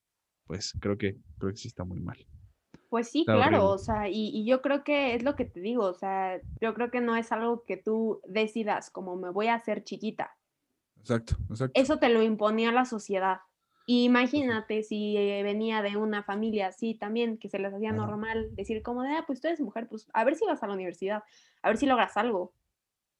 pues 0.45 0.73
creo 0.79 0.97
que, 0.97 1.17
creo 1.37 1.51
que 1.51 1.57
sí 1.57 1.67
está 1.67 1.83
muy 1.83 1.99
mal. 1.99 2.17
Pues 2.89 3.09
sí, 3.09 3.25
claro, 3.25 3.69
o 3.69 3.77
sea, 3.77 4.07
y, 4.07 4.29
y, 4.29 4.45
yo 4.45 4.61
creo 4.61 4.85
que 4.85 5.13
es 5.13 5.21
lo 5.21 5.35
que 5.35 5.43
te 5.43 5.59
digo, 5.59 5.83
o 5.83 5.93
sea, 5.93 6.39
yo 6.61 6.73
creo 6.73 6.89
que 6.89 7.01
no 7.01 7.17
es 7.17 7.33
algo 7.33 7.65
que 7.65 7.75
tú 7.75 8.21
decidas 8.25 8.89
como 8.89 9.17
me 9.17 9.29
voy 9.29 9.47
a 9.47 9.55
hacer 9.55 9.83
chiquita. 9.83 10.37
Exacto, 11.01 11.35
exacto. 11.49 11.79
Eso 11.79 11.99
te 11.99 12.07
lo 12.07 12.23
imponía 12.23 12.71
la 12.71 12.85
sociedad. 12.85 13.39
Imagínate 13.89 14.83
si 14.83 15.15
eh, 15.15 15.43
venía 15.43 15.81
de 15.81 15.95
una 15.95 16.21
familia 16.21 16.67
así 16.67 16.93
también, 16.93 17.37
que 17.37 17.47
se 17.47 17.57
les 17.57 17.73
hacía 17.73 17.93
normal 17.93 18.53
decir 18.53 18.83
como 18.83 19.01
de, 19.01 19.11
ah, 19.11 19.23
pues 19.25 19.39
tú 19.39 19.47
eres 19.47 19.61
mujer, 19.61 19.87
pues 19.87 20.09
a 20.13 20.25
ver 20.25 20.35
si 20.35 20.45
vas 20.45 20.61
a 20.61 20.67
la 20.67 20.73
universidad, 20.73 21.23
a 21.61 21.69
ver 21.69 21.77
si 21.77 21.85
logras 21.85 22.17
algo, 22.17 22.51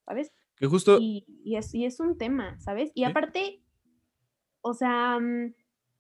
¿sabes? 0.06 0.34
Que 0.58 0.68
justo... 0.68 0.98
Y, 1.00 1.26
es, 1.56 1.74
y 1.74 1.86
es 1.86 2.02
un 2.02 2.18
tema, 2.18 2.60
¿sabes? 2.60 2.92
Y 2.96 3.06
aparte, 3.06 3.62
o 4.60 4.74
sea, 4.74 5.18
mm, 5.22 5.54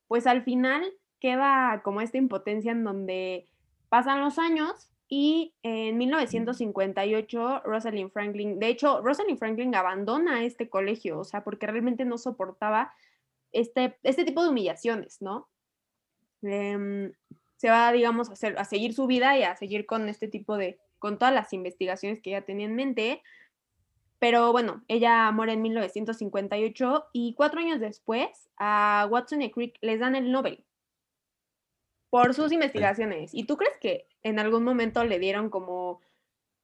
pues 0.10 0.28
al 0.28 0.44
final 0.44 0.84
queda 1.22 1.82
como 1.82 2.02
esta 2.02 2.18
impotencia 2.18 2.74
en 2.74 2.84
donde 2.84 3.48
pasan 3.88 4.20
los 4.20 4.38
años 4.38 4.92
y 5.08 5.56
en 5.64 5.98
1958 5.98 7.62
Rosalind 7.64 8.12
Franklin, 8.12 8.60
de 8.60 8.68
hecho, 8.68 9.02
Rosalind 9.02 9.40
Franklin 9.40 9.74
abandona 9.76 10.44
este 10.44 10.70
colegio, 10.70 11.20
o 11.20 11.24
sea, 11.24 11.46
porque 11.46 11.68
realmente 11.68 12.04
no 12.04 12.18
soportaba 12.18 12.92
este, 13.52 13.98
este 14.04 14.26
tipo 14.26 14.44
de 14.44 14.50
humillaciones, 14.50 15.22
¿no? 15.22 15.50
Em, 16.42 17.14
se 17.58 17.70
va, 17.70 17.92
digamos, 17.92 18.30
a, 18.30 18.34
hacer, 18.34 18.58
a 18.58 18.66
seguir 18.66 18.94
su 18.94 19.08
vida 19.08 19.38
y 19.38 19.44
a 19.44 19.56
seguir 19.56 19.86
con 19.86 20.10
este 20.10 20.28
tipo 20.28 20.58
de, 20.58 20.80
con 21.00 21.18
todas 21.18 21.34
las 21.34 21.54
investigaciones 21.54 22.22
que 22.22 22.32
ella 22.32 22.46
tenía 22.46 22.68
en 22.68 22.76
mente. 22.76 23.22
Pero 24.20 24.52
bueno, 24.52 24.84
ella 24.88 25.32
muere 25.32 25.54
en 25.54 25.62
1958 25.62 27.06
y 27.14 27.34
cuatro 27.36 27.60
años 27.60 27.80
después 27.80 28.50
a 28.58 29.08
Watson 29.10 29.42
y 29.42 29.52
Crick 29.52 29.78
les 29.82 30.00
dan 30.00 30.16
el 30.16 30.32
Nobel 30.32 30.64
por 32.10 32.34
sus 32.34 32.52
investigaciones. 32.52 33.34
¿Y 33.34 33.46
tú 33.46 33.58
crees 33.58 33.78
que 33.80 34.08
en 34.24 34.40
algún 34.40 34.64
momento 34.64 35.04
le 35.04 35.20
dieron 35.20 35.50
como 35.50 36.02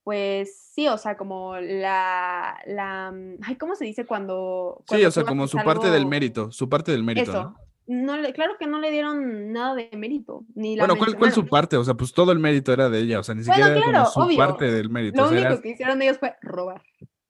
pues 0.03 0.71
sí, 0.73 0.87
o 0.87 0.97
sea, 0.97 1.15
como 1.15 1.55
la, 1.57 2.59
la, 2.65 3.11
mm, 3.11 3.37
ay, 3.43 3.55
¿cómo 3.55 3.75
se 3.75 3.85
dice 3.85 4.05
cuando? 4.05 4.83
sí, 4.87 5.03
o 5.03 5.11
sea, 5.11 5.23
como 5.23 5.47
su 5.47 5.57
parte 5.57 5.89
del 5.89 6.05
mérito, 6.05 6.51
su 6.51 6.69
parte 6.69 6.91
del 6.91 7.03
mérito, 7.03 7.31
Eso. 7.31 7.55
¿no? 7.87 8.33
claro 8.33 8.55
que 8.59 8.67
no 8.67 8.79
le 8.79 8.91
dieron 8.91 9.51
nada 9.51 9.75
de 9.75 9.89
mérito. 9.95 10.45
Ni 10.55 10.77
bueno, 10.77 10.95
¿cuál, 10.95 11.17
¿cuál, 11.17 11.31
su 11.31 11.45
parte? 11.45 11.77
O 11.77 11.83
sea, 11.83 11.93
pues 11.93 12.13
todo 12.13 12.31
el 12.31 12.39
mérito 12.39 12.71
era 12.73 12.89
de 12.89 12.99
ella, 12.99 13.19
o 13.19 13.23
sea, 13.23 13.35
ni 13.35 13.43
siquiera 13.43 13.75
era 13.75 14.05
como 14.13 14.29
su 14.31 14.37
parte 14.37 14.71
del 14.71 14.89
mérito. 14.89 15.21
Lo 15.21 15.29
único 15.29 15.61
que 15.61 15.69
hicieron 15.69 16.01
ellos 16.01 16.17
fue 16.17 16.35
robar. 16.41 16.81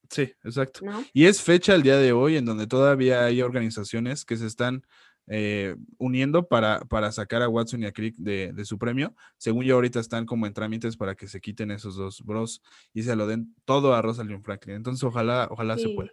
Sí, 0.09 0.32
exacto. 0.43 0.82
Y 1.11 1.26
es 1.26 1.41
fecha 1.41 1.74
el 1.74 1.82
día 1.82 1.97
de 1.97 2.11
hoy 2.11 2.38
en 2.38 2.45
donde 2.45 2.67
todavía 2.67 3.26
hay 3.26 3.41
organizaciones 3.41 4.26
que 4.26 4.38
se 4.38 4.45
están 4.45 4.86
eh, 5.28 5.76
uniendo 5.97 6.47
para, 6.47 6.82
para 6.82 7.11
sacar 7.11 7.41
a 7.41 7.49
Watson 7.49 7.84
y 7.84 7.86
a 7.86 7.91
Crick 7.91 8.15
de, 8.17 8.65
su 8.65 8.78
premio. 8.78 9.15
Según 9.38 9.65
yo, 9.65 9.76
ahorita 9.76 9.99
están 9.99 10.26
como 10.26 10.47
en 10.47 10.53
trámites 10.53 10.97
para 10.97 11.15
que 11.15 11.28
se 11.28 11.41
quiten 11.41 11.71
esos 11.71 11.95
dos 11.95 12.21
bros 12.24 12.61
y 12.93 13.03
se 13.03 13.15
lo 13.15 13.28
den 13.28 13.55
todo 13.65 13.93
a 13.93 14.01
Rosalind 14.01 14.43
Franklin. 14.43 14.76
Entonces, 14.76 15.03
ojalá, 15.03 15.47
ojalá 15.49 15.78
se 15.78 15.89
pueda. 15.89 16.11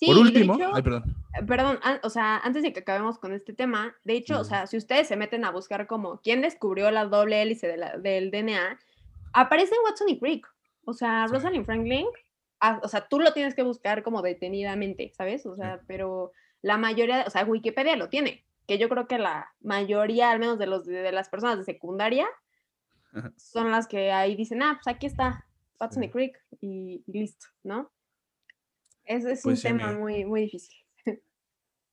Por 0.00 0.16
último, 0.16 0.56
ay, 0.72 0.82
perdón. 0.82 1.16
Eh, 1.34 1.44
perdón, 1.44 1.80
o 2.02 2.10
sea, 2.10 2.38
antes 2.38 2.62
de 2.62 2.72
que 2.72 2.80
acabemos 2.80 3.18
con 3.18 3.32
este 3.32 3.52
tema, 3.52 3.96
de 4.04 4.14
hecho, 4.14 4.40
o 4.40 4.44
sea, 4.44 4.66
si 4.68 4.76
ustedes 4.76 5.08
se 5.08 5.16
meten 5.16 5.44
a 5.44 5.50
buscar 5.50 5.88
como 5.88 6.20
quién 6.20 6.40
descubrió 6.40 6.90
la 6.90 7.06
doble 7.06 7.42
hélice 7.42 7.66
del 7.98 8.30
DNA, 8.30 8.78
aparecen 9.32 9.78
Watson 9.84 10.08
y 10.08 10.18
Crick. 10.20 10.46
O 10.84 10.92
sea, 10.92 11.26
Rosalind 11.26 11.66
Franklin, 11.66 12.06
ah, 12.60 12.80
o 12.82 12.88
sea, 12.88 13.08
tú 13.08 13.18
lo 13.18 13.32
tienes 13.32 13.54
que 13.54 13.62
buscar 13.62 14.02
como 14.02 14.22
detenidamente, 14.22 15.12
¿sabes? 15.16 15.44
O 15.46 15.56
sea, 15.56 15.80
pero 15.86 16.32
la 16.62 16.78
mayoría, 16.78 17.24
o 17.26 17.30
sea, 17.30 17.44
Wikipedia 17.44 17.96
lo 17.96 18.08
tiene, 18.08 18.44
que 18.68 18.78
yo 18.78 18.88
creo 18.88 19.08
que 19.08 19.18
la 19.18 19.50
mayoría, 19.60 20.30
al 20.30 20.38
menos 20.38 20.58
de, 20.58 20.66
los, 20.66 20.86
de, 20.86 21.10
las 21.10 21.28
personas 21.28 21.58
de 21.58 21.64
secundaria, 21.64 22.28
son 23.36 23.72
las 23.72 23.88
que 23.88 24.12
ahí 24.12 24.36
dicen, 24.36 24.62
ah, 24.62 24.78
pues 24.80 24.94
aquí 24.94 25.06
está 25.06 25.46
Watson 25.80 26.04
y 26.04 26.10
Crick 26.10 26.38
y 26.60 27.02
listo, 27.06 27.46
¿no? 27.64 27.90
Es, 29.04 29.24
es 29.24 29.44
un 29.44 29.52
pues 29.52 29.62
tema 29.62 29.92
muy, 29.92 30.24
muy 30.24 30.42
difícil. 30.42 30.76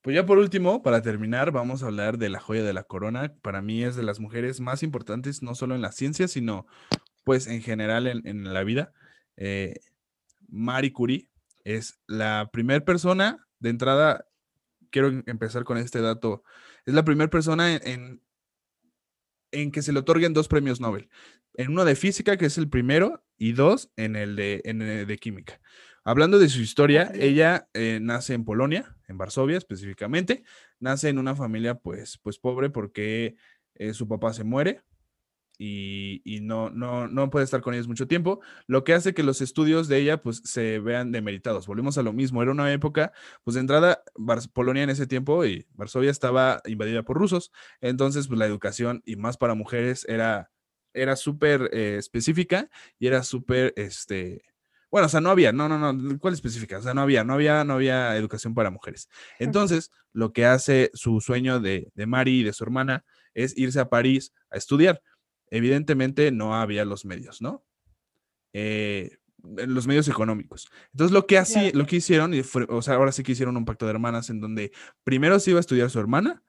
Pues 0.02 0.14
ya 0.14 0.24
por 0.24 0.38
último, 0.38 0.84
para 0.84 1.02
terminar, 1.02 1.50
vamos 1.50 1.82
a 1.82 1.86
hablar 1.86 2.16
de 2.16 2.28
la 2.28 2.38
joya 2.38 2.62
de 2.62 2.72
la 2.72 2.84
corona. 2.84 3.34
Para 3.42 3.60
mí 3.60 3.82
es 3.82 3.96
de 3.96 4.04
las 4.04 4.20
mujeres 4.20 4.60
más 4.60 4.84
importantes, 4.84 5.42
no 5.42 5.56
solo 5.56 5.74
en 5.74 5.82
la 5.82 5.90
ciencia, 5.90 6.28
sino 6.28 6.64
pues 7.24 7.48
en 7.48 7.60
general 7.60 8.06
en, 8.06 8.54
la 8.54 8.62
vida. 8.62 8.92
Eh, 9.36 9.74
Marie 10.46 10.92
Curie 10.92 11.28
es 11.64 11.98
la 12.06 12.50
primera 12.52 12.84
persona, 12.84 13.48
de 13.58 13.70
entrada, 13.70 14.26
quiero 14.90 15.08
em, 15.08 15.24
empezar 15.26 15.64
con 15.64 15.76
este 15.76 16.00
dato, 16.00 16.44
es 16.86 16.94
la 16.94 17.04
primera 17.04 17.28
persona 17.28 17.74
en, 17.74 18.22
en, 19.50 19.72
que 19.72 19.82
se 19.82 19.92
le 19.92 19.98
otorguen 19.98 20.32
dos 20.32 20.48
premios 20.48 20.80
Nobel. 20.80 21.08
En 21.54 21.72
uno 21.72 21.84
de 21.84 21.96
física, 21.96 22.36
que 22.36 22.46
es 22.46 22.58
el 22.58 22.68
primero, 22.68 23.24
y 23.36 23.52
dos 23.52 23.90
en 23.96 24.16
el 24.16 24.36
de, 24.36 24.62
en 24.64 24.82
el 24.82 25.06
de 25.06 25.18
química. 25.18 25.60
Hablando 26.04 26.38
de 26.38 26.48
su 26.48 26.60
historia, 26.60 27.10
ella 27.14 27.68
eh, 27.74 27.98
nace 28.00 28.34
en 28.34 28.44
Polonia, 28.44 28.96
en 29.08 29.18
Varsovia 29.18 29.58
específicamente. 29.58 30.44
Nace 30.78 31.08
en 31.08 31.18
una 31.18 31.34
familia 31.34 31.74
pues, 31.74 32.18
pues 32.22 32.38
pobre 32.38 32.70
porque 32.70 33.34
eh, 33.74 33.92
su 33.92 34.06
papá 34.06 34.32
se 34.32 34.44
muere 34.44 34.82
y, 35.58 36.40
no, 36.42 36.70
no, 36.70 37.08
no, 37.08 37.30
puede 37.30 37.44
estar 37.44 37.60
con 37.62 37.74
ellos 37.74 37.88
mucho 37.88 38.06
tiempo, 38.06 38.40
lo 38.66 38.84
que 38.84 38.94
hace 38.94 39.14
que 39.14 39.22
los 39.22 39.40
estudios 39.40 39.88
de 39.88 39.98
ella 39.98 40.22
pues 40.22 40.42
se 40.44 40.78
vean 40.78 41.12
demeritados. 41.12 41.66
Volvemos 41.66 41.98
a 41.98 42.02
lo 42.02 42.12
mismo, 42.12 42.42
era 42.42 42.52
una 42.52 42.72
época, 42.72 43.12
pues 43.44 43.54
de 43.54 43.60
entrada, 43.60 44.02
Polonia 44.52 44.82
en 44.82 44.90
ese 44.90 45.06
tiempo 45.06 45.44
y 45.44 45.66
Varsovia 45.74 46.10
estaba 46.10 46.60
invadida 46.66 47.02
por 47.02 47.16
rusos, 47.16 47.52
entonces 47.80 48.28
pues 48.28 48.38
la 48.38 48.46
educación 48.46 49.02
y 49.06 49.16
más 49.16 49.36
para 49.36 49.54
mujeres 49.54 50.04
era, 50.08 50.50
era 50.92 51.16
súper 51.16 51.70
eh, 51.72 51.96
específica 51.98 52.68
y 52.98 53.06
era 53.06 53.22
súper, 53.22 53.72
este, 53.76 54.42
bueno, 54.90 55.06
o 55.06 55.08
sea, 55.08 55.20
no 55.20 55.30
había, 55.30 55.52
no, 55.52 55.68
no, 55.68 55.92
no, 55.92 56.18
¿cuál 56.18 56.34
específica? 56.34 56.78
O 56.78 56.82
sea, 56.82 56.94
no 56.94 57.02
había, 57.02 57.24
no 57.24 57.34
había, 57.34 57.64
no 57.64 57.74
había 57.74 58.16
educación 58.16 58.54
para 58.54 58.70
mujeres. 58.70 59.08
Entonces, 59.38 59.90
lo 60.12 60.32
que 60.32 60.46
hace 60.46 60.90
su 60.94 61.20
sueño 61.20 61.60
de, 61.60 61.90
de 61.94 62.06
Mari 62.06 62.40
y 62.40 62.44
de 62.44 62.52
su 62.52 62.64
hermana 62.64 63.04
es 63.34 63.56
irse 63.56 63.80
a 63.80 63.88
París 63.88 64.32
a 64.50 64.56
estudiar. 64.56 65.02
Evidentemente 65.50 66.30
no 66.32 66.54
había 66.54 66.84
los 66.84 67.04
medios, 67.04 67.40
¿no? 67.40 67.64
Eh, 68.52 69.18
los 69.42 69.86
medios 69.86 70.08
económicos. 70.08 70.70
Entonces, 70.92 71.12
lo 71.12 71.26
que, 71.26 71.38
así, 71.38 71.70
lo 71.72 71.86
que 71.86 71.96
hicieron, 71.96 72.32
o 72.68 72.82
sea, 72.82 72.94
ahora 72.94 73.12
sí 73.12 73.22
que 73.22 73.32
hicieron 73.32 73.56
un 73.56 73.64
pacto 73.64 73.86
de 73.86 73.92
hermanas 73.92 74.30
en 74.30 74.40
donde 74.40 74.72
primero 75.04 75.38
se 75.38 75.50
iba 75.50 75.58
a 75.58 75.60
estudiar 75.60 75.90
su 75.90 76.00
hermana 76.00 76.42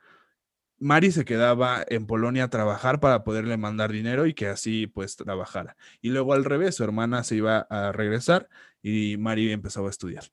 Mari 0.80 1.12
se 1.12 1.26
quedaba 1.26 1.84
en 1.88 2.06
Polonia 2.06 2.46
a 2.46 2.50
trabajar 2.50 3.00
para 3.00 3.24
poderle 3.24 3.58
mandar 3.58 3.92
dinero 3.92 4.28
y 4.28 4.34
que 4.34 4.48
así 4.48 4.88
pues 4.88 5.16
trabajara. 5.16 5.76
Y 6.02 6.10
luego 6.10 6.34
al 6.34 6.46
revés, 6.46 6.76
su 6.76 6.84
hermana 6.84 7.24
se 7.24 7.38
iba 7.38 7.60
a 7.70 7.92
regresar 7.92 8.48
y 8.84 9.18
Mari 9.18 9.52
empezaba 9.52 9.88
a 9.88 9.90
estudiar. 9.90 10.26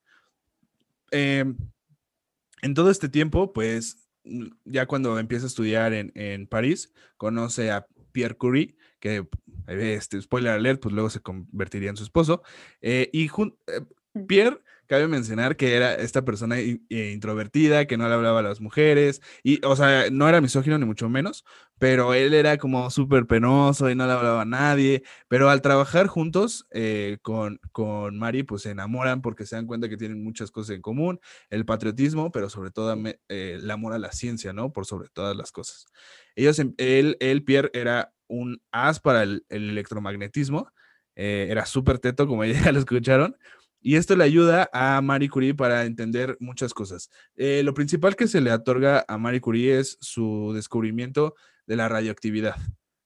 Em, 1.10 1.56
en 2.60 2.74
todo 2.74 2.90
este 2.90 3.08
tiempo, 3.08 3.52
pues 3.52 4.08
ya 4.64 4.86
cuando 4.86 5.18
empieza 5.18 5.46
a 5.46 5.48
estudiar 5.48 5.92
en, 5.92 6.46
París, 6.46 6.92
conoce 7.16 7.70
a 7.70 7.86
Pierre 8.14 8.36
Curie, 8.36 8.76
que, 9.00 9.26
este, 9.66 10.22
spoiler 10.22 10.52
alert, 10.52 10.80
pues 10.80 10.94
luego 10.94 11.10
se 11.10 11.20
convertiría 11.20 11.90
en 11.90 11.96
su 11.96 12.04
esposo. 12.04 12.42
Eh, 12.80 13.10
y 13.12 13.24
eh, 13.26 13.80
Pierre 14.28 14.60
cabe 14.86 15.08
mencionar 15.08 15.56
que 15.56 15.74
era 15.76 15.94
esta 15.94 16.24
persona 16.24 16.58
eh, 16.58 16.78
introvertida, 16.88 17.86
que 17.86 17.96
no 17.96 18.08
le 18.08 18.14
hablaba 18.14 18.40
a 18.40 18.42
las 18.42 18.60
mujeres, 18.60 19.20
y, 19.42 19.64
o 19.64 19.76
sea, 19.76 20.10
no 20.10 20.28
era 20.28 20.40
misógino 20.40 20.78
ni 20.78 20.84
mucho 20.86 21.08
menos, 21.08 21.44
pero 21.78 22.14
él 22.14 22.34
era 22.34 22.56
como 22.56 22.90
súper 22.90 23.26
penoso 23.26 23.90
y 23.90 23.94
no 23.94 24.06
le 24.06 24.12
hablaba 24.12 24.42
a 24.42 24.44
nadie, 24.44 25.02
pero 25.28 25.50
al 25.50 25.62
trabajar 25.62 26.06
juntos 26.06 26.66
eh, 26.70 27.18
con, 27.22 27.60
con 27.72 28.18
Mari, 28.18 28.42
pues 28.42 28.62
se 28.62 28.70
enamoran 28.70 29.22
porque 29.22 29.46
se 29.46 29.56
dan 29.56 29.66
cuenta 29.66 29.88
que 29.88 29.96
tienen 29.96 30.22
muchas 30.22 30.50
cosas 30.50 30.76
en 30.76 30.82
común, 30.82 31.20
el 31.50 31.64
patriotismo, 31.64 32.30
pero 32.32 32.48
sobre 32.48 32.70
todo 32.70 32.94
eh, 33.06 33.18
el 33.28 33.70
amor 33.70 33.92
a 33.92 33.98
la 33.98 34.12
ciencia, 34.12 34.52
¿no? 34.52 34.72
Por 34.72 34.86
sobre 34.86 35.08
todas 35.08 35.36
las 35.36 35.52
cosas. 35.52 35.86
Ellos, 36.36 36.58
em, 36.58 36.74
él, 36.78 37.16
él 37.20 37.44
Pierre, 37.44 37.70
era 37.72 38.12
un 38.28 38.62
as 38.72 39.00
para 39.00 39.22
el, 39.22 39.44
electromagnetismo, 39.48 40.70
era 41.16 41.64
súper 41.66 42.00
teto, 42.00 42.26
como 42.26 42.44
ya 42.44 42.72
lo 42.72 42.78
escucharon, 42.78 43.36
y 43.86 43.96
esto 43.96 44.16
le 44.16 44.24
ayuda 44.24 44.70
a 44.72 45.02
Marie 45.02 45.28
Curie 45.28 45.54
para 45.54 45.84
entender 45.84 46.38
muchas 46.40 46.72
cosas. 46.72 47.10
Eh, 47.36 47.60
lo 47.62 47.74
principal 47.74 48.16
que 48.16 48.26
se 48.26 48.40
le 48.40 48.50
otorga 48.50 49.04
a 49.06 49.18
Marie 49.18 49.42
Curie 49.42 49.78
es 49.78 49.98
su 50.00 50.52
descubrimiento 50.54 51.34
de 51.66 51.76
la 51.76 51.86
radioactividad, 51.86 52.56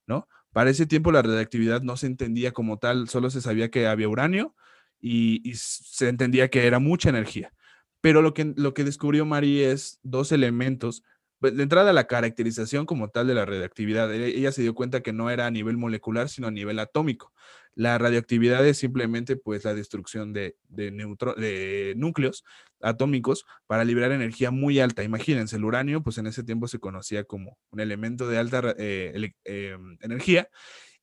¿no? 0.07 0.29
Para 0.53 0.70
ese 0.70 0.87
tiempo 0.87 1.11
la 1.11 1.20
radioactividad 1.20 1.83
no 1.83 1.97
se 1.97 2.07
entendía 2.07 2.53
como 2.53 2.79
tal, 2.79 3.09
solo 3.09 3.29
se 3.29 3.41
sabía 3.41 3.72
que 3.72 3.89
había 3.89 4.09
uranio 4.09 4.55
y, 5.01 5.53
se 5.57 6.09
entendía 6.09 6.49
que 6.49 6.64
era 6.68 6.79
mucha 6.79 7.09
energía. 7.09 7.53
Pero 8.01 8.22
lo 8.22 8.33
que, 8.33 8.55
lo 8.57 8.72
que 8.72 8.85
descubrió 8.85 9.26
Marie 9.26 9.72
es 9.72 9.99
dos 10.05 10.31
elementos 10.31 11.03
pues, 11.41 11.57
de 11.57 11.64
entrada 11.64 11.93
la 11.93 12.07
caracterización 12.07 12.87
como 12.87 13.09
tal 13.09 13.26
de 13.26 13.35
la 13.35 13.45
radioactividad. 13.45 14.12
E, 14.14 14.26
ella 14.29 14.53
se 14.53 14.62
dio 14.62 14.76
cuenta 14.76 15.03
que 15.03 15.12
no 15.12 15.29
era 15.29 15.47
a 15.47 15.51
nivel 15.51 15.76
molecular, 15.76 16.29
sino 16.29 16.47
a 16.47 16.53
nivel 16.53 16.79
atómico. 16.79 17.33
La 17.79 17.97
radioactividad 17.97 18.66
es 18.66 18.76
simplemente 18.76 19.37
pues 19.37 19.64
la 19.64 19.72
destrucción 19.72 20.33
de, 20.33 20.57
de, 20.68 21.95
núcleos 21.97 22.45
atómicos 22.81 23.45
para 23.68 23.85
liberar 23.85 24.11
energía 24.11 24.51
muy 24.51 24.81
alta. 24.81 25.05
Imagínense, 25.05 25.55
el 25.55 25.64
uranio 25.64 26.03
pues 26.03 26.18
en 26.18 26.26
ese 26.26 26.43
tiempo 26.43 26.66
se 26.66 26.81
conocía 26.81 27.22
como 27.22 27.57
un 27.70 27.79
elemento 27.79 28.26
de 28.26 28.37
alta 28.37 28.74
eh, 28.79 29.31
em, 29.45 29.97
energía 30.01 30.49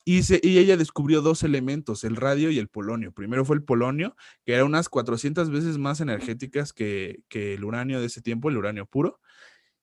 y, 0.03 0.19
y, 0.45 0.57
ella 0.57 0.75
descubrió 0.75 1.21
dos 1.21 1.43
elementos, 1.43 2.03
el 2.03 2.17
radio 2.17 2.51
y 2.51 2.59
el 2.59 2.67
polonio. 2.67 3.13
Primero 3.13 3.45
fue 3.45 3.55
el 3.55 3.63
polonio, 3.63 4.17
que 4.45 4.53
era 4.53 4.65
unas 4.65 4.89
400 4.89 5.49
veces 5.51 5.77
más 5.77 6.01
energéticas 6.01 6.73
que, 6.73 7.23
que, 7.29 7.53
el 7.53 7.63
uranio 7.63 8.01
de 8.01 8.07
ese 8.07 8.21
tiempo, 8.21 8.49
el 8.49 8.57
uranio 8.57 8.85
puro. 8.85 9.21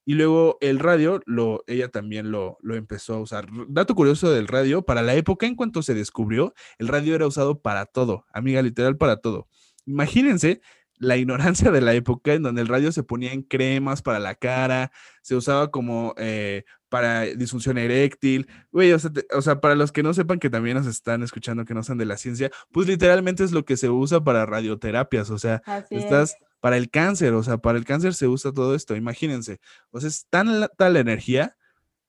Y 0.05 0.15
luego 0.15 0.59
el 0.61 0.79
radio, 0.79 1.21
lo, 1.27 1.63
ella 1.67 1.89
también 1.89 2.31
lo, 2.31 2.59
lo, 2.61 2.75
empezó 2.75 3.15
a 3.15 3.21
usar. 3.21 3.47
Dato 3.69 3.95
curioso 3.95 4.31
del 4.33 4.49
radio, 4.49 4.83
para 4.83 5.03
la 5.03 5.15
época 5.15 5.47
en 5.47 5.55
cuanto 5.55 5.83
se 5.83 5.95
descubrió, 5.95 6.55
el 6.79 6.89
radio 6.89 7.15
era 7.15 7.27
usado 7.27 7.61
para 7.61 7.87
todo, 7.87 8.25
amiga, 8.33 8.63
literal 8.63 8.97
para 8.97 9.19
todo. 9.19 9.49
Imagínense 9.87 10.61
la 11.03 11.17
ignorancia 11.17 11.73
de 11.73 11.81
la 11.81 11.95
época 11.95 12.33
en 12.33 12.45
donde 12.45 12.63
el 12.63 12.69
radio 12.69 12.93
se 12.93 13.03
ponía 13.03 13.33
en 13.33 13.43
cremas 13.43 14.03
para 14.03 14.21
la 14.21 14.37
cara, 14.37 14.93
se 15.21 15.35
usaba 15.35 15.71
como 15.73 16.15
eh, 16.17 16.65
para 16.89 17.23
disfunción 17.23 17.77
eréctil. 17.77 18.47
Güey, 18.71 18.93
o, 18.93 18.99
sea, 18.99 19.61
para 19.61 19.75
los 19.75 19.91
que 19.91 20.05
no 20.05 20.15
sepan 20.15 20.39
que 20.39 20.49
también 20.49 20.77
nos 20.77 20.87
están 20.87 21.25
escuchando 21.25 21.65
que 21.65 21.75
no 21.75 21.83
sean 21.83 21.99
de 21.99 22.05
la 22.05 22.17
ciencia, 22.17 22.51
pues 22.71 22.87
literalmente 22.87 23.43
es 23.43 23.51
lo 23.51 23.65
que 23.65 23.77
se 23.77 23.91
usa 23.91 24.23
para 24.23 24.47
radioterapias, 24.47 25.31
o 25.31 25.39
sea, 25.39 25.61
estás 25.91 26.37
para 26.61 26.77
el 26.77 26.89
cáncer, 26.89 27.35
o 27.35 27.43
sea, 27.43 27.59
para 27.59 27.79
el 27.79 27.85
cáncer 27.85 28.15
se 28.15 28.29
usa 28.29 28.53
todo 28.53 28.77
esto, 28.77 28.95
imagínense. 28.95 29.59
O 29.91 29.99
sea, 29.99 30.09
es 30.09 30.27
tan 30.31 30.61
la, 30.61 30.69
tal 30.69 30.97
energía 30.97 31.57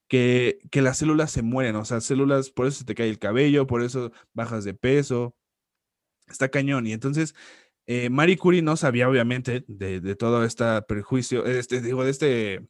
que, 0.08 0.60
que 0.70 0.84
las 0.84 1.00
células 1.00 1.32
se 1.32 1.42
mueren, 1.42 1.76
o 1.78 1.86
sea, 1.86 2.00
células, 2.00 2.52
por 2.52 2.68
eso 2.68 2.80
se 2.80 2.86
te 2.86 2.94
cae 2.94 3.10
el 3.10 3.18
cabello, 3.18 3.66
por 3.66 3.82
eso 3.82 4.12
bajas 4.34 4.64
de 4.64 4.76
peso, 4.76 5.36
está 6.28 6.50
cañón. 6.50 6.88
Y 6.88 6.94
entonces, 6.94 7.36
eh, 7.86 8.10
Marie 8.10 8.38
Curie 8.38 8.62
no 8.62 8.78
sabía, 8.78 9.10
obviamente, 9.10 9.64
de, 9.68 10.16
todo 10.16 10.44
este 10.44 10.82
perjuicio, 10.84 11.46
este, 11.46 11.82
digo, 11.82 12.04
de 12.04 12.12
este 12.12 12.68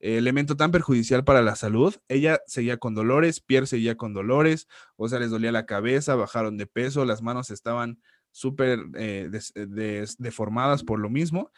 elemento 0.00 0.56
tan 0.56 0.70
perjudicial 0.70 1.24
para 1.24 1.42
la 1.42 1.56
salud. 1.56 1.94
Ella 2.08 2.40
seguía 2.46 2.76
con 2.76 2.94
dolores, 2.94 3.40
Pierre 3.40 3.66
seguía 3.66 3.96
con 3.96 4.12
dolores, 4.12 4.68
o 4.96 5.08
sea, 5.08 5.18
les 5.18 5.30
dolía 5.30 5.52
la 5.52 5.66
cabeza, 5.66 6.14
bajaron 6.14 6.56
de 6.58 6.66
peso, 6.66 7.04
las 7.04 7.22
manos 7.22 7.50
estaban 7.50 7.98
súper 8.30 8.80
eh, 8.96 9.30
eh, 9.54 10.06
deformadas 10.18 10.82
por 10.82 10.98
lo 10.98 11.08
mismo. 11.08 11.50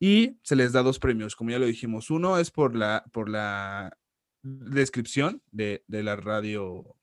Y 0.00 0.40
se 0.42 0.56
les 0.56 0.72
da 0.72 0.82
dos 0.82 0.98
premios, 0.98 1.36
como 1.36 1.50
ya 1.50 1.60
lo 1.60 1.66
dijimos. 1.66 2.10
Uno 2.10 2.38
es 2.38 2.50
por 2.50 2.74
la, 2.74 3.04
por 3.12 3.28
la 3.28 3.96
descripción 4.42 5.42
de, 5.52 5.84
la 5.86 6.16
radio 6.16 6.96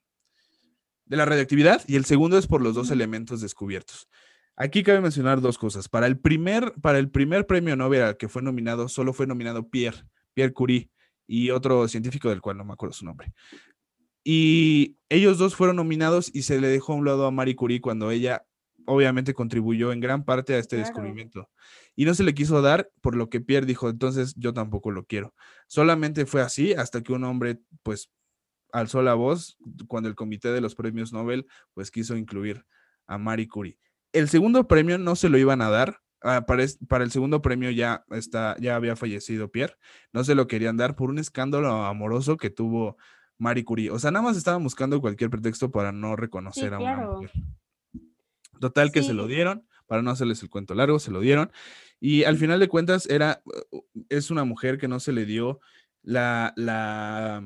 de 1.06 1.16
la 1.16 1.24
radioactividad 1.24 1.82
y 1.88 1.96
el 1.96 2.04
segundo 2.04 2.36
es 2.36 2.46
por 2.46 2.60
los 2.60 2.74
dos 2.74 2.90
elementos 2.90 3.40
descubiertos. 3.40 4.06
Aquí 4.62 4.82
cabe 4.82 5.00
mencionar 5.00 5.40
dos 5.40 5.56
cosas. 5.56 5.88
Para 5.88 6.06
el 6.06 6.18
primer, 6.18 6.74
para 6.82 6.98
el 6.98 7.10
primer 7.10 7.46
premio 7.46 7.76
Nobel 7.76 8.02
al 8.02 8.16
que 8.18 8.28
fue 8.28 8.42
nominado, 8.42 8.90
solo 8.90 9.14
fue 9.14 9.26
nominado 9.26 9.70
Pierre, 9.70 10.04
Pierre 10.34 10.52
Curie, 10.52 10.90
y 11.26 11.48
otro 11.48 11.88
científico 11.88 12.28
del 12.28 12.42
cual 12.42 12.58
no 12.58 12.66
me 12.66 12.74
acuerdo 12.74 12.92
su 12.92 13.06
nombre. 13.06 13.32
Y 14.22 14.98
ellos 15.08 15.38
dos 15.38 15.56
fueron 15.56 15.76
nominados 15.76 16.30
y 16.34 16.42
se 16.42 16.60
le 16.60 16.68
dejó 16.68 16.92
a 16.92 16.96
un 16.96 17.06
lado 17.06 17.24
a 17.24 17.30
Marie 17.30 17.56
Curie 17.56 17.80
cuando 17.80 18.10
ella 18.10 18.44
obviamente 18.84 19.32
contribuyó 19.32 19.92
en 19.92 20.00
gran 20.00 20.26
parte 20.26 20.52
a 20.52 20.58
este 20.58 20.76
descubrimiento. 20.76 21.48
Y 21.96 22.04
no 22.04 22.12
se 22.12 22.22
le 22.22 22.34
quiso 22.34 22.60
dar, 22.60 22.90
por 23.00 23.16
lo 23.16 23.30
que 23.30 23.40
Pierre 23.40 23.64
dijo, 23.64 23.88
entonces 23.88 24.34
yo 24.36 24.52
tampoco 24.52 24.90
lo 24.90 25.06
quiero. 25.06 25.34
Solamente 25.68 26.26
fue 26.26 26.42
así 26.42 26.74
hasta 26.74 27.00
que 27.02 27.14
un 27.14 27.24
hombre, 27.24 27.60
pues, 27.82 28.10
alzó 28.72 29.00
la 29.00 29.14
voz 29.14 29.56
cuando 29.88 30.10
el 30.10 30.14
comité 30.14 30.52
de 30.52 30.60
los 30.60 30.74
premios 30.74 31.14
Nobel, 31.14 31.46
pues, 31.72 31.90
quiso 31.90 32.14
incluir 32.14 32.66
a 33.06 33.16
Marie 33.16 33.48
Curie. 33.48 33.78
El 34.12 34.28
segundo 34.28 34.66
premio 34.66 34.98
no 34.98 35.16
se 35.16 35.28
lo 35.28 35.38
iban 35.38 35.62
a 35.62 35.70
dar. 35.70 36.00
Ah, 36.22 36.44
para, 36.46 36.64
para, 36.86 37.04
el 37.04 37.10
segundo 37.10 37.40
premio 37.40 37.70
ya, 37.70 38.04
está, 38.10 38.54
ya 38.60 38.76
había 38.76 38.94
fallecido 38.94 39.50
Pierre. 39.50 39.76
No 40.12 40.22
se 40.22 40.34
lo 40.34 40.46
querían 40.46 40.76
dar 40.76 40.94
por 40.94 41.08
un 41.08 41.18
escándalo 41.18 41.84
amoroso 41.84 42.36
que 42.36 42.50
tuvo 42.50 42.98
Marie 43.38 43.64
Curie. 43.64 43.90
O 43.90 43.98
sea, 43.98 44.10
nada 44.10 44.24
más 44.24 44.36
estaban 44.36 44.62
buscando 44.62 45.00
cualquier 45.00 45.30
pretexto 45.30 45.70
para 45.70 45.92
no 45.92 46.14
reconocer 46.14 46.74
a 46.74 46.78
una 46.78 47.06
mujer. 47.06 47.32
Total 48.60 48.92
que 48.92 49.02
se 49.02 49.14
lo 49.14 49.26
dieron, 49.26 49.66
para 49.86 50.02
no 50.02 50.10
hacerles 50.10 50.42
el 50.42 50.50
cuento 50.50 50.74
largo, 50.74 50.98
se 50.98 51.10
lo 51.10 51.20
dieron. 51.20 51.50
Y 51.98 52.24
al 52.24 52.36
final 52.36 52.60
de 52.60 52.68
cuentas 52.68 53.08
era, 53.08 53.42
es 54.10 54.30
una 54.30 54.44
mujer 54.44 54.76
que 54.76 54.88
no 54.88 55.00
se 55.00 55.12
le 55.12 55.24
dio 55.24 55.60
la, 56.02 56.52
la, 56.56 57.42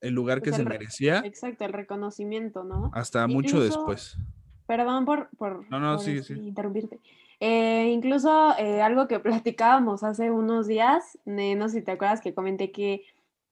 el 0.00 0.14
lugar 0.14 0.38
pues 0.38 0.52
que 0.52 0.56
se 0.56 0.64
merecía. 0.64 1.22
Exacto, 1.24 1.64
el 1.64 1.72
reconocimiento, 1.72 2.62
¿no? 2.62 2.90
Hasta 2.94 3.26
mucho 3.26 3.60
después. 3.60 4.16
Perdón 4.70 5.04
por, 5.04 5.30
por, 5.36 5.64
interrumpirte. 6.30 7.00
Eh, 7.40 7.90
incluso 7.92 8.54
eh, 8.56 8.80
algo 8.80 9.08
que 9.08 9.18
platicábamos 9.18 10.04
hace 10.04 10.30
unos 10.30 10.68
días, 10.68 11.18
no 11.24 11.68
sé 11.68 11.80
si 11.80 11.84
te 11.84 11.90
acuerdas 11.90 12.20
que 12.20 12.34
comenté 12.34 12.70
que 12.70 13.02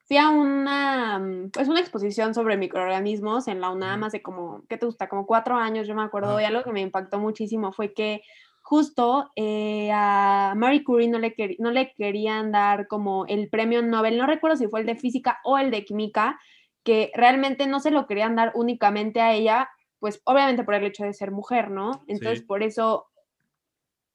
fui 0.07 0.17
a 0.17 0.29
una, 0.29 1.19
mm, 1.19 1.51
pues 1.51 1.67
una 1.67 1.81
exposición 1.81 2.35
sobre 2.35 2.57
microorganismos 2.57 3.49
en 3.49 3.61
la 3.61 3.71
UNAM 3.71 4.05
hace 4.05 4.23
como, 4.23 4.63
¿qué 4.69 4.77
te 4.77 4.87
gusta? 4.87 5.09
Como 5.09 5.27
cuatro 5.27 5.57
años, 5.57 5.89
yo 5.89 5.97
me 5.97 6.05
acuerdo, 6.05 6.41
y 6.41 6.45
algo 6.45 6.63
que 6.63 6.71
me 6.71 6.83
impactó 6.83 7.19
muchísimo 7.19 7.73
fue 7.73 7.93
que 7.95 8.23
justo 8.63 9.29
eh, 9.35 9.91
a 9.93 10.55
Marie 10.57 10.85
Curie 10.85 11.09
no 11.09 11.19
le, 11.19 11.35
no 11.59 11.73
le 11.73 11.95
querían 11.95 12.53
dar 12.53 12.87
como 12.87 13.27
el 13.27 13.49
premio 13.49 13.83
Nobel, 13.83 14.19
no 14.19 14.27
recuerdo 14.27 14.57
si 14.57 14.69
fue 14.69 14.83
el 14.83 14.87
de 14.87 14.95
física 14.95 15.41
o 15.43 15.59
el 15.59 15.73
de 15.73 15.85
química, 15.85 16.39
que 16.85 17.11
realmente 17.17 17.67
no 17.67 17.81
se 17.81 17.91
lo 17.91 18.07
querían 18.07 18.37
dar 18.37 18.53
únicamente 18.55 19.21
a 19.21 19.33
ella, 19.35 19.69
pues 19.99 20.21
obviamente 20.25 20.65
por 20.65 20.75
el 20.75 20.85
hecho 20.85 21.05
de 21.05 21.13
ser 21.13 21.31
mujer, 21.31 21.71
¿no? 21.71 22.05
Entonces 22.07 22.43
por 22.43 22.63
eso, 22.63 23.07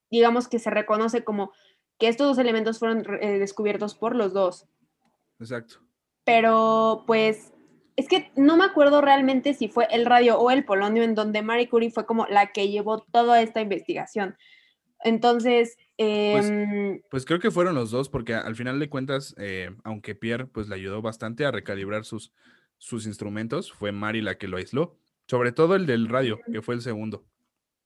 digamos 0.09 0.47
que 0.47 0.59
se 0.59 0.69
reconoce 0.69 1.23
como 1.23 1.51
que 1.99 2.07
estos 2.07 2.27
dos 2.27 2.37
elementos 2.37 2.79
fueron 2.79 3.05
eh, 3.21 3.39
descubiertos 3.39 3.95
por 3.95 4.15
los 4.15 4.33
dos. 4.33 4.67
Exacto. 5.39 5.79
Pero 6.23 7.03
pues 7.05 7.53
es 7.95 8.07
que 8.07 8.31
no 8.35 8.57
me 8.57 8.65
acuerdo 8.65 9.01
realmente 9.01 9.53
si 9.53 9.67
fue 9.67 9.87
el 9.91 10.05
radio 10.05 10.39
o 10.39 10.51
el 10.51 10.65
polonio 10.65 11.03
en 11.03 11.15
donde 11.15 11.41
Marie 11.41 11.69
Curie 11.69 11.91
fue 11.91 12.05
como 12.05 12.25
la 12.27 12.51
que 12.51 12.69
llevó 12.69 13.01
toda 13.11 13.41
esta 13.41 13.61
investigación. 13.61 14.35
Entonces, 15.03 15.77
pues, 15.97 16.49
em, 16.49 17.01
pues, 17.09 17.25
creo 17.25 17.39
que 17.39 17.51
fueron 17.51 17.75
los 17.75 17.91
dos, 17.91 18.09
porque 18.09 18.33
al 18.33 18.55
final 18.55 18.79
de 18.79 18.89
cuentas, 18.89 19.35
eh, 19.37 19.69
aunque 19.83 20.15
Pierre 20.15 20.47
pues 20.47 20.69
le 20.69 20.75
ayudó 20.75 21.01
bastante 21.01 21.45
a 21.45 21.51
recalibrar 21.51 22.05
sus, 22.05 22.33
sus 22.77 23.05
instrumentos, 23.05 23.71
fue 23.71 23.91
Mari 23.91 24.21
la 24.21 24.37
que 24.37 24.47
lo 24.47 24.57
aisló. 24.57 24.97
Sobre 25.27 25.51
todo 25.51 25.75
el 25.75 25.85
del 25.85 26.09
radio, 26.09 26.39
que 26.51 26.61
fue 26.61 26.75
el 26.75 26.81
segundo. 26.81 27.23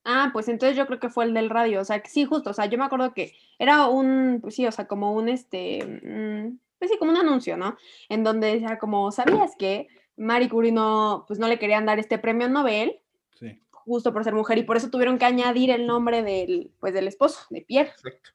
Ah, 0.04 0.30
pues 0.32 0.48
entonces 0.48 0.78
yo 0.78 0.88
creo 0.88 1.00
que 1.00 1.10
fue 1.10 1.26
el 1.26 1.34
del 1.34 1.50
radio. 1.50 1.82
O 1.82 1.84
sea, 1.84 2.00
que 2.00 2.10
sí, 2.10 2.24
justo. 2.26 2.52
O 2.52 2.54
sea, 2.54 2.66
yo 2.68 2.78
me 2.78 2.86
acuerdo 2.86 3.14
que 3.14 3.34
era 3.60 3.88
un, 3.88 4.40
pues 4.42 4.56
sí, 4.56 4.66
o 4.66 4.72
sea, 4.72 4.88
como 4.88 5.14
un 5.14 5.28
este. 5.28 5.84
Mm, 5.86 6.58
pues 6.80 6.92
sí, 6.92 6.98
como 6.98 7.12
un 7.12 7.18
anuncio, 7.18 7.58
¿no? 7.58 7.76
En 8.08 8.24
donde 8.24 8.54
decía 8.54 8.78
como, 8.80 9.12
¿sabías 9.12 9.56
que 9.58 9.88
Marie 10.16 10.50
Curie 10.50 10.72
no, 10.72 11.26
pues 11.28 11.40
no 11.40 11.48
le 11.48 11.60
querían 11.60 11.86
dar 11.86 12.00
este 12.00 12.20
premio 12.20 12.48
Nobel? 12.48 13.00
Sí. 13.38 13.60
Justo 13.70 14.14
por 14.14 14.24
ser 14.24 14.34
mujer 14.34 14.58
y 14.58 14.64
por 14.64 14.78
eso 14.78 14.90
tuvieron 14.90 15.18
que 15.18 15.26
añadir 15.26 15.72
el 15.72 15.88
nombre 15.88 16.24
del, 16.24 16.72
pues 16.80 16.94
del 16.94 17.08
esposo, 17.08 17.42
de 17.50 17.62
Pierre. 17.62 17.90
Exacto. 17.90 18.32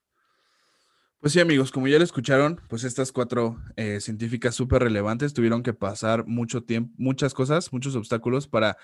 Pues 1.23 1.35
sí, 1.35 1.39
amigos, 1.39 1.71
como 1.71 1.87
ya 1.87 1.99
lo 1.99 2.05
escucharon, 2.05 2.61
pues 2.69 2.83
estas 2.83 3.13
cuatro 3.13 3.57
eh, 3.77 4.01
científicas 4.01 4.57
súper 4.57 4.83
relevantes 4.83 5.33
tuvieron 5.33 5.63
que 5.63 5.73
pasar 5.73 6.27
mucho 6.27 6.65
tiempo, 6.65 6.93
muchas 6.99 7.33
cosas, 7.33 7.73
muchos 7.73 7.95
obstáculos 7.95 8.49
para 8.49 8.77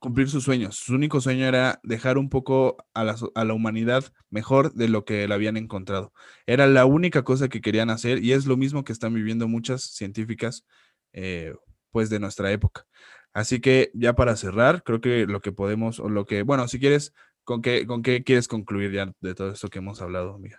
cumplir 0.00 0.28
sus 0.28 0.42
sueños. 0.42 0.74
Su 0.74 0.96
único 0.96 1.20
sueño 1.20 1.46
era 1.46 1.78
dejar 1.84 2.18
un 2.18 2.30
poco 2.30 2.78
a 2.94 3.04
la, 3.04 3.54
humanidad 3.54 4.02
mejor 4.28 4.74
de 4.74 4.88
lo 4.88 5.04
que 5.04 5.28
la 5.28 5.36
habían 5.36 5.56
encontrado. 5.56 6.12
Era 6.46 6.66
la 6.66 6.84
única 6.84 7.22
cosa 7.22 7.48
que 7.48 7.60
querían 7.60 7.90
hacer 7.90 8.24
y 8.24 8.32
es 8.32 8.46
lo 8.46 8.56
mismo 8.56 8.82
que 8.82 8.92
están 8.92 9.14
viviendo 9.14 9.46
muchas 9.46 9.82
científicas 9.82 10.64
eh, 11.12 11.54
pues 11.92 12.10
de 12.10 12.18
nuestra 12.18 12.50
época. 12.50 12.86
Así 13.32 13.60
que 13.60 13.92
ya 13.94 14.14
para 14.16 14.34
cerrar, 14.34 14.82
creo 14.82 15.00
que 15.00 15.26
lo 15.26 15.40
que 15.40 15.52
podemos, 15.52 16.00
o 16.00 16.08
lo 16.08 16.26
que, 16.26 16.42
bueno, 16.42 16.66
si 16.66 16.80
quieres, 16.80 17.14
¿con 17.44 17.62
qué, 17.62 17.86
con 17.86 18.02
qué 18.02 18.24
quieres 18.24 18.48
concluir 18.48 18.90
ya 18.90 19.12
de 19.20 19.36
todo 19.36 19.52
esto 19.52 19.68
que 19.68 19.78
hemos 19.78 20.02
hablado, 20.02 20.34
amiga? 20.34 20.58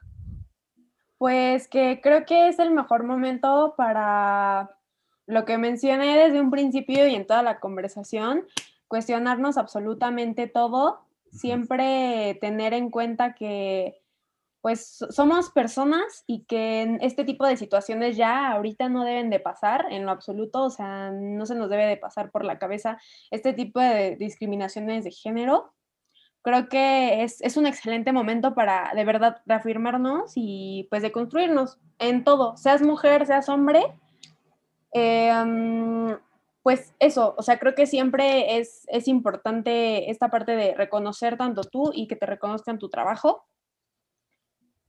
Pues 1.20 1.68
que 1.68 2.00
creo 2.02 2.26
que 2.26 2.48
es 2.48 2.60
el 2.60 2.72
mejor 2.72 3.04
momento 3.04 3.76
para 3.78 4.72
lo 5.28 5.46
que 5.46 5.58
mencioné 5.58 6.18
desde 6.18 6.42
un 6.42 6.50
principio 6.50 7.08
y 7.08 7.14
en 7.14 7.28
toda 7.28 7.44
la 7.44 7.60
conversación, 7.60 8.48
cuestionarnos 8.88 9.58
absolutamente 9.58 10.48
todo, 10.48 11.02
siempre 11.32 12.38
tener 12.42 12.74
en 12.74 12.90
cuenta 12.90 13.36
que 13.36 14.02
pues 14.62 15.06
somos 15.10 15.52
personas 15.52 16.24
y 16.26 16.46
que 16.46 16.82
en 16.82 17.00
este 17.02 17.26
tipo 17.26 17.46
de 17.46 17.58
situaciones 17.58 18.18
ya 18.18 18.52
ahorita 18.52 18.88
no 18.88 19.04
deben 19.04 19.30
de 19.30 19.40
pasar 19.42 19.88
en 19.92 20.06
lo 20.06 20.12
absoluto, 20.12 20.64
o 20.64 20.70
sea, 20.70 21.12
no 21.12 21.46
se 21.46 21.56
nos 21.56 21.70
debe 21.70 21.86
de 21.86 21.98
pasar 21.98 22.32
por 22.32 22.46
la 22.46 22.60
cabeza 22.60 22.98
este 23.30 23.54
tipo 23.54 23.80
de 23.82 24.16
discriminaciones 24.16 25.04
de 25.04 25.12
género. 25.12 25.74
Creo 26.42 26.70
que 26.70 27.24
es, 27.24 27.58
un 27.58 27.66
excelente 27.66 28.12
momento 28.12 28.56
para 28.56 28.92
de 28.96 29.04
verdad 29.04 29.42
reafirmarnos 29.46 30.34
y 30.36 30.88
pues 30.90 31.02
de 31.02 31.12
construirnos 31.12 31.80
en 32.00 32.24
todo, 32.24 32.56
seas 32.56 32.82
mujer, 32.82 33.26
seas 33.26 33.50
hombre. 33.50 33.94
Eh, 34.94 35.32
pues 36.64 36.94
eso, 37.00 37.36
o 37.38 37.42
sea, 37.42 37.58
creo 37.58 37.74
que 37.74 37.88
siempre 37.88 38.60
es, 38.60 38.86
es 38.90 39.08
importante 39.08 40.12
esta 40.12 40.30
parte 40.30 40.56
de 40.56 40.76
reconocer 40.76 41.38
tanto 41.38 41.62
tú 41.64 41.92
y 41.94 42.08
que 42.08 42.16
te 42.16 42.26
reconozcan 42.26 42.80
tu 42.80 42.90
trabajo. 42.90 43.46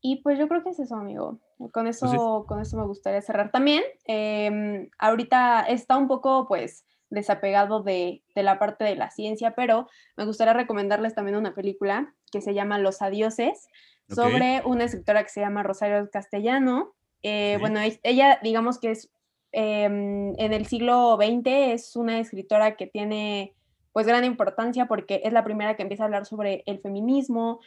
Y 0.02 0.22
pues 0.22 0.38
yo 0.38 0.48
creo 0.48 0.62
que 0.62 0.70
es 0.70 0.80
eso, 0.80 0.96
amigo. 0.96 1.38
Con 1.72 1.84
pues 1.84 2.02
eso, 2.02 2.44
con 2.48 2.60
eso 2.60 2.76
me 2.76 2.86
gustaría 2.86 3.20
cerrar. 3.20 3.50
También, 3.50 3.82
em, 4.04 4.88
ahorita 4.98 5.62
está 5.62 5.96
un 5.96 6.08
poco, 6.08 6.46
pues, 6.48 6.84
desapegado 7.10 7.82
de, 7.82 8.22
de, 8.34 8.42
la 8.42 8.58
parte 8.58 8.84
de 8.84 8.96
la 8.96 9.10
ciencia, 9.10 9.54
pero 9.54 9.88
me 10.16 10.24
gustaría 10.24 10.54
recomendarles 10.54 11.14
también 11.14 11.36
una 11.36 11.54
película 11.54 12.14
que 12.32 12.40
se 12.40 12.54
llama 12.54 12.78
Los 12.78 13.02
Adioses, 13.02 13.68
sobre 14.08 14.62
una 14.64 14.84
escritora 14.84 15.22
que 15.22 15.28
se 15.28 15.40
llama 15.40 15.62
Rosario 15.62 16.10
Castellano. 16.10 16.94
Eh, 17.22 17.58
bueno, 17.60 17.78
ella, 18.02 18.40
digamos 18.42 18.80
que 18.80 18.90
es 18.90 19.10
Em, 19.52 20.38
en 20.38 20.52
el 20.52 20.66
siglo 20.66 21.16
XX 21.16 21.72
es 21.72 21.96
una 21.96 22.20
escritora 22.20 22.76
que 22.76 22.86
tiene 22.86 23.56
pues 23.92 24.06
gran 24.06 24.24
importancia 24.24 24.86
porque 24.86 25.22
es 25.24 25.32
la 25.32 25.42
primera 25.42 25.74
que 25.74 25.82
empieza 25.82 26.04
a 26.04 26.06
hablar 26.06 26.24
sobre 26.24 26.62
el 26.66 26.78
feminismo, 26.78 27.58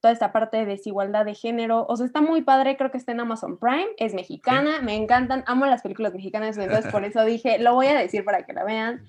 toda 0.00 0.12
esta 0.12 0.32
parte 0.32 0.58
de 0.58 0.66
desigualdad 0.66 1.24
de 1.24 1.34
género. 1.34 1.86
O 1.88 1.96
sea, 1.96 2.06
está 2.06 2.20
muy 2.20 2.42
padre, 2.42 2.76
creo 2.76 2.90
que 2.90 2.98
está 2.98 3.12
en 3.12 3.20
Amazon 3.20 3.58
Prime, 3.58 3.88
es 3.98 4.14
mexicana, 4.14 4.80
me 4.82 4.96
encantan, 4.96 5.44
amo 5.46 5.66
las 5.66 5.82
películas 5.82 6.14
mexicanas, 6.14 6.56
entonces 6.56 6.90
por 6.90 7.04
eso 7.04 7.24
dije, 7.24 7.58
lo 7.58 7.74
voy 7.74 7.86
a 7.86 7.98
decir 7.98 8.24
para 8.24 8.44
que 8.44 8.52
la 8.52 8.64
vean. 8.64 9.04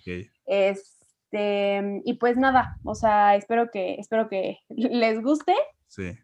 Este, 0.46 2.02
y 2.04 2.14
pues 2.16 2.38
nada, 2.38 2.78
o 2.84 2.96
sea, 2.96 3.36
espero 3.36 3.72
que, 3.72 3.96
espero 3.96 4.30
que 4.30 4.60
les 4.70 5.22
guste. 5.22 5.56
Sí. 5.88 6.18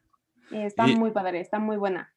Está 0.51 0.88
muy 0.88 1.11
padre, 1.11 1.41
está 1.41 1.59
muy 1.59 1.76
buena 1.76 2.13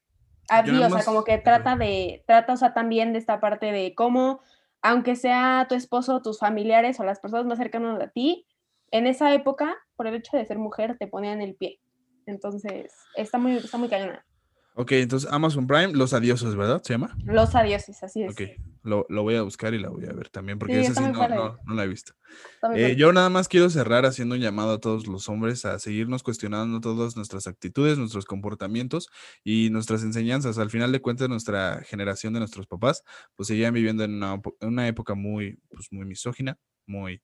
o 0.51 0.89
sea, 0.89 1.05
como 1.05 1.23
que 1.23 1.37
trata 1.37 1.75
de, 1.75 2.23
trata, 2.27 2.53
o 2.53 2.57
sea, 2.57 2.73
también 2.73 3.13
de 3.13 3.19
esta 3.19 3.39
parte 3.39 3.71
de 3.71 3.93
cómo, 3.95 4.41
aunque 4.81 5.15
sea 5.15 5.65
tu 5.69 5.75
esposo, 5.75 6.21
tus 6.21 6.39
familiares 6.39 6.99
o 6.99 7.03
las 7.03 7.19
personas 7.19 7.45
más 7.45 7.57
cercanas 7.57 8.01
a 8.01 8.07
ti, 8.07 8.45
en 8.91 9.07
esa 9.07 9.33
época, 9.33 9.77
por 9.95 10.07
el 10.07 10.15
hecho 10.15 10.35
de 10.35 10.45
ser 10.45 10.57
mujer, 10.57 10.97
te 10.97 11.07
ponían 11.07 11.41
el 11.41 11.55
pie. 11.55 11.79
Entonces, 12.31 12.91
está 13.15 13.37
muy, 13.37 13.57
está 13.57 13.77
muy 13.77 13.89
cañona. 13.89 14.25
Ok, 14.73 14.93
entonces 14.93 15.29
Amazon 15.31 15.67
Prime, 15.67 15.91
Los 15.93 16.13
Adioses, 16.13 16.55
¿verdad? 16.55 16.81
¿Se 16.81 16.93
llama? 16.93 17.13
Los 17.25 17.55
Adioses, 17.55 18.01
así 18.03 18.23
es. 18.23 18.31
Ok, 18.31 18.41
lo, 18.83 19.05
voy 19.09 19.35
a 19.35 19.41
buscar 19.41 19.73
y 19.73 19.79
la 19.79 19.89
voy 19.89 20.05
a 20.05 20.13
ver 20.13 20.29
también, 20.29 20.59
porque 20.59 20.79
esa 20.79 20.93
sí 20.93 21.11
no, 21.11 21.57
no, 21.65 21.73
la 21.75 21.83
he 21.83 21.87
visto. 21.89 22.13
Eh, 22.73 22.95
yo 22.97 23.11
nada 23.11 23.29
más 23.29 23.49
quiero 23.49 23.69
cerrar 23.69 24.05
haciendo 24.05 24.35
un 24.35 24.41
llamado 24.41 24.71
a 24.71 24.79
todos 24.79 25.07
los 25.07 25.27
hombres 25.27 25.65
a 25.65 25.77
seguirnos 25.77 26.23
cuestionando 26.23 26.79
todas 26.79 27.17
nuestras 27.17 27.47
actitudes, 27.47 27.97
nuestros 27.97 28.23
comportamientos 28.23 29.09
y 29.43 29.69
nuestras 29.71 30.03
enseñanzas. 30.03 30.57
Al 30.57 30.69
final 30.69 30.93
de 30.93 31.01
cuentas, 31.01 31.27
nuestra 31.27 31.81
generación 31.83 32.31
de 32.33 32.39
nuestros 32.39 32.65
papás, 32.65 33.03
pues 33.35 33.47
seguían 33.47 33.73
viviendo 33.73 34.05
en 34.05 34.23
una, 34.61 34.87
época 34.87 35.15
muy, 35.15 35.59
pues, 35.69 35.89
muy 35.91 36.05
misógina, 36.05 36.57
muy 36.87 37.21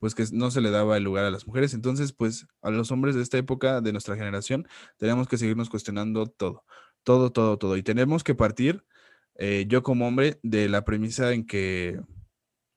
pues 0.00 0.16
que 0.16 0.24
no 0.32 0.50
se 0.50 0.60
le 0.60 0.70
daba 0.70 0.96
el 0.96 1.04
lugar 1.04 1.24
a 1.24 1.30
las 1.30 1.46
mujeres. 1.46 1.72
Entonces, 1.74 2.12
pues 2.12 2.48
a 2.62 2.70
los 2.70 2.90
hombres 2.90 3.14
de 3.14 3.22
esta 3.22 3.38
época, 3.38 3.80
de 3.80 3.92
nuestra 3.92 4.16
generación, 4.16 4.66
tenemos 4.98 5.28
que 5.28 5.38
seguirnos 5.38 5.70
cuestionando 5.70 6.26
todo, 6.26 6.64
todo, 7.04 7.30
todo, 7.30 7.56
todo. 7.58 7.76
Y 7.76 7.84
tenemos 7.84 8.24
que 8.24 8.34
partir 8.34 8.84
eh, 9.42 9.64
yo 9.68 9.82
como 9.82 10.06
hombre, 10.06 10.38
de 10.42 10.68
la 10.68 10.84
premisa 10.84 11.32
en 11.32 11.46
que 11.46 11.98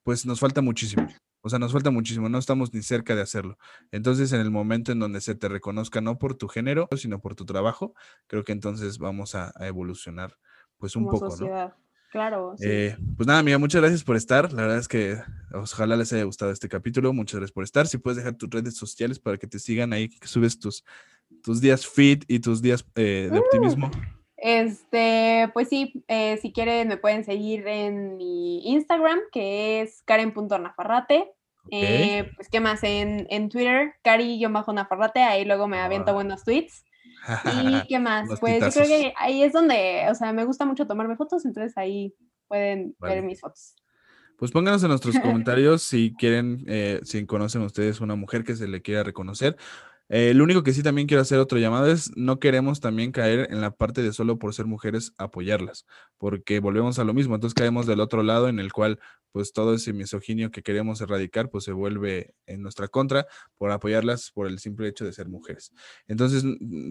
pues 0.03 0.25
nos 0.25 0.39
falta 0.39 0.61
muchísimo. 0.61 1.07
O 1.41 1.49
sea, 1.49 1.59
nos 1.59 1.73
falta 1.73 1.91
muchísimo, 1.91 2.29
no 2.29 2.37
estamos 2.37 2.73
ni 2.73 2.81
cerca 2.81 3.15
de 3.15 3.21
hacerlo. 3.21 3.57
Entonces, 3.91 4.31
en 4.31 4.39
el 4.39 4.49
momento 4.49 4.93
en 4.93 4.99
donde 4.99 5.19
se 5.19 5.35
te 5.35 5.49
reconozca 5.49 5.99
no 5.99 6.17
por 6.17 6.35
tu 6.35 6.47
género, 6.47 6.87
sino 6.95 7.19
por 7.19 7.35
tu 7.35 7.43
trabajo, 7.45 7.93
creo 8.27 8.45
que 8.45 8.53
entonces 8.53 8.97
vamos 8.97 9.35
a, 9.35 9.51
evolucionar 9.59 10.37
pues 10.77 10.95
un 10.95 11.05
poco, 11.05 11.29
sociedad. 11.29 11.75
Claro. 12.13 12.53
Eh, 12.61 12.95
pues 13.17 13.25
nada, 13.25 13.39
amiga, 13.39 13.57
muchas 13.57 13.81
gracias 13.81 14.03
por 14.03 14.15
estar. 14.15 14.53
La 14.53 14.61
verdad 14.61 14.77
es 14.77 14.87
que 14.87 15.17
ojalá 15.51 15.95
les 15.95 16.13
haya 16.13 16.25
gustado 16.25 16.51
este 16.51 16.69
capítulo. 16.69 17.11
Muchas 17.11 17.39
gracias 17.39 17.53
por 17.53 17.63
estar. 17.63 17.87
Si 17.87 17.97
puedes 17.97 18.17
dejar 18.17 18.35
tus 18.35 18.51
redes 18.51 18.77
sociales 18.77 19.17
para 19.17 19.39
que 19.39 19.47
te 19.47 19.57
sigan 19.57 19.93
ahí, 19.93 20.09
que 20.09 20.27
subes 20.27 20.59
tus, 20.59 20.85
tus 21.43 21.59
días 21.59 21.87
fit 21.87 22.23
y 22.27 22.37
tus 22.37 22.61
días 22.61 22.85
eh, 22.93 23.29
de 23.31 23.39
optimismo. 23.39 23.89
Este, 24.37 25.49
pues 25.55 25.69
sí, 25.69 26.05
eh, 26.07 26.37
si 26.39 26.53
quieren 26.53 26.87
me 26.87 26.97
pueden 26.97 27.23
seguir 27.23 27.67
en 27.67 28.15
mi 28.15 28.63
Instagram, 28.67 29.19
que 29.31 29.81
es 29.81 30.03
karen.nafarrate. 30.05 31.31
Eh, 31.71 32.29
pues, 32.35 32.47
¿qué 32.47 32.59
más? 32.59 32.83
En, 32.83 33.25
en 33.31 33.49
Twitter, 33.49 33.95
cari-nafarrate, 34.03 35.23
ahí 35.23 35.45
luego 35.45 35.67
me 35.67 35.79
aviento 35.79 36.11
ah. 36.11 36.13
buenos 36.13 36.43
tweets. 36.43 36.85
¿Y 37.27 37.81
qué 37.87 37.99
más? 37.99 38.27
pues 38.39 38.61
yo 38.61 38.69
creo 38.81 38.87
que 38.87 39.13
ahí 39.17 39.43
es 39.43 39.53
donde, 39.53 40.05
o 40.09 40.15
sea, 40.15 40.33
me 40.33 40.45
gusta 40.45 40.65
mucho 40.65 40.87
tomarme 40.87 41.15
fotos, 41.15 41.45
entonces 41.45 41.77
ahí 41.77 42.13
pueden 42.47 42.95
ver 42.99 43.23
mis 43.23 43.41
fotos. 43.41 43.75
Pues 44.37 44.51
pónganos 44.51 44.83
en 44.83 44.89
nuestros 44.89 45.15
comentarios 45.19 45.83
si 45.83 46.13
quieren, 46.17 46.63
eh, 46.67 46.99
si 47.03 47.25
conocen 47.25 47.61
ustedes 47.61 48.01
una 48.01 48.15
mujer 48.15 48.43
que 48.43 48.55
se 48.55 48.67
le 48.67 48.81
quiera 48.81 49.03
reconocer 49.03 49.57
eh, 50.15 50.35
lo 50.35 50.43
único 50.43 50.61
que 50.61 50.73
sí 50.73 50.83
también 50.83 51.07
quiero 51.07 51.21
hacer 51.21 51.39
otro 51.39 51.57
llamado 51.57 51.87
es, 51.87 52.11
no 52.15 52.39
queremos 52.39 52.79
también 52.79 53.11
caer 53.11 53.47
en 53.49 53.61
la 53.61 53.71
parte 53.71 54.03
de 54.03 54.13
solo 54.13 54.37
por 54.37 54.53
ser 54.53 54.67
mujeres 54.67 55.11
apoyarlas, 55.17 55.87
porque 56.19 56.59
volvemos 56.59 56.99
a 56.99 57.03
lo 57.03 57.15
mismo, 57.15 57.33
entonces 57.33 57.55
caemos 57.55 57.87
del 57.87 57.99
otro 57.99 58.21
lado 58.21 58.47
en 58.47 58.59
el 58.59 58.71
cual 58.71 58.99
pues 59.33 59.51
todo 59.51 59.73
ese 59.73 59.91
misoginio 59.93 60.51
que 60.51 60.61
queremos 60.61 61.01
erradicar 61.01 61.49
pues 61.49 61.63
se 61.65 61.71
vuelve 61.71 62.35
en 62.45 62.61
nuestra 62.61 62.87
contra 62.87 63.25
por 63.57 63.71
apoyarlas 63.71 64.31
por 64.31 64.47
el 64.47 64.59
simple 64.59 64.87
hecho 64.87 65.05
de 65.05 65.11
ser 65.11 65.27
mujeres. 65.27 65.73
Entonces 66.07 66.43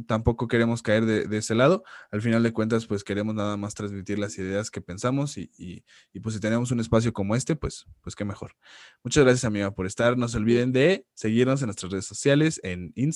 tampoco 0.07 0.49
queremos 0.49 0.83
caer 0.83 1.07
de, 1.07 1.37
ese 1.39 1.55
lado, 1.55 1.85
al 2.11 2.21
final 2.21 2.43
de 2.43 2.53
cuentas 2.53 2.87
pues 2.87 3.05
queremos 3.05 3.35
nada 3.37 3.57
más 3.57 3.75
transmitir 3.75 4.19
las 4.19 4.37
ideas 4.39 4.71
que 4.71 4.81
pensamos 4.81 5.39
y, 5.39 5.51
y, 5.57 6.21
pues 6.21 6.35
si 6.35 6.41
tenemos 6.41 6.73
un 6.73 6.81
espacio 6.81 7.13
como 7.13 7.37
este 7.37 7.55
pues 7.55 7.87
pues 8.03 8.17
qué 8.17 8.25
mejor. 8.25 8.57
Muchas 9.05 9.23
gracias 9.23 9.45
amiga 9.45 9.71
por 9.71 9.87
estar, 9.87 10.19
no 10.19 10.27
se 10.27 10.39
olviden 10.39 10.73
de 10.73 11.07
seguirnos 11.15 11.63
en 11.63 11.67
nuestras 11.67 11.93
redes 11.93 12.07
sociales, 12.07 12.61
en 12.65 12.93
Instagram, 12.97 13.12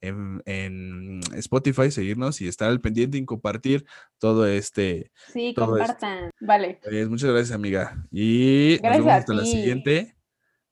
en, 0.00 1.20
Spotify, 1.34 1.90
seguirnos 1.90 2.40
y 2.40 2.48
estar 2.48 2.68
al 2.68 2.80
pendiente 2.80 3.18
y 3.18 3.24
compartir 3.24 3.84
todo 4.18 4.46
este. 4.46 5.10
Sí, 5.32 5.54
compartan. 5.54 6.30
Vale. 6.40 6.80
Pues, 6.82 7.08
muchas 7.08 7.30
gracias, 7.30 7.52
amiga. 7.52 8.04
Y 8.10 8.78
nos 8.82 8.92
vemos 8.92 9.12
hasta 9.12 9.34
la 9.34 9.44
siguiente. 9.44 10.16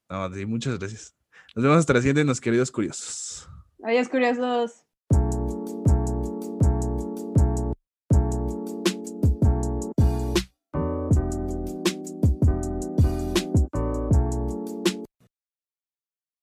No, 0.09 0.29
muchas 0.47 0.79
gracias. 0.79 1.15
Nos 1.55 1.63
vemos 1.65 1.79
hasta 1.79 1.95
la 1.95 2.01
siguiente, 2.01 2.25
los 2.25 2.41
queridos 2.41 2.71
curiosos. 2.71 3.49
Adiós, 3.83 4.09
curiosos. 4.09 4.86